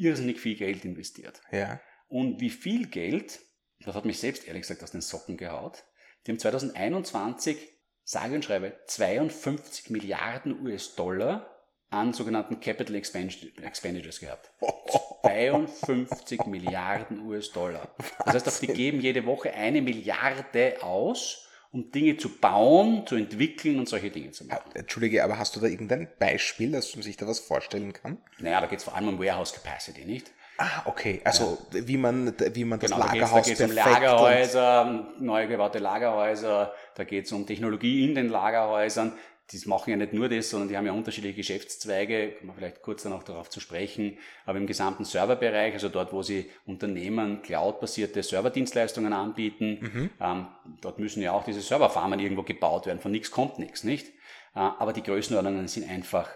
irrsinnig 0.00 0.40
viel 0.40 0.56
Geld 0.56 0.84
investiert. 0.84 1.40
Ja. 1.52 1.80
Und 2.08 2.40
wie 2.40 2.50
viel 2.50 2.86
Geld, 2.86 3.40
das 3.84 3.94
hat 3.94 4.04
mich 4.04 4.18
selbst 4.18 4.46
ehrlich 4.46 4.62
gesagt 4.62 4.82
aus 4.82 4.90
den 4.90 5.00
Socken 5.00 5.36
gehaut, 5.36 5.84
die 6.26 6.32
haben 6.32 6.38
2021, 6.38 7.56
sage 8.04 8.34
und 8.34 8.44
schreibe, 8.44 8.78
52 8.86 9.90
Milliarden 9.90 10.60
US-Dollar 10.64 11.46
an 11.90 12.12
sogenannten 12.12 12.60
Capital 12.60 12.94
Expenditures 12.94 14.20
gehabt. 14.20 14.52
52 15.22 16.46
Milliarden 16.46 17.20
US-Dollar. 17.26 17.94
Das 18.24 18.34
heißt, 18.34 18.62
die 18.62 18.68
geben 18.68 19.00
jede 19.00 19.26
Woche 19.26 19.52
eine 19.52 19.82
Milliarde 19.82 20.82
aus 20.82 21.46
um 21.72 21.90
Dinge 21.92 22.16
zu 22.16 22.28
bauen, 22.28 23.06
zu 23.06 23.14
entwickeln 23.14 23.78
und 23.78 23.88
solche 23.88 24.10
Dinge 24.10 24.32
zu 24.32 24.44
machen. 24.44 24.70
Entschuldige, 24.74 25.22
aber 25.22 25.38
hast 25.38 25.54
du 25.54 25.60
da 25.60 25.66
irgendein 25.66 26.08
Beispiel, 26.18 26.72
dass 26.72 26.94
man 26.96 27.02
sich 27.02 27.16
da 27.16 27.28
was 27.28 27.38
vorstellen 27.38 27.92
kann? 27.92 28.18
Naja, 28.38 28.60
da 28.60 28.66
geht 28.66 28.80
es 28.80 28.84
vor 28.84 28.96
allem 28.96 29.08
um 29.08 29.18
Warehouse 29.18 29.52
Capacity, 29.52 30.04
nicht? 30.04 30.32
Ah, 30.58 30.82
okay. 30.84 31.22
Also 31.24 31.58
ja. 31.72 31.88
wie 31.88 31.96
man 31.96 32.34
wie 32.52 32.64
man 32.64 32.78
das 32.80 32.90
genau, 32.90 33.02
Lagerhaus 33.02 33.30
da 33.30 33.40
geht's, 33.40 33.58
da 33.60 33.66
geht's 33.66 33.78
um 33.78 33.92
Lagerhäuser, 33.92 35.06
neu 35.18 35.46
gebaute 35.46 35.78
Lagerhäuser, 35.78 36.74
da 36.96 37.04
geht 37.04 37.24
es 37.24 37.32
um 37.32 37.46
Technologie 37.46 38.04
in 38.04 38.14
den 38.14 38.28
Lagerhäusern, 38.28 39.12
die 39.52 39.68
machen 39.68 39.90
ja 39.90 39.96
nicht 39.96 40.12
nur 40.12 40.28
das, 40.28 40.50
sondern 40.50 40.68
die 40.68 40.76
haben 40.76 40.86
ja 40.86 40.92
unterschiedliche 40.92 41.36
Geschäftszweige, 41.36 42.32
kommen 42.32 42.50
wir 42.50 42.54
vielleicht 42.54 42.82
kurz 42.82 43.02
dann 43.02 43.12
auch 43.12 43.22
darauf 43.22 43.50
zu 43.50 43.60
sprechen, 43.60 44.18
aber 44.46 44.58
im 44.58 44.66
gesamten 44.66 45.04
Serverbereich, 45.04 45.74
also 45.74 45.88
dort, 45.88 46.12
wo 46.12 46.22
sie 46.22 46.50
Unternehmen 46.66 47.42
cloud-basierte 47.42 48.22
Serverdienstleistungen 48.22 49.12
anbieten, 49.12 49.78
mhm. 49.80 50.10
ähm, 50.20 50.46
dort 50.80 50.98
müssen 50.98 51.22
ja 51.22 51.32
auch 51.32 51.44
diese 51.44 51.60
Serverfarmen 51.60 52.20
irgendwo 52.20 52.42
gebaut 52.42 52.86
werden, 52.86 53.00
von 53.00 53.10
nichts 53.10 53.30
kommt 53.30 53.58
nichts, 53.58 53.82
nicht? 53.82 54.08
Äh, 54.54 54.60
aber 54.60 54.92
die 54.92 55.02
Größenordnungen 55.02 55.66
sind 55.68 55.88
einfach 55.88 56.30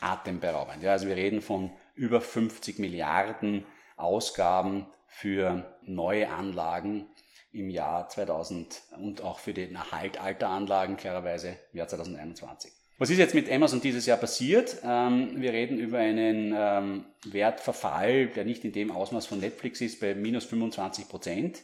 atemberaubend. 0.00 0.82
Ja, 0.82 0.92
also 0.92 1.08
wir 1.08 1.16
reden 1.16 1.42
von 1.42 1.70
über 1.94 2.20
50 2.20 2.78
Milliarden 2.78 3.66
Ausgaben 3.96 4.86
für 5.06 5.76
neue 5.82 6.30
Anlagen 6.30 7.06
im 7.52 7.70
Jahr 7.70 8.08
2000 8.08 8.82
und 8.98 9.22
auch 9.22 9.38
für 9.38 9.52
den 9.52 9.74
Erhalt 9.74 10.20
alter 10.20 10.48
Anlagen 10.48 10.96
klarerweise 10.96 11.56
im 11.72 11.78
Jahr 11.78 11.88
2021. 11.88 12.72
Was 12.98 13.08
ist 13.08 13.18
jetzt 13.18 13.34
mit 13.34 13.50
Amazon 13.50 13.80
dieses 13.80 14.04
Jahr 14.04 14.18
passiert? 14.18 14.76
Ähm, 14.84 15.40
wir 15.40 15.52
reden 15.52 15.78
über 15.78 15.98
einen 15.98 16.54
ähm, 16.56 17.06
Wertverfall, 17.24 18.26
der 18.28 18.44
nicht 18.44 18.64
in 18.64 18.72
dem 18.72 18.90
Ausmaß 18.90 19.26
von 19.26 19.40
Netflix 19.40 19.80
ist, 19.80 20.00
bei 20.00 20.14
minus 20.14 20.44
25 20.44 21.08
Prozent 21.08 21.60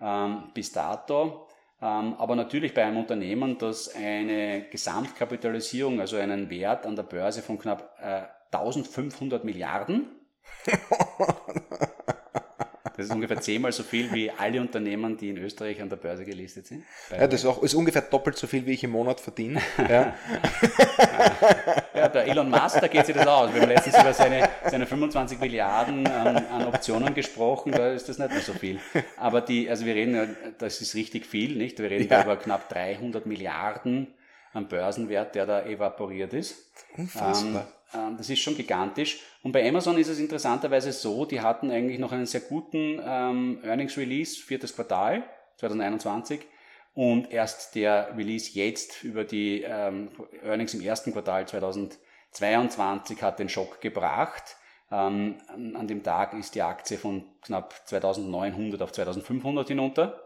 ähm, 0.00 0.44
bis 0.54 0.72
dato. 0.72 1.48
Aber 1.78 2.36
natürlich 2.36 2.72
bei 2.72 2.84
einem 2.84 2.96
Unternehmen, 2.96 3.58
das 3.58 3.94
eine 3.94 4.64
Gesamtkapitalisierung, 4.70 6.00
also 6.00 6.16
einen 6.16 6.48
Wert 6.48 6.86
an 6.86 6.96
der 6.96 7.02
Börse 7.02 7.42
von 7.42 7.58
knapp 7.58 7.98
äh, 8.00 8.22
1500 8.50 9.44
Milliarden 9.44 10.08
Das 12.96 13.06
ist 13.06 13.12
ungefähr 13.12 13.40
zehnmal 13.40 13.72
so 13.72 13.82
viel 13.82 14.12
wie 14.12 14.30
alle 14.30 14.60
Unternehmen, 14.60 15.16
die 15.16 15.30
in 15.30 15.38
Österreich 15.38 15.82
an 15.82 15.88
der 15.88 15.96
Börse 15.96 16.24
gelistet 16.24 16.66
sind. 16.66 16.84
Ja, 17.10 17.26
das 17.26 17.40
ist, 17.40 17.46
auch, 17.46 17.62
ist 17.62 17.74
ungefähr 17.74 18.02
doppelt 18.02 18.36
so 18.38 18.46
viel, 18.46 18.64
wie 18.66 18.72
ich 18.72 18.84
im 18.84 18.90
Monat 18.90 19.20
verdiene. 19.20 19.60
Ja, 19.88 20.14
ja 21.94 22.08
der 22.08 22.26
Elon 22.26 22.50
Musk, 22.50 22.80
da 22.80 22.88
geht 22.88 23.06
sich 23.06 23.14
das 23.14 23.26
aus. 23.26 23.54
Wir 23.54 23.62
haben 23.62 23.68
letztens 23.68 23.98
über 23.98 24.12
seine, 24.12 24.48
seine 24.68 24.86
25 24.86 25.38
Milliarden 25.38 26.06
an, 26.06 26.36
an, 26.36 26.66
Optionen 26.66 27.14
gesprochen, 27.14 27.72
da 27.72 27.92
ist 27.92 28.08
das 28.08 28.18
nicht 28.18 28.30
mehr 28.30 28.40
so 28.40 28.52
viel. 28.52 28.80
Aber 29.16 29.40
die, 29.40 29.68
also 29.70 29.84
wir 29.86 29.94
reden, 29.94 30.36
das 30.58 30.80
ist 30.80 30.94
richtig 30.94 31.26
viel, 31.26 31.56
nicht? 31.56 31.78
Wir 31.78 31.90
reden 31.90 32.08
ja. 32.10 32.22
über 32.22 32.36
knapp 32.36 32.68
300 32.68 33.26
Milliarden 33.26 34.08
an 34.52 34.68
Börsenwert, 34.68 35.34
der 35.34 35.46
da 35.46 35.64
evaporiert 35.64 36.32
ist. 36.32 36.56
Unfassbar. 36.96 37.44
Ähm, 37.44 37.56
ähm, 37.56 37.75
das 37.92 38.28
ist 38.28 38.40
schon 38.40 38.56
gigantisch. 38.56 39.20
Und 39.42 39.52
bei 39.52 39.66
Amazon 39.68 39.96
ist 39.96 40.08
es 40.08 40.18
interessanterweise 40.18 40.92
so, 40.92 41.24
die 41.24 41.40
hatten 41.40 41.70
eigentlich 41.70 41.98
noch 41.98 42.12
einen 42.12 42.26
sehr 42.26 42.40
guten 42.40 43.00
ähm, 43.04 43.60
Earnings 43.62 43.96
Release, 43.96 44.36
viertes 44.42 44.74
Quartal 44.74 45.24
2021. 45.58 46.40
Und 46.96 47.30
erst 47.30 47.74
der 47.74 48.16
Release 48.16 48.52
jetzt 48.54 49.04
über 49.04 49.24
die 49.24 49.62
ähm, 49.62 50.08
Earnings 50.42 50.72
im 50.72 50.80
ersten 50.80 51.12
Quartal 51.12 51.46
2022 51.46 53.22
hat 53.22 53.38
den 53.38 53.50
Schock 53.50 53.82
gebracht. 53.82 54.56
Ähm, 54.90 55.36
an 55.48 55.86
dem 55.86 56.02
Tag 56.02 56.32
ist 56.32 56.54
die 56.54 56.62
Aktie 56.62 56.96
von 56.96 57.24
knapp 57.42 57.86
2900 57.86 58.80
auf 58.80 58.92
2500 58.92 59.68
hinunter, 59.68 60.22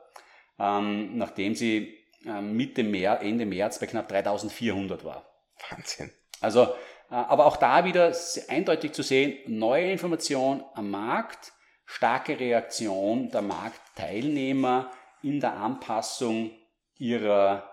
ähm, 0.58 1.16
nachdem 1.18 1.56
sie 1.56 1.98
ähm, 2.24 2.56
Mitte 2.56 2.84
März, 2.84 3.22
Ende 3.22 3.46
März 3.46 3.80
bei 3.80 3.86
knapp 3.86 4.08
3400 4.08 5.04
war. 5.04 5.26
Wahnsinn. 5.70 6.12
Also 6.40 6.68
aber 7.10 7.46
auch 7.46 7.56
da 7.56 7.84
wieder 7.84 8.14
eindeutig 8.48 8.92
zu 8.92 9.02
sehen, 9.02 9.38
neue 9.46 9.90
Information 9.90 10.64
am 10.74 10.90
Markt, 10.90 11.52
starke 11.84 12.38
Reaktion 12.38 13.30
der 13.30 13.42
Marktteilnehmer 13.42 14.90
in 15.22 15.40
der 15.40 15.54
Anpassung 15.54 16.52
ihrer 16.96 17.68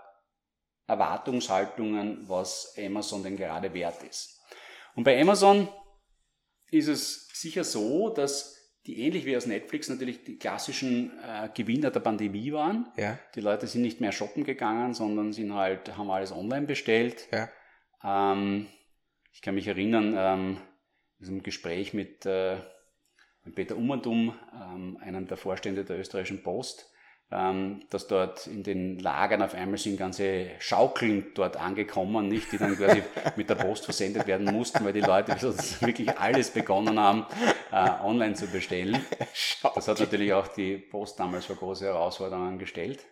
Erwartungshaltungen, 0.88 2.28
was 2.28 2.76
Amazon 2.78 3.24
denn 3.24 3.38
gerade 3.38 3.74
wert 3.74 4.04
ist. 4.04 4.42
Und 4.96 5.04
bei 5.04 5.22
Amazon 5.22 5.70
ist 6.72 6.88
es 6.88 7.28
sicher 7.34 7.64
so, 7.64 8.10
dass 8.10 8.56
die 8.88 9.02
ähnlich 9.02 9.26
wie 9.26 9.36
aus 9.36 9.46
Netflix 9.46 9.90
natürlich 9.90 10.24
die 10.24 10.38
klassischen 10.38 11.12
äh, 11.20 11.50
Gewinner 11.54 11.92
der 11.92 12.00
Pandemie 12.00 12.54
waren. 12.54 12.88
Ja. 12.96 13.20
Die 13.36 13.42
Leute 13.42 13.68
sind 13.68 13.82
nicht 13.82 14.00
mehr 14.00 14.14
shoppen 14.14 14.46
gegangen, 14.46 14.94
sondern 14.94 15.34
sind 15.34 15.54
halt, 15.54 15.96
haben 15.98 16.10
alles 16.10 16.32
online 16.32 16.66
bestellt. 16.66 17.28
Ja. 17.32 17.50
Ähm, 18.04 18.68
ich 19.38 19.42
kann 19.44 19.54
mich 19.54 19.68
erinnern, 19.68 20.16
ähm, 20.18 20.58
in 21.20 21.44
Gespräch 21.44 21.94
mit, 21.94 22.26
äh, 22.26 22.58
mit 23.44 23.54
Peter 23.54 23.78
Ummandum, 23.78 24.34
ähm, 24.52 24.98
einem 25.00 25.28
der 25.28 25.38
Vorstände 25.38 25.86
der 25.86 26.00
österreichischen 26.00 26.42
Post, 26.42 26.92
ähm, 27.32 27.84
dass 27.92 28.08
dort 28.08 28.48
in 28.48 28.64
den 28.64 28.98
Lagern 28.98 29.44
auf 29.44 29.54
einmal 29.54 29.78
sind 29.78 29.98
ganze 29.98 30.50
Schaukeln 30.58 31.34
dort 31.36 31.56
angekommen, 31.56 32.28
nicht, 32.28 32.52
die 32.52 32.58
dann 32.58 32.76
quasi 32.76 33.04
mit 33.36 33.48
der 33.48 33.56
Post 33.56 33.86
versendet 33.86 34.26
werden 34.26 34.52
mussten, 34.52 34.84
weil 34.84 34.94
die 34.94 35.02
Leute 35.02 35.34
wirklich 35.82 36.18
alles 36.18 36.50
begonnen 36.50 37.00
haben, 37.00 37.28
äh, 37.72 37.92
online 38.04 38.34
zu 38.34 38.48
bestellen. 38.48 39.00
Das 39.76 39.88
hat 39.88 40.00
natürlich 40.00 40.34
auch 40.34 40.48
die 40.48 40.78
Post 40.78 41.20
damals 41.20 41.46
vor 41.46 41.58
große 41.58 41.86
Herausforderungen 41.86 42.58
gestellt. 42.58 43.06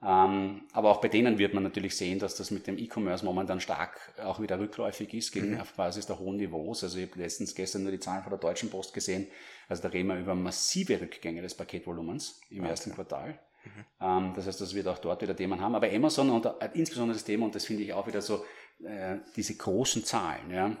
Ähm, 0.00 0.62
aber 0.72 0.90
auch 0.90 1.00
bei 1.00 1.08
denen 1.08 1.38
wird 1.38 1.54
man 1.54 1.64
natürlich 1.64 1.96
sehen, 1.96 2.20
dass 2.20 2.36
das 2.36 2.52
mit 2.52 2.68
dem 2.68 2.78
E-Commerce 2.78 3.24
momentan 3.24 3.60
stark 3.60 3.98
auch 4.22 4.40
wieder 4.40 4.58
rückläufig 4.60 5.12
ist, 5.12 5.32
gegen 5.32 5.54
mhm. 5.54 5.60
auf 5.60 5.72
Basis 5.72 6.06
der 6.06 6.18
hohen 6.20 6.36
Niveaus. 6.36 6.84
Also 6.84 6.98
ich 6.98 7.10
habe 7.10 7.20
letztens 7.20 7.54
gestern 7.54 7.82
nur 7.82 7.90
die 7.90 7.98
Zahlen 7.98 8.22
von 8.22 8.30
der 8.30 8.38
Deutschen 8.38 8.70
Post 8.70 8.94
gesehen. 8.94 9.26
Also 9.68 9.82
da 9.82 9.88
reden 9.88 10.08
wir 10.08 10.16
über 10.16 10.36
massive 10.36 11.00
Rückgänge 11.00 11.42
des 11.42 11.54
Paketvolumens 11.56 12.40
im 12.50 12.60
okay. 12.60 12.68
ersten 12.68 12.94
Quartal. 12.94 13.40
Mhm. 13.64 13.84
Ähm, 14.00 14.32
das 14.36 14.46
heißt, 14.46 14.60
das 14.60 14.74
wird 14.74 14.86
auch 14.86 14.98
dort 14.98 15.20
wieder 15.20 15.34
Themen 15.34 15.60
haben. 15.60 15.74
Aber 15.74 15.88
Amazon 15.90 16.30
und 16.30 16.46
äh, 16.46 16.52
insbesondere 16.74 17.16
das 17.16 17.24
Thema, 17.24 17.46
und 17.46 17.54
das 17.56 17.64
finde 17.64 17.82
ich 17.82 17.92
auch 17.92 18.06
wieder 18.06 18.22
so, 18.22 18.44
äh, 18.84 19.16
diese 19.34 19.56
großen 19.56 20.04
Zahlen, 20.04 20.50
ja, 20.52 20.76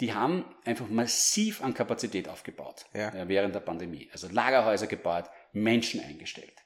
die 0.00 0.12
haben 0.12 0.44
einfach 0.64 0.88
massiv 0.88 1.62
an 1.62 1.72
Kapazität 1.72 2.28
aufgebaut 2.28 2.84
ja. 2.92 3.08
äh, 3.08 3.28
während 3.28 3.54
der 3.54 3.60
Pandemie. 3.60 4.08
Also 4.12 4.28
Lagerhäuser 4.28 4.86
gebaut, 4.86 5.30
Menschen 5.52 6.00
eingestellt. 6.00 6.63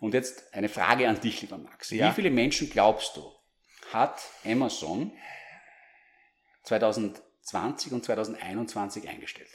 Und 0.00 0.14
jetzt 0.14 0.54
eine 0.54 0.68
Frage 0.68 1.08
an 1.08 1.20
dich, 1.20 1.42
lieber 1.42 1.58
Max. 1.58 1.90
Ja. 1.90 2.10
Wie 2.10 2.14
viele 2.14 2.30
Menschen 2.30 2.70
glaubst 2.70 3.16
du, 3.16 3.32
hat 3.90 4.20
Amazon 4.44 5.12
2020 6.64 7.92
und 7.92 8.04
2021 8.04 9.08
eingestellt? 9.08 9.50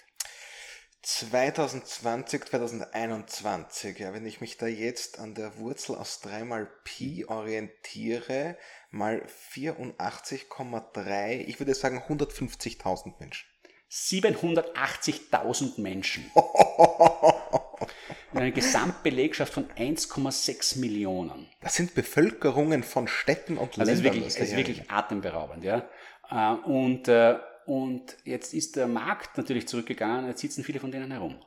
2020, 1.04 2.46
2021, 2.46 4.00
ja, 4.00 4.14
wenn 4.14 4.26
ich 4.26 4.40
mich 4.40 4.58
da 4.58 4.68
jetzt 4.68 5.20
an 5.20 5.36
der 5.36 5.58
Wurzel 5.58 5.98
aus 5.98 6.22
3 6.22 6.46
mal 6.46 6.66
Pi 6.86 7.26
orientiere, 7.28 8.58
mal 8.90 9.28
84,3, 9.54 11.40
ich 11.40 11.60
würde 11.60 11.76
sagen 11.76 12.02
150.000 12.08 13.20
Menschen. 13.20 13.50
780.000 13.92 15.82
Menschen. 15.82 16.32
eine 18.36 18.52
Gesamtbelegschaft 18.52 19.54
von 19.54 19.68
1,6 19.70 20.80
Millionen. 20.80 21.48
Das 21.62 21.76
sind 21.76 21.94
Bevölkerungen 21.94 22.84
von 22.84 23.08
Städten 23.08 23.58
und 23.58 23.80
also 23.80 23.82
Ländern. 23.82 23.88
Das 23.88 23.98
ist 23.98 24.04
wirklich, 24.04 24.34
das 24.36 24.50
ist 24.50 24.56
wirklich 24.58 24.92
atemberaubend. 24.92 25.64
Ja. 25.64 25.88
Äh, 26.30 26.56
und, 26.68 27.08
äh, 27.08 27.38
und 27.66 28.18
jetzt 28.26 28.54
ist 28.54 28.76
der 28.76 28.88
Markt 28.88 29.38
natürlich 29.38 29.68
zurückgegangen, 29.68 30.28
jetzt 30.28 30.42
sitzen 30.42 30.64
viele 30.64 30.80
von 30.80 30.92
denen 30.92 31.12
herum. 31.12 31.40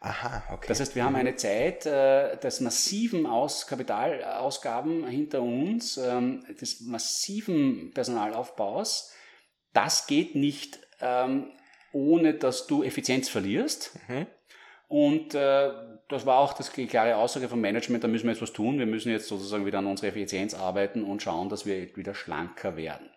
Aha, 0.00 0.42
okay. 0.52 0.66
Das 0.66 0.80
heißt, 0.80 0.96
wir 0.96 1.04
haben 1.04 1.14
eine 1.14 1.36
Zeit 1.36 1.86
äh, 1.86 2.36
des 2.36 2.60
massiven 2.60 3.24
Aus 3.24 3.68
Kapitalausgaben 3.68 5.06
hinter 5.06 5.42
uns, 5.42 5.96
ähm, 5.96 6.44
des 6.60 6.80
massiven 6.80 7.92
Personalaufbaus. 7.94 9.12
Das 9.72 10.08
geht 10.08 10.34
nicht 10.34 10.80
ähm, 11.00 11.52
ohne, 11.92 12.34
dass 12.34 12.66
du 12.66 12.82
Effizienz 12.82 13.28
verlierst. 13.28 13.92
Mhm. 14.08 14.26
Und 14.92 15.34
äh, 15.34 15.70
das 16.08 16.26
war 16.26 16.36
auch 16.36 16.52
das, 16.52 16.70
die 16.70 16.86
klare 16.86 17.16
Aussage 17.16 17.48
vom 17.48 17.62
Management, 17.62 18.04
da 18.04 18.08
müssen 18.08 18.24
wir 18.24 18.32
jetzt 18.32 18.42
was 18.42 18.52
tun. 18.52 18.78
Wir 18.78 18.84
müssen 18.84 19.10
jetzt 19.10 19.26
sozusagen 19.26 19.64
wieder 19.64 19.78
an 19.78 19.86
unserer 19.86 20.08
Effizienz 20.08 20.52
arbeiten 20.52 21.02
und 21.02 21.22
schauen, 21.22 21.48
dass 21.48 21.64
wir 21.64 21.96
wieder 21.96 22.14
schlanker 22.14 22.76
werden. 22.76 23.08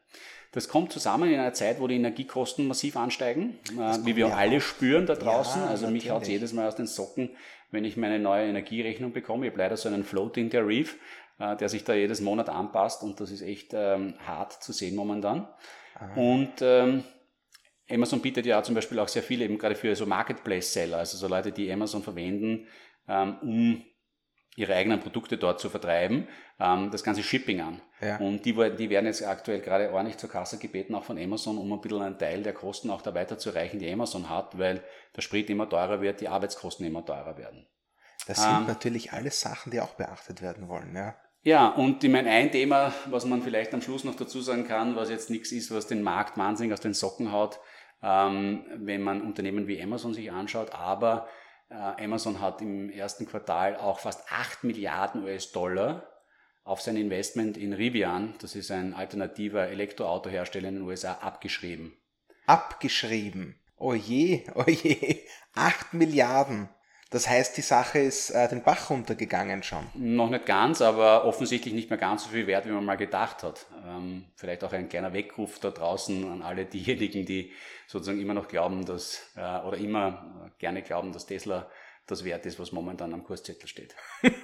Das 0.53 0.69
kommt 0.69 0.93
zusammen 0.93 1.29
in 1.29 1.37
einer 1.37 1.51
Zeit, 1.51 1.81
wo 1.81 1.87
die 1.87 1.95
Energiekosten 1.95 2.65
massiv 2.65 2.95
ansteigen, 2.95 3.59
äh, 3.77 3.97
wie 4.05 4.15
wir 4.15 4.29
ja 4.29 4.37
alle 4.37 4.61
spüren 4.61 5.05
da 5.05 5.15
draußen. 5.15 5.63
Ja, 5.63 5.67
also 5.67 5.89
mich 5.89 6.09
haut 6.09 6.25
jedes 6.29 6.53
Mal 6.53 6.65
aus 6.65 6.77
den 6.77 6.87
Socken, 6.87 7.31
wenn 7.71 7.83
ich 7.83 7.97
meine 7.97 8.19
neue 8.19 8.47
Energierechnung 8.47 9.11
bekomme. 9.11 9.45
Ich 9.45 9.51
habe 9.51 9.61
leider 9.61 9.75
so 9.75 9.89
einen 9.89 10.05
Floating 10.05 10.49
Tarif, 10.49 10.97
äh, 11.39 11.57
der 11.57 11.67
sich 11.67 11.83
da 11.83 11.93
jedes 11.93 12.21
Monat 12.21 12.47
anpasst 12.47 13.03
und 13.03 13.19
das 13.19 13.31
ist 13.31 13.41
echt 13.41 13.73
ähm, 13.73 14.13
hart 14.25 14.63
zu 14.63 14.71
sehen 14.71 14.95
momentan. 14.95 15.45
Aha. 15.95 16.13
Und 16.15 16.53
ähm, 16.61 17.03
Amazon 17.89 18.21
bietet 18.21 18.45
ja 18.45 18.61
zum 18.63 18.75
Beispiel 18.75 18.99
auch 18.99 19.07
sehr 19.07 19.23
viele 19.23 19.45
eben 19.45 19.57
gerade 19.57 19.75
für 19.75 19.95
so 19.95 20.05
Marketplace-Seller, 20.05 20.97
also 20.97 21.17
so 21.17 21.27
Leute, 21.27 21.51
die 21.51 21.71
Amazon 21.71 22.01
verwenden, 22.01 22.67
ähm, 23.07 23.37
um 23.41 23.85
ihre 24.55 24.73
eigenen 24.73 24.99
Produkte 24.99 25.37
dort 25.37 25.59
zu 25.59 25.69
vertreiben, 25.69 26.27
ähm, 26.59 26.89
das 26.91 27.03
ganze 27.03 27.23
Shipping 27.23 27.61
an. 27.61 27.81
Ja. 28.01 28.17
Und 28.17 28.45
die, 28.45 28.53
die 28.53 28.89
werden 28.89 29.05
jetzt 29.05 29.23
aktuell 29.23 29.59
gerade 29.59 29.91
ordentlich 29.91 30.17
zur 30.17 30.29
Kasse 30.29 30.57
gebeten, 30.57 30.95
auch 30.95 31.03
von 31.03 31.17
Amazon, 31.17 31.57
um 31.57 31.71
ein 31.71 31.81
bisschen 31.81 32.01
einen 32.01 32.17
Teil 32.17 32.41
der 32.41 32.53
Kosten 32.53 32.89
auch 32.89 33.01
da 33.01 33.13
weiterzureichen, 33.13 33.79
die 33.79 33.91
Amazon 33.91 34.29
hat, 34.29 34.57
weil 34.57 34.83
der 35.15 35.21
Sprit 35.21 35.49
immer 35.49 35.69
teurer 35.69 36.01
wird, 36.01 36.21
die 36.21 36.29
Arbeitskosten 36.29 36.85
immer 36.85 37.05
teurer 37.05 37.37
werden. 37.37 37.67
Das 38.27 38.41
sind 38.41 38.61
ähm, 38.61 38.65
natürlich 38.67 39.13
alles 39.13 39.39
Sachen, 39.39 39.71
die 39.71 39.81
auch 39.81 39.93
beachtet 39.93 40.41
werden 40.41 40.67
wollen, 40.67 40.95
ja. 40.95 41.15
Ja, 41.43 41.67
und 41.67 42.03
ich 42.03 42.09
meine, 42.09 42.31
ein 42.31 42.51
Thema, 42.51 42.91
was 43.05 43.23
man 43.25 43.43
vielleicht 43.43 43.71
am 43.75 43.81
Schluss 43.81 44.03
noch 44.03 44.15
dazu 44.15 44.41
sagen 44.41 44.65
kann, 44.65 44.95
was 44.95 45.11
jetzt 45.11 45.29
nichts 45.29 45.51
ist, 45.51 45.69
was 45.69 45.85
den 45.85 46.01
Markt 46.01 46.39
wahnsinnig 46.39 46.73
aus 46.73 46.79
den 46.79 46.95
Socken 46.95 47.31
haut, 47.31 47.59
ähm, 48.01 48.65
wenn 48.75 49.01
man 49.01 49.21
Unternehmen 49.21 49.67
wie 49.67 49.81
Amazon 49.81 50.13
sich 50.13 50.31
anschaut. 50.31 50.73
Aber 50.73 51.27
äh, 51.69 52.03
Amazon 52.03 52.41
hat 52.41 52.61
im 52.61 52.89
ersten 52.89 53.25
Quartal 53.25 53.75
auch 53.77 53.99
fast 53.99 54.31
8 54.31 54.63
Milliarden 54.63 55.23
US-Dollar 55.23 56.07
auf 56.65 56.81
sein 56.81 56.97
Investment 56.97 57.57
in 57.57 57.73
Rivian, 57.73 58.33
das 58.41 58.55
ist 58.55 58.71
ein 58.71 58.95
alternativer 58.95 59.67
Elektroautohersteller 59.67 60.67
in 60.67 60.75
den 60.75 60.83
USA, 60.83 61.13
abgeschrieben. 61.13 61.93
Abgeschrieben. 62.47 63.59
Oh 63.77 63.93
je, 63.93 64.45
oh 64.55 64.63
je. 64.65 65.21
8 65.53 65.93
Milliarden. 65.93 66.69
Das 67.11 67.29
heißt, 67.29 67.55
die 67.55 67.61
Sache 67.61 67.99
ist 67.99 68.31
äh, 68.31 68.47
den 68.49 68.63
Bach 68.63 68.89
runtergegangen 68.89 69.61
schon. 69.63 69.85
Noch 69.93 70.29
nicht 70.29 70.45
ganz, 70.45 70.81
aber 70.81 71.25
offensichtlich 71.25 71.73
nicht 71.73 71.89
mehr 71.89 71.99
ganz 71.99 72.23
so 72.23 72.29
viel 72.29 72.47
wert, 72.47 72.65
wie 72.65 72.71
man 72.71 72.83
mal 72.83 72.95
gedacht 72.97 73.43
hat. 73.43 73.67
Ähm, 73.87 74.25
vielleicht 74.35 74.63
auch 74.63 74.73
ein 74.73 74.89
kleiner 74.89 75.13
Weckruf 75.13 75.59
da 75.59 75.69
draußen 75.69 76.29
an 76.29 76.41
alle 76.41 76.65
diejenigen, 76.65 77.25
die 77.25 77.51
sozusagen 77.87 78.19
immer 78.19 78.33
noch 78.33 78.47
glauben, 78.47 78.85
dass, 78.85 79.21
äh, 79.35 79.65
oder 79.65 79.77
immer 79.77 80.51
gerne 80.57 80.81
glauben, 80.81 81.13
dass 81.13 81.27
Tesla 81.27 81.69
das 82.07 82.23
wert 82.23 82.45
ist, 82.45 82.59
was 82.59 82.71
momentan 82.71 83.13
am 83.13 83.23
Kurszettel 83.23 83.67
steht. 83.67 83.95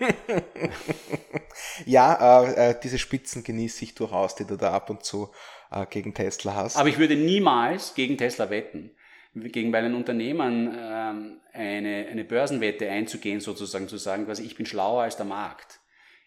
ja, 1.86 2.44
äh, 2.44 2.72
äh, 2.72 2.76
diese 2.82 2.98
Spitzen 2.98 3.44
genieße 3.44 3.84
ich 3.86 3.96
durchaus, 3.96 4.36
die 4.36 4.46
du 4.46 4.56
da 4.56 4.72
ab 4.72 4.90
und 4.90 5.04
zu 5.04 5.32
äh, 5.72 5.86
gegen 5.86 6.14
Tesla 6.14 6.56
hast. 6.56 6.78
Aber 6.78 6.90
ich 6.90 6.98
würde 6.98 7.16
niemals 7.16 7.94
gegen 7.94 8.18
Tesla 8.18 8.50
wetten. 8.50 8.92
Gegen 9.34 9.72
bei 9.72 9.78
einem 9.78 9.96
Unternehmen 9.96 10.76
ähm, 10.78 11.42
eine, 11.54 12.08
eine 12.10 12.24
Börsenwette 12.26 12.90
einzugehen, 12.90 13.40
sozusagen 13.40 13.88
zu 13.88 13.98
sagen, 13.98 14.26
quasi 14.26 14.44
ich 14.44 14.56
bin 14.56 14.66
schlauer 14.66 15.04
als 15.04 15.16
der 15.18 15.26
Markt. 15.26 15.80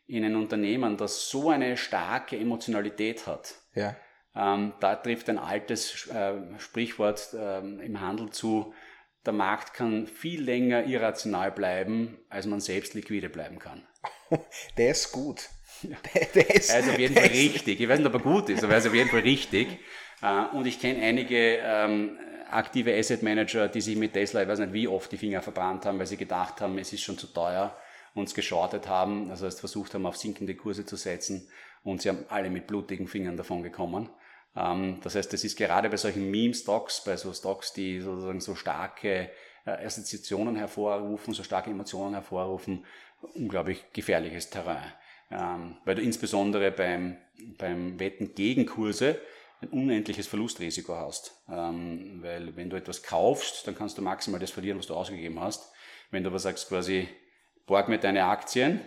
In 0.06 0.24
ein 0.24 0.36
Unternehmen, 0.36 0.96
das 0.96 1.28
so 1.28 1.50
eine 1.50 1.76
starke 1.76 2.38
Emotionalität 2.38 3.26
hat. 3.26 3.54
Ja. 3.74 3.96
Ähm, 4.36 4.74
da 4.80 4.96
trifft 4.96 5.28
ein 5.28 5.38
altes 5.38 6.08
äh, 6.08 6.34
Sprichwort 6.58 7.34
ähm, 7.38 7.80
im 7.80 8.00
Handel 8.00 8.30
zu, 8.30 8.74
der 9.24 9.32
Markt 9.32 9.72
kann 9.72 10.06
viel 10.06 10.42
länger 10.42 10.84
irrational 10.84 11.50
bleiben, 11.50 12.18
als 12.28 12.46
man 12.46 12.60
selbst 12.60 12.94
liquide 12.94 13.30
bleiben 13.30 13.58
kann. 13.58 13.86
Der 14.76 14.90
ist 14.90 15.12
gut. 15.12 15.48
Ja. 15.82 15.96
Der, 16.14 16.26
der 16.26 16.54
ist, 16.54 16.70
er 16.70 16.80
ist 16.80 16.88
auf 16.90 16.98
jeden 16.98 17.14
Fall 17.14 17.26
richtig. 17.26 17.80
Ich 17.80 17.88
weiß 17.88 17.98
nicht, 17.98 18.06
ob 18.06 18.14
er 18.14 18.20
gut 18.20 18.48
ist, 18.48 18.62
aber 18.62 18.74
er 18.74 18.78
ist 18.78 18.86
auf 18.86 18.94
jeden 18.94 19.10
Fall 19.10 19.20
richtig. 19.20 19.78
Äh, 20.22 20.44
und 20.54 20.66
ich 20.66 20.78
kenne 20.78 21.02
einige 21.02 21.58
ähm, 21.62 22.18
aktive 22.50 22.96
Asset 22.96 23.22
Manager, 23.22 23.68
die 23.68 23.80
sich 23.80 23.96
mit 23.96 24.12
Tesla, 24.12 24.42
ich 24.42 24.48
weiß 24.48 24.58
nicht 24.60 24.72
wie 24.72 24.88
oft, 24.88 25.10
die 25.10 25.16
Finger 25.16 25.42
verbrannt 25.42 25.86
haben, 25.86 25.98
weil 25.98 26.06
sie 26.06 26.16
gedacht 26.16 26.60
haben, 26.60 26.78
es 26.78 26.92
ist 26.92 27.02
schon 27.02 27.18
zu 27.18 27.26
teuer, 27.26 27.76
uns 28.14 28.34
geschortet 28.34 28.88
haben, 28.88 29.30
also 29.30 29.46
heißt 29.46 29.60
versucht 29.60 29.94
haben, 29.94 30.06
auf 30.06 30.16
sinkende 30.16 30.54
Kurse 30.54 30.86
zu 30.86 30.96
setzen 30.96 31.48
und 31.82 32.02
sie 32.02 32.08
haben 32.08 32.24
alle 32.28 32.50
mit 32.50 32.66
blutigen 32.66 33.08
Fingern 33.08 33.36
davon 33.36 33.62
gekommen. 33.62 34.08
Ähm, 34.56 34.98
das 35.02 35.14
heißt, 35.14 35.32
es 35.34 35.44
ist 35.44 35.56
gerade 35.56 35.90
bei 35.90 35.96
solchen 35.96 36.30
Meme-Stocks, 36.30 37.04
bei 37.04 37.16
so 37.16 37.32
Stocks, 37.32 37.72
die 37.72 38.00
sozusagen 38.00 38.40
so 38.40 38.54
starke 38.54 39.30
äh, 39.66 39.70
Assoziationen 39.70 40.56
hervorrufen, 40.56 41.34
so 41.34 41.42
starke 41.42 41.70
Emotionen 41.70 42.14
hervorrufen, 42.14 42.84
unglaublich 43.34 43.84
gefährliches 43.92 44.50
Terrain. 44.50 44.92
Ähm, 45.30 45.76
weil 45.84 45.96
du 45.96 46.02
insbesondere 46.02 46.70
beim, 46.70 47.16
beim 47.58 47.98
Wetten 47.98 48.34
gegen 48.34 48.66
Kurse 48.66 49.18
ein 49.64 49.68
unendliches 49.68 50.26
Verlustrisiko 50.26 50.94
hast. 50.96 51.42
Ähm, 51.48 52.18
weil 52.22 52.56
wenn 52.56 52.70
du 52.70 52.76
etwas 52.76 53.02
kaufst, 53.02 53.66
dann 53.66 53.74
kannst 53.74 53.98
du 53.98 54.02
maximal 54.02 54.40
das 54.40 54.50
verlieren, 54.50 54.78
was 54.78 54.86
du 54.86 54.94
ausgegeben 54.94 55.40
hast. 55.40 55.72
Wenn 56.10 56.22
du 56.22 56.30
aber 56.30 56.38
sagst 56.38 56.68
quasi, 56.68 57.08
borg 57.66 57.88
mir 57.88 57.98
deine 57.98 58.24
Aktien, 58.24 58.80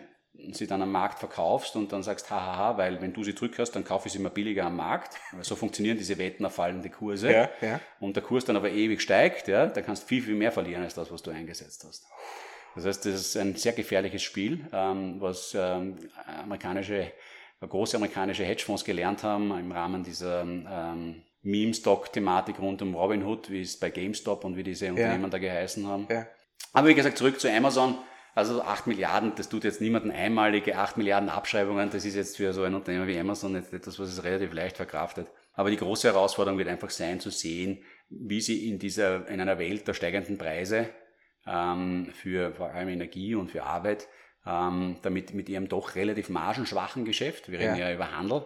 sie 0.51 0.67
dann 0.67 0.81
am 0.81 0.91
Markt 0.91 1.19
verkaufst 1.19 1.75
und 1.75 1.91
dann 1.91 2.03
sagst, 2.03 2.29
hahaha, 2.29 2.77
weil 2.77 3.01
wenn 3.01 3.13
du 3.13 3.23
sie 3.23 3.33
zurückhast, 3.33 3.75
dann 3.75 3.83
kaufe 3.83 4.07
ich 4.07 4.13
sie 4.13 4.19
immer 4.19 4.29
billiger 4.29 4.65
am 4.65 4.75
Markt. 4.75 5.17
So 5.41 5.55
funktionieren 5.55 5.97
diese 5.97 6.17
Wetten 6.17 6.45
auf 6.45 6.55
fallende 6.55 6.89
Kurse. 6.89 7.31
Ja, 7.31 7.49
ja. 7.61 7.79
Und 7.99 8.15
der 8.15 8.23
Kurs 8.23 8.45
dann 8.45 8.55
aber 8.55 8.69
ewig 8.69 9.01
steigt, 9.01 9.47
ja, 9.47 9.65
dann 9.65 9.83
kannst 9.83 10.03
du 10.03 10.07
viel, 10.07 10.21
viel 10.21 10.35
mehr 10.35 10.51
verlieren 10.51 10.83
als 10.83 10.93
das, 10.93 11.11
was 11.11 11.23
du 11.23 11.31
eingesetzt 11.31 11.83
hast. 11.87 12.05
Das 12.75 12.85
heißt, 12.85 13.05
das 13.05 13.13
ist 13.15 13.37
ein 13.37 13.55
sehr 13.55 13.73
gefährliches 13.73 14.21
Spiel, 14.21 14.67
ähm, 14.71 15.19
was 15.19 15.55
ähm, 15.55 15.97
amerikanische, 16.27 17.11
große 17.65 17.97
amerikanische 17.97 18.43
Hedgefonds 18.43 18.85
gelernt 18.85 19.23
haben 19.23 19.57
im 19.57 19.71
Rahmen 19.71 20.03
dieser 20.03 20.41
ähm, 20.41 21.23
Meme-Stock-Thematik 21.41 22.59
rund 22.59 22.81
um 22.81 22.93
Robinhood, 22.93 23.49
wie 23.49 23.61
es 23.61 23.79
bei 23.79 23.89
GameStop 23.89 24.43
und 24.43 24.57
wie 24.57 24.63
diese 24.63 24.89
Unternehmen 24.89 25.23
ja. 25.23 25.29
da 25.29 25.37
geheißen 25.39 25.87
haben. 25.87 26.07
Ja. 26.09 26.27
Aber 26.73 26.87
wie 26.87 26.93
gesagt, 26.93 27.17
zurück 27.17 27.39
zu 27.39 27.51
Amazon. 27.51 27.97
Also 28.35 28.61
8 28.61 28.85
Milliarden, 28.85 29.33
das 29.35 29.49
tut 29.49 29.63
jetzt 29.63 29.81
niemanden 29.81 30.11
einmalige 30.11 30.77
8 30.77 30.97
Milliarden 30.97 31.27
Abschreibungen. 31.27 31.89
Das 31.89 32.05
ist 32.05 32.15
jetzt 32.15 32.37
für 32.37 32.53
so 32.53 32.61
ein 32.61 32.75
Unternehmen 32.75 33.07
wie 33.07 33.17
Amazon 33.17 33.55
jetzt 33.55 33.73
etwas, 33.73 33.97
was 33.97 34.09
es 34.09 34.23
relativ 34.23 34.53
leicht 34.53 34.77
verkraftet. 34.77 35.27
Aber 35.53 35.71
die 35.71 35.77
große 35.77 36.07
Herausforderung 36.07 36.59
wird 36.59 36.67
einfach 36.67 36.91
sein, 36.91 37.19
zu 37.19 37.31
sehen, 37.31 37.83
wie 38.09 38.39
sie 38.39 38.69
in 38.69 38.77
dieser, 38.77 39.27
in 39.27 39.41
einer 39.41 39.57
Welt 39.57 39.87
der 39.87 39.95
steigenden 39.95 40.37
Preise 40.37 40.89
ähm, 41.47 42.11
für 42.13 42.53
vor 42.53 42.69
allem 42.69 42.89
Energie 42.89 43.33
und 43.33 43.49
für 43.49 43.63
Arbeit, 43.63 44.07
ähm, 44.47 44.97
damit 45.01 45.33
mit 45.33 45.49
ihrem 45.49 45.67
doch 45.67 45.95
relativ 45.95 46.29
margenschwachen 46.29 47.05
Geschäft, 47.05 47.51
wir 47.51 47.59
reden 47.59 47.77
ja, 47.77 47.89
ja 47.89 47.95
über 47.95 48.15
Handel, 48.15 48.45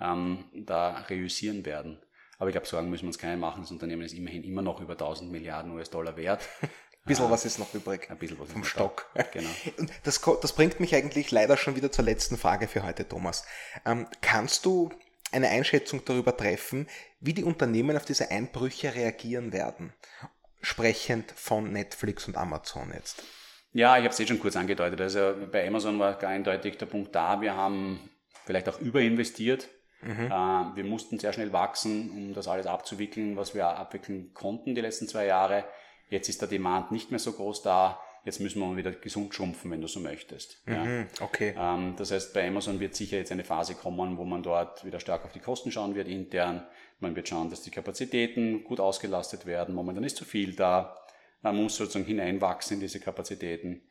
ähm, 0.00 0.44
da 0.54 0.98
reüssieren 1.08 1.64
werden. 1.64 2.00
Aber 2.38 2.48
ich 2.48 2.54
glaube, 2.54 2.66
Sorgen 2.66 2.88
müssen 2.88 3.04
wir 3.04 3.08
uns 3.08 3.18
keine 3.18 3.36
machen. 3.36 3.62
Das 3.62 3.70
Unternehmen 3.70 4.02
ist 4.02 4.14
immerhin 4.14 4.44
immer 4.44 4.62
noch 4.62 4.80
über 4.80 4.92
1000 4.92 5.30
Milliarden 5.30 5.72
US-Dollar 5.72 6.16
wert. 6.16 6.48
Ein 6.62 6.68
bisschen 7.04 7.26
ah, 7.26 7.30
was 7.30 7.44
ist 7.44 7.58
noch 7.58 7.72
übrig. 7.74 8.10
Ein 8.10 8.18
bisschen 8.18 8.38
was 8.38 8.50
vom 8.50 8.64
Stock. 8.64 9.10
Genau. 9.32 9.50
Und 9.78 9.90
das, 10.04 10.20
das 10.20 10.52
bringt 10.54 10.80
mich 10.80 10.94
eigentlich 10.94 11.30
leider 11.30 11.56
schon 11.56 11.76
wieder 11.76 11.92
zur 11.92 12.04
letzten 12.04 12.36
Frage 12.36 12.68
für 12.68 12.82
heute, 12.82 13.08
Thomas. 13.08 13.44
Ähm, 13.84 14.06
kannst 14.20 14.64
du 14.64 14.90
eine 15.32 15.48
Einschätzung 15.48 16.02
darüber 16.04 16.36
treffen, 16.36 16.88
wie 17.20 17.34
die 17.34 17.44
Unternehmen 17.44 17.96
auf 17.96 18.04
diese 18.04 18.30
Einbrüche 18.30 18.94
reagieren 18.94 19.52
werden? 19.52 19.92
Sprechend 20.62 21.32
von 21.32 21.72
Netflix 21.72 22.26
und 22.26 22.36
Amazon 22.36 22.92
jetzt. 22.94 23.22
Ja, 23.72 23.96
ich 23.96 24.04
habe 24.04 24.12
es 24.12 24.20
eh 24.20 24.26
schon 24.26 24.40
kurz 24.40 24.56
angedeutet. 24.56 25.00
Also 25.00 25.34
bei 25.50 25.66
Amazon 25.66 25.98
war 25.98 26.14
gar 26.14 26.30
eindeutig 26.30 26.78
der 26.78 26.86
Punkt 26.86 27.14
da, 27.14 27.40
wir 27.40 27.54
haben 27.54 28.00
vielleicht 28.44 28.68
auch 28.68 28.80
überinvestiert. 28.80 29.68
Mhm. 30.02 30.26
Äh, 30.26 30.76
wir 30.76 30.84
mussten 30.84 31.18
sehr 31.18 31.32
schnell 31.32 31.52
wachsen, 31.52 32.10
um 32.10 32.34
das 32.34 32.48
alles 32.48 32.66
abzuwickeln, 32.66 33.36
was 33.36 33.54
wir 33.54 33.66
abwickeln 33.66 34.32
konnten 34.34 34.74
die 34.74 34.80
letzten 34.80 35.06
zwei 35.08 35.26
Jahre. 35.26 35.64
Jetzt 36.08 36.28
ist 36.28 36.40
der 36.40 36.48
Demand 36.48 36.90
nicht 36.90 37.10
mehr 37.10 37.20
so 37.20 37.32
groß 37.32 37.62
da. 37.62 38.00
Jetzt 38.24 38.40
müssen 38.40 38.60
wir 38.60 38.66
mal 38.66 38.76
wieder 38.76 38.92
gesund 38.92 39.34
schrumpfen, 39.34 39.70
wenn 39.70 39.80
du 39.80 39.86
so 39.86 40.00
möchtest. 40.00 40.62
Mhm, 40.66 41.08
ja. 41.18 41.24
Okay. 41.24 41.54
Ähm, 41.56 41.94
das 41.96 42.10
heißt, 42.10 42.34
bei 42.34 42.46
Amazon 42.46 42.80
wird 42.80 42.94
sicher 42.94 43.16
jetzt 43.16 43.32
eine 43.32 43.44
Phase 43.44 43.74
kommen, 43.74 44.18
wo 44.18 44.24
man 44.24 44.42
dort 44.42 44.84
wieder 44.84 45.00
stark 45.00 45.24
auf 45.24 45.32
die 45.32 45.38
Kosten 45.38 45.72
schauen 45.72 45.94
wird 45.94 46.08
intern. 46.08 46.66
Man 46.98 47.16
wird 47.16 47.28
schauen, 47.28 47.48
dass 47.48 47.62
die 47.62 47.70
Kapazitäten 47.70 48.64
gut 48.64 48.78
ausgelastet 48.78 49.46
werden. 49.46 49.74
Momentan 49.74 50.04
ist 50.04 50.16
zu 50.16 50.26
viel 50.26 50.54
da. 50.54 50.99
Man 51.42 51.56
muss 51.56 51.76
sozusagen 51.76 52.04
hineinwachsen 52.04 52.74
in 52.74 52.80
diese 52.80 53.00
Kapazitäten. 53.00 53.82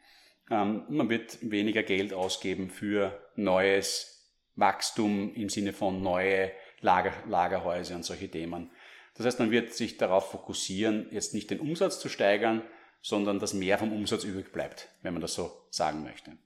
Ähm, 0.50 0.86
man 0.90 1.10
wird 1.10 1.38
weniger 1.42 1.84
Geld 1.84 2.14
ausgeben 2.14 2.70
für 2.70 3.20
neues 3.36 4.32
Wachstum 4.56 5.34
im 5.36 5.50
Sinne 5.50 5.74
von 5.74 6.02
neue 6.02 6.52
Lager, 6.82 7.14
Lagerhäuser 7.28 7.96
und 7.96 8.04
solche 8.04 8.30
Themen. 8.30 8.72
Das 9.16 9.26
heißt, 9.26 9.40
man 9.40 9.52
wird 9.52 9.74
sich 9.74 9.98
darauf 9.98 10.32
fokussieren, 10.32 11.08
jetzt 11.12 11.34
nicht 11.34 11.50
den 11.50 11.60
Umsatz 11.60 12.00
zu 12.00 12.08
steigern, 12.10 12.62
sondern 13.02 13.40
dass 13.40 13.54
mehr 13.54 13.78
vom 13.78 13.94
Umsatz 13.94 14.24
übrig 14.24 14.52
bleibt, 14.52 14.90
wenn 15.02 15.14
man 15.14 15.22
das 15.22 15.34
so 15.34 15.52
sagen 15.72 16.04
möchte. 16.04 16.38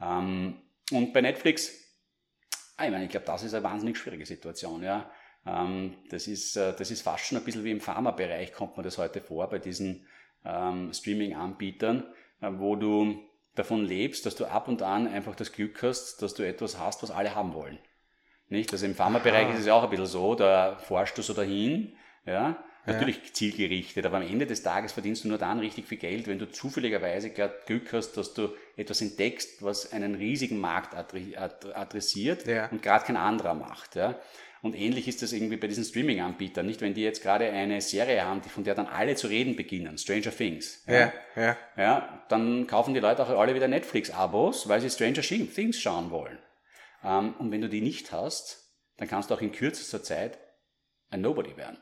Ähm, 0.00 0.62
und 0.90 1.12
bei 1.12 1.20
Netflix, 1.20 1.72
ah, 2.76 2.86
ich 2.86 2.90
meine, 2.90 3.04
ich 3.04 3.10
glaube, 3.10 3.26
das 3.26 3.42
ist 3.42 3.54
eine 3.54 3.64
wahnsinnig 3.64 3.98
schwierige 3.98 4.26
Situation. 4.26 4.82
Ja. 4.82 5.10
Ähm, 5.46 5.96
das, 6.10 6.26
ist, 6.26 6.56
äh, 6.56 6.74
das 6.76 6.90
ist 6.90 7.02
fast 7.02 7.24
schon 7.24 7.38
ein 7.38 7.44
bisschen 7.44 7.64
wie 7.64 7.70
im 7.70 7.80
Pharmabereich, 7.80 8.52
kommt 8.52 8.76
man 8.76 8.84
das 8.84 8.98
heute 8.98 9.20
vor, 9.20 9.48
bei 9.48 9.58
diesen 9.58 10.06
ähm, 10.44 10.92
Streaming-Anbietern, 10.92 12.04
äh, 12.40 12.50
wo 12.52 12.76
du 12.76 13.20
davon 13.54 13.84
lebst, 13.84 14.26
dass 14.26 14.34
du 14.34 14.46
ab 14.46 14.68
und 14.68 14.82
an 14.82 15.06
einfach 15.06 15.34
das 15.34 15.52
Glück 15.52 15.82
hast, 15.82 16.22
dass 16.22 16.34
du 16.34 16.42
etwas 16.42 16.78
hast, 16.78 17.02
was 17.02 17.10
alle 17.10 17.34
haben 17.34 17.54
wollen. 17.54 17.78
Nicht? 18.48 18.72
Also 18.72 18.86
im 18.86 18.94
Pharmabereich 18.94 19.50
ist 19.50 19.60
es 19.60 19.66
ja 19.66 19.74
auch 19.74 19.84
ein 19.84 19.90
bisschen 19.90 20.06
so, 20.06 20.34
da 20.34 20.76
forschst 20.76 21.16
du 21.16 21.22
so 21.22 21.32
dahin, 21.34 21.96
ja, 22.26 22.62
natürlich 22.86 23.16
ja. 23.16 23.32
zielgerichtet, 23.32 24.04
aber 24.06 24.18
am 24.18 24.22
Ende 24.22 24.46
des 24.46 24.62
Tages 24.62 24.92
verdienst 24.92 25.24
du 25.24 25.28
nur 25.28 25.38
dann 25.38 25.60
richtig 25.60 25.86
viel 25.86 25.98
Geld, 25.98 26.26
wenn 26.26 26.38
du 26.38 26.50
zufälligerweise 26.50 27.30
gerade 27.30 27.54
Glück 27.66 27.92
hast, 27.92 28.16
dass 28.16 28.34
du 28.34 28.48
etwas 28.76 29.00
entdeckst, 29.00 29.62
was 29.62 29.92
einen 29.92 30.14
riesigen 30.14 30.58
Markt 30.58 30.94
adressiert 30.94 32.46
ja. 32.46 32.68
und 32.70 32.82
gerade 32.82 33.04
kein 33.04 33.16
anderer 33.16 33.54
macht. 33.54 33.96
Ja. 33.96 34.18
Und 34.62 34.76
ähnlich 34.76 35.08
ist 35.08 35.22
das 35.22 35.32
irgendwie 35.32 35.56
bei 35.56 35.66
diesen 35.66 35.84
Streaming-Anbietern, 35.84 36.64
nicht? 36.64 36.80
Wenn 36.80 36.94
die 36.94 37.02
jetzt 37.02 37.20
gerade 37.20 37.50
eine 37.50 37.80
Serie 37.80 38.24
haben, 38.24 38.42
von 38.44 38.62
der 38.62 38.76
dann 38.76 38.86
alle 38.86 39.16
zu 39.16 39.26
reden 39.26 39.56
beginnen, 39.56 39.98
Stranger 39.98 40.30
Things. 40.30 40.84
Ja, 40.86 41.12
ja. 41.34 41.56
ja 41.76 42.24
dann 42.28 42.68
kaufen 42.68 42.94
die 42.94 43.00
Leute 43.00 43.24
auch 43.24 43.38
alle 43.38 43.56
wieder 43.56 43.66
Netflix-Abos, 43.66 44.68
weil 44.68 44.80
sie 44.80 44.88
Stranger 44.88 45.22
Things 45.22 45.80
schauen 45.80 46.12
wollen. 46.12 46.38
Ähm, 47.02 47.34
und 47.40 47.50
wenn 47.50 47.60
du 47.60 47.68
die 47.68 47.80
nicht 47.80 48.12
hast, 48.12 48.72
dann 48.98 49.08
kannst 49.08 49.30
du 49.30 49.34
auch 49.34 49.40
in 49.40 49.50
kürzester 49.50 50.02
Zeit 50.04 50.38
ein 51.10 51.22
Nobody 51.22 51.56
werden. 51.56 51.78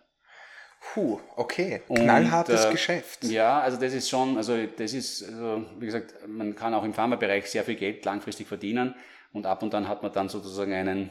Puh, 0.80 1.20
okay. 1.36 1.82
Knallhartes 1.88 2.64
und, 2.64 2.68
äh, 2.68 2.72
Geschäft. 2.72 3.24
Ja, 3.24 3.60
also 3.60 3.78
das 3.78 3.92
ist 3.92 4.08
schon, 4.08 4.36
also 4.36 4.56
das 4.66 4.92
ist, 4.94 5.22
also 5.22 5.64
wie 5.78 5.86
gesagt, 5.86 6.14
man 6.26 6.56
kann 6.56 6.74
auch 6.74 6.84
im 6.84 6.94
Pharmabereich 6.94 7.50
sehr 7.50 7.64
viel 7.64 7.76
Geld 7.76 8.04
langfristig 8.04 8.48
verdienen 8.48 8.94
und 9.32 9.46
ab 9.46 9.62
und 9.62 9.74
an 9.74 9.88
hat 9.88 10.02
man 10.02 10.12
dann 10.12 10.28
sozusagen 10.28 10.72
einen, 10.72 11.10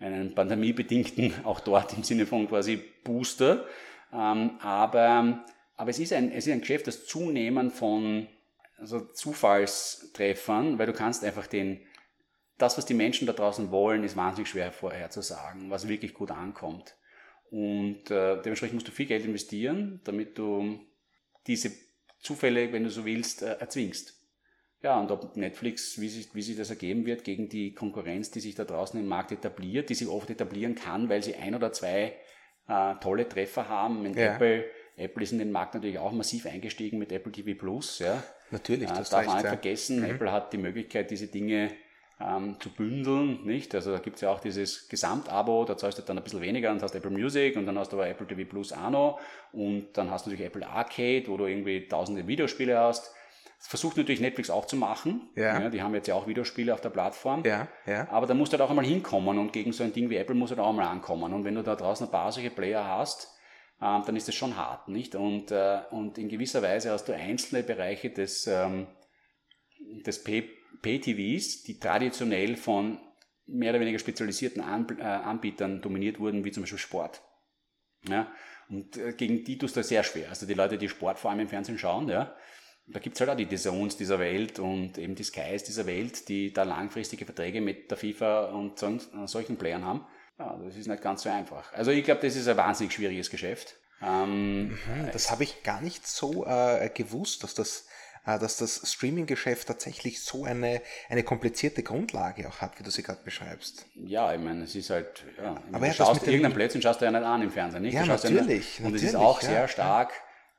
einen 0.00 0.34
pandemiebedingten, 0.34 1.32
auch 1.44 1.60
dort 1.60 1.94
im 1.94 2.02
Sinne 2.02 2.26
von 2.26 2.46
quasi 2.46 2.82
Booster. 3.04 3.64
Ähm, 4.12 4.58
aber, 4.60 5.44
aber 5.76 5.90
es 5.90 5.98
ist 5.98 6.12
ein, 6.12 6.30
es 6.30 6.46
ist 6.46 6.52
ein 6.52 6.60
Geschäft, 6.60 6.86
das 6.86 7.06
Zunehmen 7.06 7.70
von 7.70 8.28
also 8.78 9.00
Zufallstreffern, 9.00 10.78
weil 10.78 10.86
du 10.86 10.92
kannst 10.92 11.24
einfach 11.24 11.46
den, 11.46 11.80
das, 12.58 12.76
was 12.76 12.86
die 12.86 12.94
Menschen 12.94 13.26
da 13.26 13.32
draußen 13.32 13.70
wollen, 13.70 14.04
ist 14.04 14.16
wahnsinnig 14.16 14.50
schwer 14.50 14.70
vorherzusagen, 14.72 15.70
was 15.70 15.88
wirklich 15.88 16.14
gut 16.14 16.30
ankommt. 16.30 16.94
Und 17.50 18.10
äh, 18.10 18.42
dementsprechend 18.42 18.74
musst 18.74 18.88
du 18.88 18.92
viel 18.92 19.06
Geld 19.06 19.24
investieren, 19.24 20.00
damit 20.04 20.36
du 20.38 20.80
diese 21.46 21.70
Zufälle, 22.20 22.72
wenn 22.72 22.84
du 22.84 22.90
so 22.90 23.04
willst, 23.04 23.42
äh, 23.42 23.56
erzwingst. 23.58 24.14
Ja, 24.82 25.00
und 25.00 25.10
ob 25.10 25.36
Netflix, 25.36 26.00
wie 26.00 26.08
sich, 26.08 26.34
wie 26.34 26.42
sich 26.42 26.56
das 26.56 26.70
ergeben 26.70 27.06
wird 27.06 27.24
gegen 27.24 27.48
die 27.48 27.72
Konkurrenz, 27.74 28.30
die 28.30 28.40
sich 28.40 28.54
da 28.54 28.64
draußen 28.64 29.00
im 29.00 29.06
Markt 29.06 29.32
etabliert, 29.32 29.88
die 29.88 29.94
sich 29.94 30.08
oft 30.08 30.28
etablieren 30.30 30.74
kann, 30.74 31.08
weil 31.08 31.22
sie 31.22 31.34
ein 31.34 31.54
oder 31.54 31.72
zwei 31.72 32.16
äh, 32.68 32.94
tolle 33.00 33.28
Treffer 33.28 33.68
haben. 33.68 34.02
Mit 34.02 34.16
ja. 34.16 34.34
Apple, 34.34 34.64
Apple 34.96 35.22
ist 35.22 35.32
in 35.32 35.38
den 35.38 35.50
Markt 35.50 35.74
natürlich 35.74 35.98
auch 35.98 36.12
massiv 36.12 36.46
eingestiegen 36.46 36.98
mit 36.98 37.10
Apple 37.10 37.32
TV 37.32 37.58
Plus. 37.58 38.00
Ja. 38.00 38.22
Natürlich, 38.50 38.90
äh, 38.90 38.94
das 38.94 39.10
darf 39.10 39.26
man 39.26 39.36
nicht 39.36 39.46
vergessen. 39.46 40.00
Mhm. 40.00 40.10
Apple 40.10 40.32
hat 40.32 40.52
die 40.52 40.58
Möglichkeit, 40.58 41.10
diese 41.10 41.28
Dinge 41.28 41.70
ähm, 42.20 42.56
zu 42.60 42.70
bündeln, 42.70 43.44
nicht? 43.44 43.74
Also 43.74 43.92
da 43.92 43.98
gibt's 43.98 44.22
ja 44.22 44.30
auch 44.30 44.40
dieses 44.40 44.88
Gesamtabo, 44.88 45.64
da 45.64 45.76
zahlst 45.76 45.98
du 45.98 46.02
dann 46.02 46.16
ein 46.16 46.24
bisschen 46.24 46.40
weniger 46.40 46.70
und 46.70 46.82
hast 46.82 46.94
Apple 46.94 47.10
Music 47.10 47.56
und 47.56 47.66
dann 47.66 47.78
hast 47.78 47.92
du 47.92 47.96
aber 47.96 48.08
Apple 48.08 48.26
TV 48.26 48.48
Plus 48.48 48.72
auch 48.72 48.90
noch 48.90 49.20
und 49.52 49.88
dann 49.94 50.10
hast 50.10 50.26
du 50.26 50.30
natürlich 50.30 50.46
Apple 50.46 50.66
Arcade, 50.66 51.24
wo 51.26 51.36
du 51.36 51.46
irgendwie 51.46 51.86
tausende 51.86 52.26
Videospiele 52.26 52.78
hast. 52.78 53.12
Das 53.58 53.68
versucht 53.68 53.96
natürlich 53.96 54.20
Netflix 54.20 54.50
auch 54.50 54.66
zu 54.66 54.76
machen. 54.76 55.30
Ja. 55.34 55.60
ja. 55.60 55.70
Die 55.70 55.82
haben 55.82 55.94
jetzt 55.94 56.08
ja 56.08 56.14
auch 56.14 56.26
Videospiele 56.26 56.72
auf 56.72 56.80
der 56.80 56.90
Plattform. 56.90 57.42
Ja, 57.44 57.68
ja. 57.86 58.08
Aber 58.10 58.26
da 58.26 58.34
musst 58.34 58.52
du 58.52 58.58
halt 58.58 58.66
auch 58.66 58.70
einmal 58.70 58.84
hinkommen 58.84 59.38
und 59.38 59.52
gegen 59.52 59.72
so 59.72 59.82
ein 59.82 59.92
Ding 59.92 60.10
wie 60.10 60.16
Apple 60.16 60.34
muss 60.34 60.50
halt 60.50 60.60
auch 60.60 60.70
einmal 60.70 60.86
ankommen. 60.86 61.32
Und 61.32 61.44
wenn 61.44 61.54
du 61.54 61.62
da 61.62 61.74
draußen 61.74 62.06
ein 62.06 62.10
paar 62.10 62.32
solche 62.32 62.50
Player 62.50 62.86
hast, 62.86 63.34
ähm, 63.80 64.02
dann 64.06 64.16
ist 64.16 64.28
das 64.28 64.34
schon 64.34 64.56
hart, 64.56 64.88
nicht? 64.88 65.14
Und, 65.14 65.50
äh, 65.50 65.80
und 65.90 66.18
in 66.18 66.28
gewisser 66.28 66.62
Weise 66.62 66.90
hast 66.90 67.08
du 67.08 67.14
einzelne 67.14 67.62
Bereiche 67.62 68.10
des, 68.10 68.46
ähm, 68.46 68.86
des 70.06 70.22
Pay-TVs, 70.82 71.62
die 71.62 71.78
traditionell 71.78 72.56
von 72.56 72.98
mehr 73.46 73.70
oder 73.70 73.80
weniger 73.80 73.98
spezialisierten 73.98 74.62
äh, 74.62 75.02
Anbietern 75.02 75.80
dominiert 75.80 76.18
wurden, 76.18 76.44
wie 76.44 76.52
zum 76.52 76.62
Beispiel 76.62 76.78
Sport. 76.78 77.22
Ja? 78.08 78.30
Und 78.68 78.96
äh, 78.96 79.12
gegen 79.12 79.44
die 79.44 79.58
tust 79.58 79.76
du 79.76 79.82
sehr 79.82 80.02
schwer. 80.02 80.28
Also 80.28 80.46
die 80.46 80.54
Leute, 80.54 80.78
die 80.78 80.88
Sport 80.88 81.18
vor 81.18 81.30
allem 81.30 81.40
im 81.40 81.48
Fernsehen 81.48 81.78
schauen, 81.78 82.08
ja, 82.08 82.36
da 82.88 83.00
gibt's 83.00 83.20
halt 83.20 83.30
auch 83.30 83.36
die 83.36 83.48
Zones 83.48 83.96
dieser 83.96 84.18
Welt 84.18 84.58
und 84.58 84.96
eben 84.98 85.14
die 85.14 85.24
Skys 85.24 85.64
dieser 85.64 85.86
Welt, 85.86 86.28
die 86.28 86.52
da 86.52 86.62
langfristige 86.62 87.24
Verträge 87.24 87.60
mit 87.60 87.90
der 87.90 87.98
FIFA 87.98 88.46
und 88.46 88.80
äh, 88.82 89.26
solchen 89.26 89.56
Playern 89.56 89.84
haben. 89.84 90.06
Ja, 90.38 90.56
das 90.62 90.76
ist 90.76 90.86
nicht 90.86 91.02
ganz 91.02 91.22
so 91.22 91.30
einfach. 91.30 91.72
Also 91.72 91.90
ich 91.90 92.04
glaube, 92.04 92.20
das 92.20 92.36
ist 92.36 92.46
ein 92.46 92.56
wahnsinnig 92.56 92.92
schwieriges 92.92 93.30
Geschäft. 93.30 93.76
Ähm, 94.02 94.68
mhm, 94.68 95.10
das 95.12 95.30
habe 95.30 95.44
ich 95.44 95.62
gar 95.62 95.80
nicht 95.80 96.06
so 96.06 96.44
äh, 96.44 96.90
gewusst, 96.94 97.42
dass 97.42 97.54
das, 97.54 97.88
dass 98.26 98.56
das 98.56 98.82
Streaming-Geschäft 98.92 99.68
tatsächlich 99.68 100.20
so 100.20 100.44
eine, 100.44 100.82
eine 101.08 101.22
komplizierte 101.22 101.82
Grundlage 101.82 102.48
auch 102.48 102.60
hat, 102.60 102.78
wie 102.78 102.82
du 102.82 102.90
sie 102.90 103.02
gerade 103.02 103.20
beschreibst. 103.24 103.86
Ja, 103.94 104.34
ich 104.34 104.40
meine, 104.40 104.64
es 104.64 104.74
ist 104.74 104.90
halt, 104.90 105.24
ja, 105.38 105.56
Aber 105.72 105.86
du 105.86 105.94
schaust 105.94 106.26
irgendeinen 106.26 106.54
Blödsinn 106.54 106.82
schaust 106.82 107.00
du 107.00 107.04
ja 107.04 107.12
nicht 107.12 107.22
an 107.24 107.42
im 107.42 107.50
Fernsehen, 107.50 107.82
nicht? 107.82 107.94
Ja, 107.94 108.04
natürlich, 108.04 108.80
ja 108.80 108.86
und 108.86 108.94
es 108.94 109.02
ist 109.02 109.14
auch 109.14 109.40
ja, 109.42 109.48
sehr 109.48 109.68
stark 109.68 110.12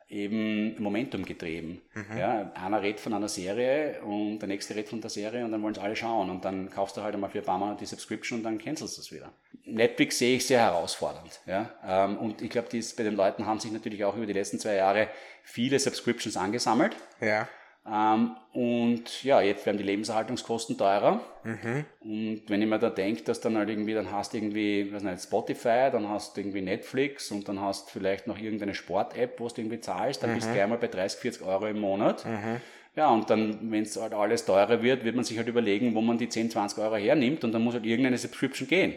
eben 0.10 0.82
Momentum 0.82 1.26
getrieben. 1.26 1.82
Mhm. 1.94 2.18
Ja, 2.18 2.52
einer 2.54 2.82
redet 2.82 3.00
von 3.02 3.14
einer 3.14 3.28
Serie 3.28 4.02
und 4.02 4.40
der 4.40 4.48
nächste 4.48 4.76
redet 4.76 4.90
von 4.90 5.02
der 5.02 5.10
Serie 5.10 5.44
und 5.44 5.52
dann 5.52 5.62
wollen 5.62 5.74
es 5.74 5.80
alle 5.80 5.96
schauen 5.96 6.30
und 6.30 6.46
dann 6.46 6.70
kaufst 6.70 6.96
du 6.96 7.02
halt 7.02 7.14
einmal 7.14 7.30
für 7.30 7.40
ein 7.40 7.46
paar 7.46 7.58
Monate 7.58 7.80
die 7.80 7.86
Subscription 7.86 8.40
und 8.40 8.44
dann 8.44 8.58
cancelst 8.58 8.98
du 8.98 9.02
es 9.02 9.12
wieder. 9.12 9.32
Netflix 9.66 10.18
sehe 10.18 10.38
ich 10.38 10.48
sehr 10.48 10.62
herausfordernd. 10.62 11.42
Ja? 11.46 11.72
Ähm, 11.86 12.18
und 12.18 12.42
ich 12.42 12.50
glaube, 12.50 12.70
bei 12.70 13.04
den 13.04 13.16
Leuten 13.16 13.46
haben 13.46 13.60
sich 13.60 13.72
natürlich 13.72 14.06
auch 14.06 14.16
über 14.16 14.26
die 14.26 14.34
letzten 14.34 14.60
zwei 14.60 14.76
Jahre 14.76 15.10
viele 15.44 15.78
Subscriptions 15.78 16.38
angesammelt. 16.38 16.96
Ja. 17.20 17.50
Ähm, 17.90 18.36
und 18.54 19.24
ja, 19.24 19.40
jetzt 19.42 19.66
werden 19.66 19.78
die 19.78 19.84
Lebenserhaltungskosten 19.84 20.78
teurer. 20.78 21.22
Mhm. 21.44 21.86
Und 22.02 22.42
wenn 22.48 22.62
ich 22.62 22.68
mir 22.68 22.80
da 22.80 22.90
denke, 22.90 23.24
dass 23.24 23.40
dann 23.40 23.58
halt 23.58 23.70
irgendwie, 23.70 23.94
dann 23.94 24.12
hast 24.12 24.34
du 24.34 24.38
irgendwie, 24.38 24.92
weiß 24.92 25.04
nicht, 25.04 25.24
Spotify, 25.24 25.90
dann 25.92 26.10
hast 26.10 26.36
du 26.36 26.42
irgendwie 26.42 26.62
Netflix 26.62 27.32
und 27.32 27.48
dann 27.48 27.62
hast 27.62 27.88
du 27.88 28.00
vielleicht 28.00 28.28
noch 28.28 28.38
irgendeine 28.38 28.74
Sport-App, 28.74 29.40
wo 29.40 29.48
du 29.48 29.62
irgendwie 29.62 29.80
zahlst, 29.80 30.22
dann 30.22 30.32
mhm. 30.32 30.36
bist 30.36 30.50
du 30.50 30.54
gleich 30.54 30.68
mal 30.68 30.78
bei 30.78 30.88
30, 30.88 31.20
40 31.20 31.42
Euro 31.44 31.68
im 31.68 31.80
Monat. 31.80 32.26
Mhm. 32.26 32.62
Ja, 32.96 33.10
und 33.10 33.30
dann, 33.30 33.72
wenn 33.72 33.84
es 33.84 33.96
halt 33.96 34.14
alles 34.14 34.44
teurer 34.44 34.82
wird, 34.82 35.06
wird 35.06 35.16
man 35.16 35.24
sich 35.24 35.38
halt 35.38 35.48
überlegen, 35.48 35.94
wo 35.94 36.02
man 36.02 36.18
die 36.18 36.30
10, 36.30 36.50
20 36.50 36.80
Euro 36.80 36.96
hernimmt 36.96 37.44
und 37.44 37.52
dann 37.52 37.62
muss 37.62 37.76
halt 37.76 37.86
irgendeine 37.86 38.18
Subscription 38.18 38.68
gehen. 38.68 38.96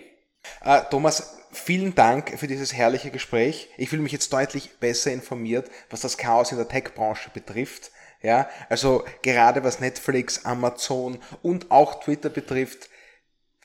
Uh, 0.65 0.79
Thomas, 0.91 1.39
vielen 1.53 1.95
Dank 1.95 2.39
für 2.39 2.47
dieses 2.47 2.73
herrliche 2.73 3.11
Gespräch. 3.11 3.69
Ich 3.77 3.91
fühle 3.91 4.03
mich 4.03 4.13
jetzt 4.13 4.33
deutlich 4.33 4.79
besser 4.79 5.13
informiert, 5.13 5.71
was 5.91 6.01
das 6.01 6.17
Chaos 6.17 6.51
in 6.51 6.57
der 6.57 6.67
Tech-Branche 6.67 7.29
betrifft. 7.35 7.93
Ja, 8.23 8.49
also 8.69 9.05
gerade 9.23 9.65
was 9.65 9.81
Netflix, 9.81 10.45
Amazon 10.45 11.19
und 11.43 11.71
auch 11.71 12.01
Twitter 12.01 12.29
betrifft, 12.29 12.91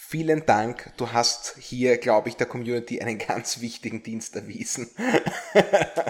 vielen 0.07 0.45
Dank. 0.45 0.93
Du 0.97 1.11
hast 1.11 1.57
hier, 1.59 1.97
glaube 1.97 2.29
ich, 2.29 2.37
der 2.37 2.47
Community 2.47 3.01
einen 3.01 3.17
ganz 3.27 3.59
wichtigen 3.61 4.03
Dienst 4.03 4.35
erwiesen. 4.35 4.89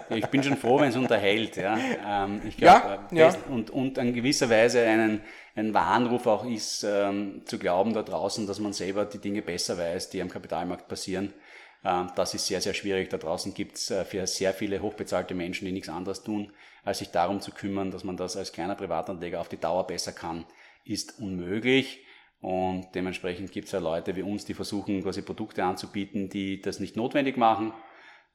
ich 0.10 0.28
bin 0.28 0.44
schon 0.44 0.58
froh, 0.58 0.80
wenn 0.80 0.90
es 0.90 0.96
unterhält. 0.96 1.56
Ja, 1.56 1.78
ähm, 2.06 2.42
ich 2.48 2.58
glaub, 2.58 2.84
ja, 2.84 3.08
äh, 3.12 3.18
ja. 3.18 3.36
Und, 3.50 3.72
und 3.72 3.98
in 3.98 4.14
gewisser 4.14 4.50
Weise 4.50 4.86
einen, 4.86 5.22
ein 5.56 5.74
Warnruf 5.74 6.28
auch 6.28 6.46
ist, 6.46 6.84
ähm, 6.84 7.42
zu 7.46 7.58
glauben 7.58 7.94
da 7.94 8.04
draußen, 8.04 8.46
dass 8.46 8.60
man 8.60 8.74
selber 8.74 9.06
die 9.06 9.20
Dinge 9.20 9.42
besser 9.42 9.78
weiß, 9.78 10.10
die 10.10 10.22
am 10.22 10.30
Kapitalmarkt 10.30 10.88
passieren. 10.88 11.34
Ähm, 11.86 12.12
das 12.16 12.34
ist 12.34 12.48
sehr, 12.48 12.62
sehr 12.62 12.74
schwierig. 12.74 13.10
Da 13.10 13.18
draußen 13.18 13.54
gibt 13.54 13.78
es 13.78 13.92
äh, 13.92 14.04
für 14.04 14.28
sehr 14.28 14.54
viele 14.54 14.82
hochbezahlte 14.82 15.34
Menschen, 15.36 15.66
die 15.66 15.72
nichts 15.72 15.90
anderes 15.90 16.24
tun, 16.24 16.52
als 16.86 17.00
sich 17.00 17.10
darum 17.10 17.42
zu 17.42 17.52
kümmern, 17.52 17.92
dass 17.92 18.04
man 18.04 18.16
das 18.16 18.38
als 18.38 18.54
kleiner 18.54 18.76
Privatanleger 18.76 19.42
auf 19.42 19.50
die 19.50 19.60
Dauer 19.60 19.86
besser 19.88 20.14
kann, 20.14 20.46
ist 20.86 21.20
unmöglich. 21.20 22.06
Und 22.42 22.88
dementsprechend 22.94 23.52
gibt 23.52 23.66
es 23.66 23.72
ja 23.72 23.80
Leute 23.80 24.16
wie 24.16 24.22
uns, 24.22 24.46
die 24.46 24.54
versuchen, 24.54 25.02
quasi 25.02 25.24
Produkte 25.24 25.64
anzubieten, 25.64 26.30
die 26.30 26.62
das 26.62 26.80
nicht 26.80 26.96
notwendig 26.96 27.38
machen. 27.38 27.74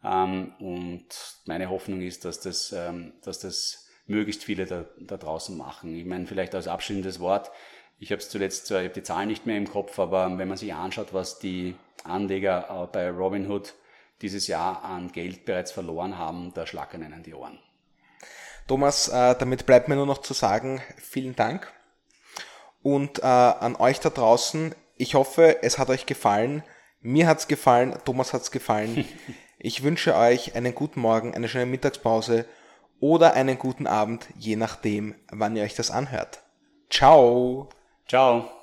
Ähm, 0.03 0.53
und 0.59 1.07
meine 1.47 1.71
Hoffnung 1.71 2.03
ist, 2.03 2.25
dass 2.25 2.41
das, 2.41 2.73
ähm, 2.73 3.13
dass 3.23 3.39
das 3.39 3.89
möglichst 4.07 4.43
viele 4.43 4.67
da, 4.67 4.87
da 4.99 5.17
draußen 5.17 5.57
machen. 5.57 5.95
Ich 5.95 6.07
meine, 6.07 6.27
vielleicht 6.27 6.55
als 6.57 6.67
abschließendes 6.67 7.21
Wort, 7.21 7.53
ich 8.01 8.11
habe 8.11 8.21
es 8.21 8.31
zuletzt, 8.31 8.69
ich 8.69 8.77
habe 8.77 8.89
die 8.89 9.03
Zahlen 9.03 9.29
nicht 9.29 9.47
mehr 9.47 9.59
im 9.59 9.69
Kopf, 9.69 9.99
aber 9.99 10.37
wenn 10.39 10.49
man 10.49 10.57
sich 10.57 10.75
anschaut, 10.75 11.13
was 11.13 11.39
die 11.39 11.77
Anleger 12.03 12.67
äh, 12.69 12.87
bei 12.93 13.11
Robinhood 13.11 13.75
dieses 14.23 14.49
Jahr 14.49 14.83
an 14.83 15.13
Geld 15.13 15.45
bereits 15.45 15.71
verloren 15.71 16.19
haben, 16.19 16.53
da 16.55 16.67
schlackern 16.67 17.03
ihnen 17.03 17.23
die 17.23 17.35
Ohren. 17.35 17.59
Thomas, 18.71 19.09
äh, 19.09 19.35
damit 19.35 19.67
bleibt 19.67 19.89
mir 19.89 19.97
nur 19.97 20.07
noch 20.07 20.19
zu 20.19 20.33
sagen, 20.33 20.81
vielen 20.97 21.35
Dank. 21.35 21.73
Und 22.83 23.19
äh, 23.19 23.23
an 23.27 23.75
euch 23.75 23.99
da 23.99 24.11
draußen, 24.11 24.77
ich 24.97 25.17
hoffe, 25.17 25.65
es 25.65 25.77
hat 25.77 25.91
euch 25.91 26.07
gefallen. 26.07 26.63
Mir 27.01 27.27
hat's 27.27 27.49
gefallen, 27.49 27.99
Thomas 28.05 28.33
hat's 28.33 28.53
gefallen. 28.53 29.05
Ich 29.63 29.83
wünsche 29.83 30.17
euch 30.17 30.55
einen 30.57 30.75
guten 30.75 31.01
Morgen, 31.01 31.35
eine 31.35 31.47
schöne 31.47 31.67
Mittagspause 31.67 32.47
oder 32.99 33.35
einen 33.35 33.59
guten 33.59 33.87
Abend, 33.87 34.27
je 34.39 34.57
nachdem, 34.57 35.15
wann 35.31 35.55
ihr 35.55 35.65
euch 35.65 35.75
das 35.75 35.91
anhört. 35.91 36.43
Ciao. 36.89 37.69
Ciao. 38.09 38.60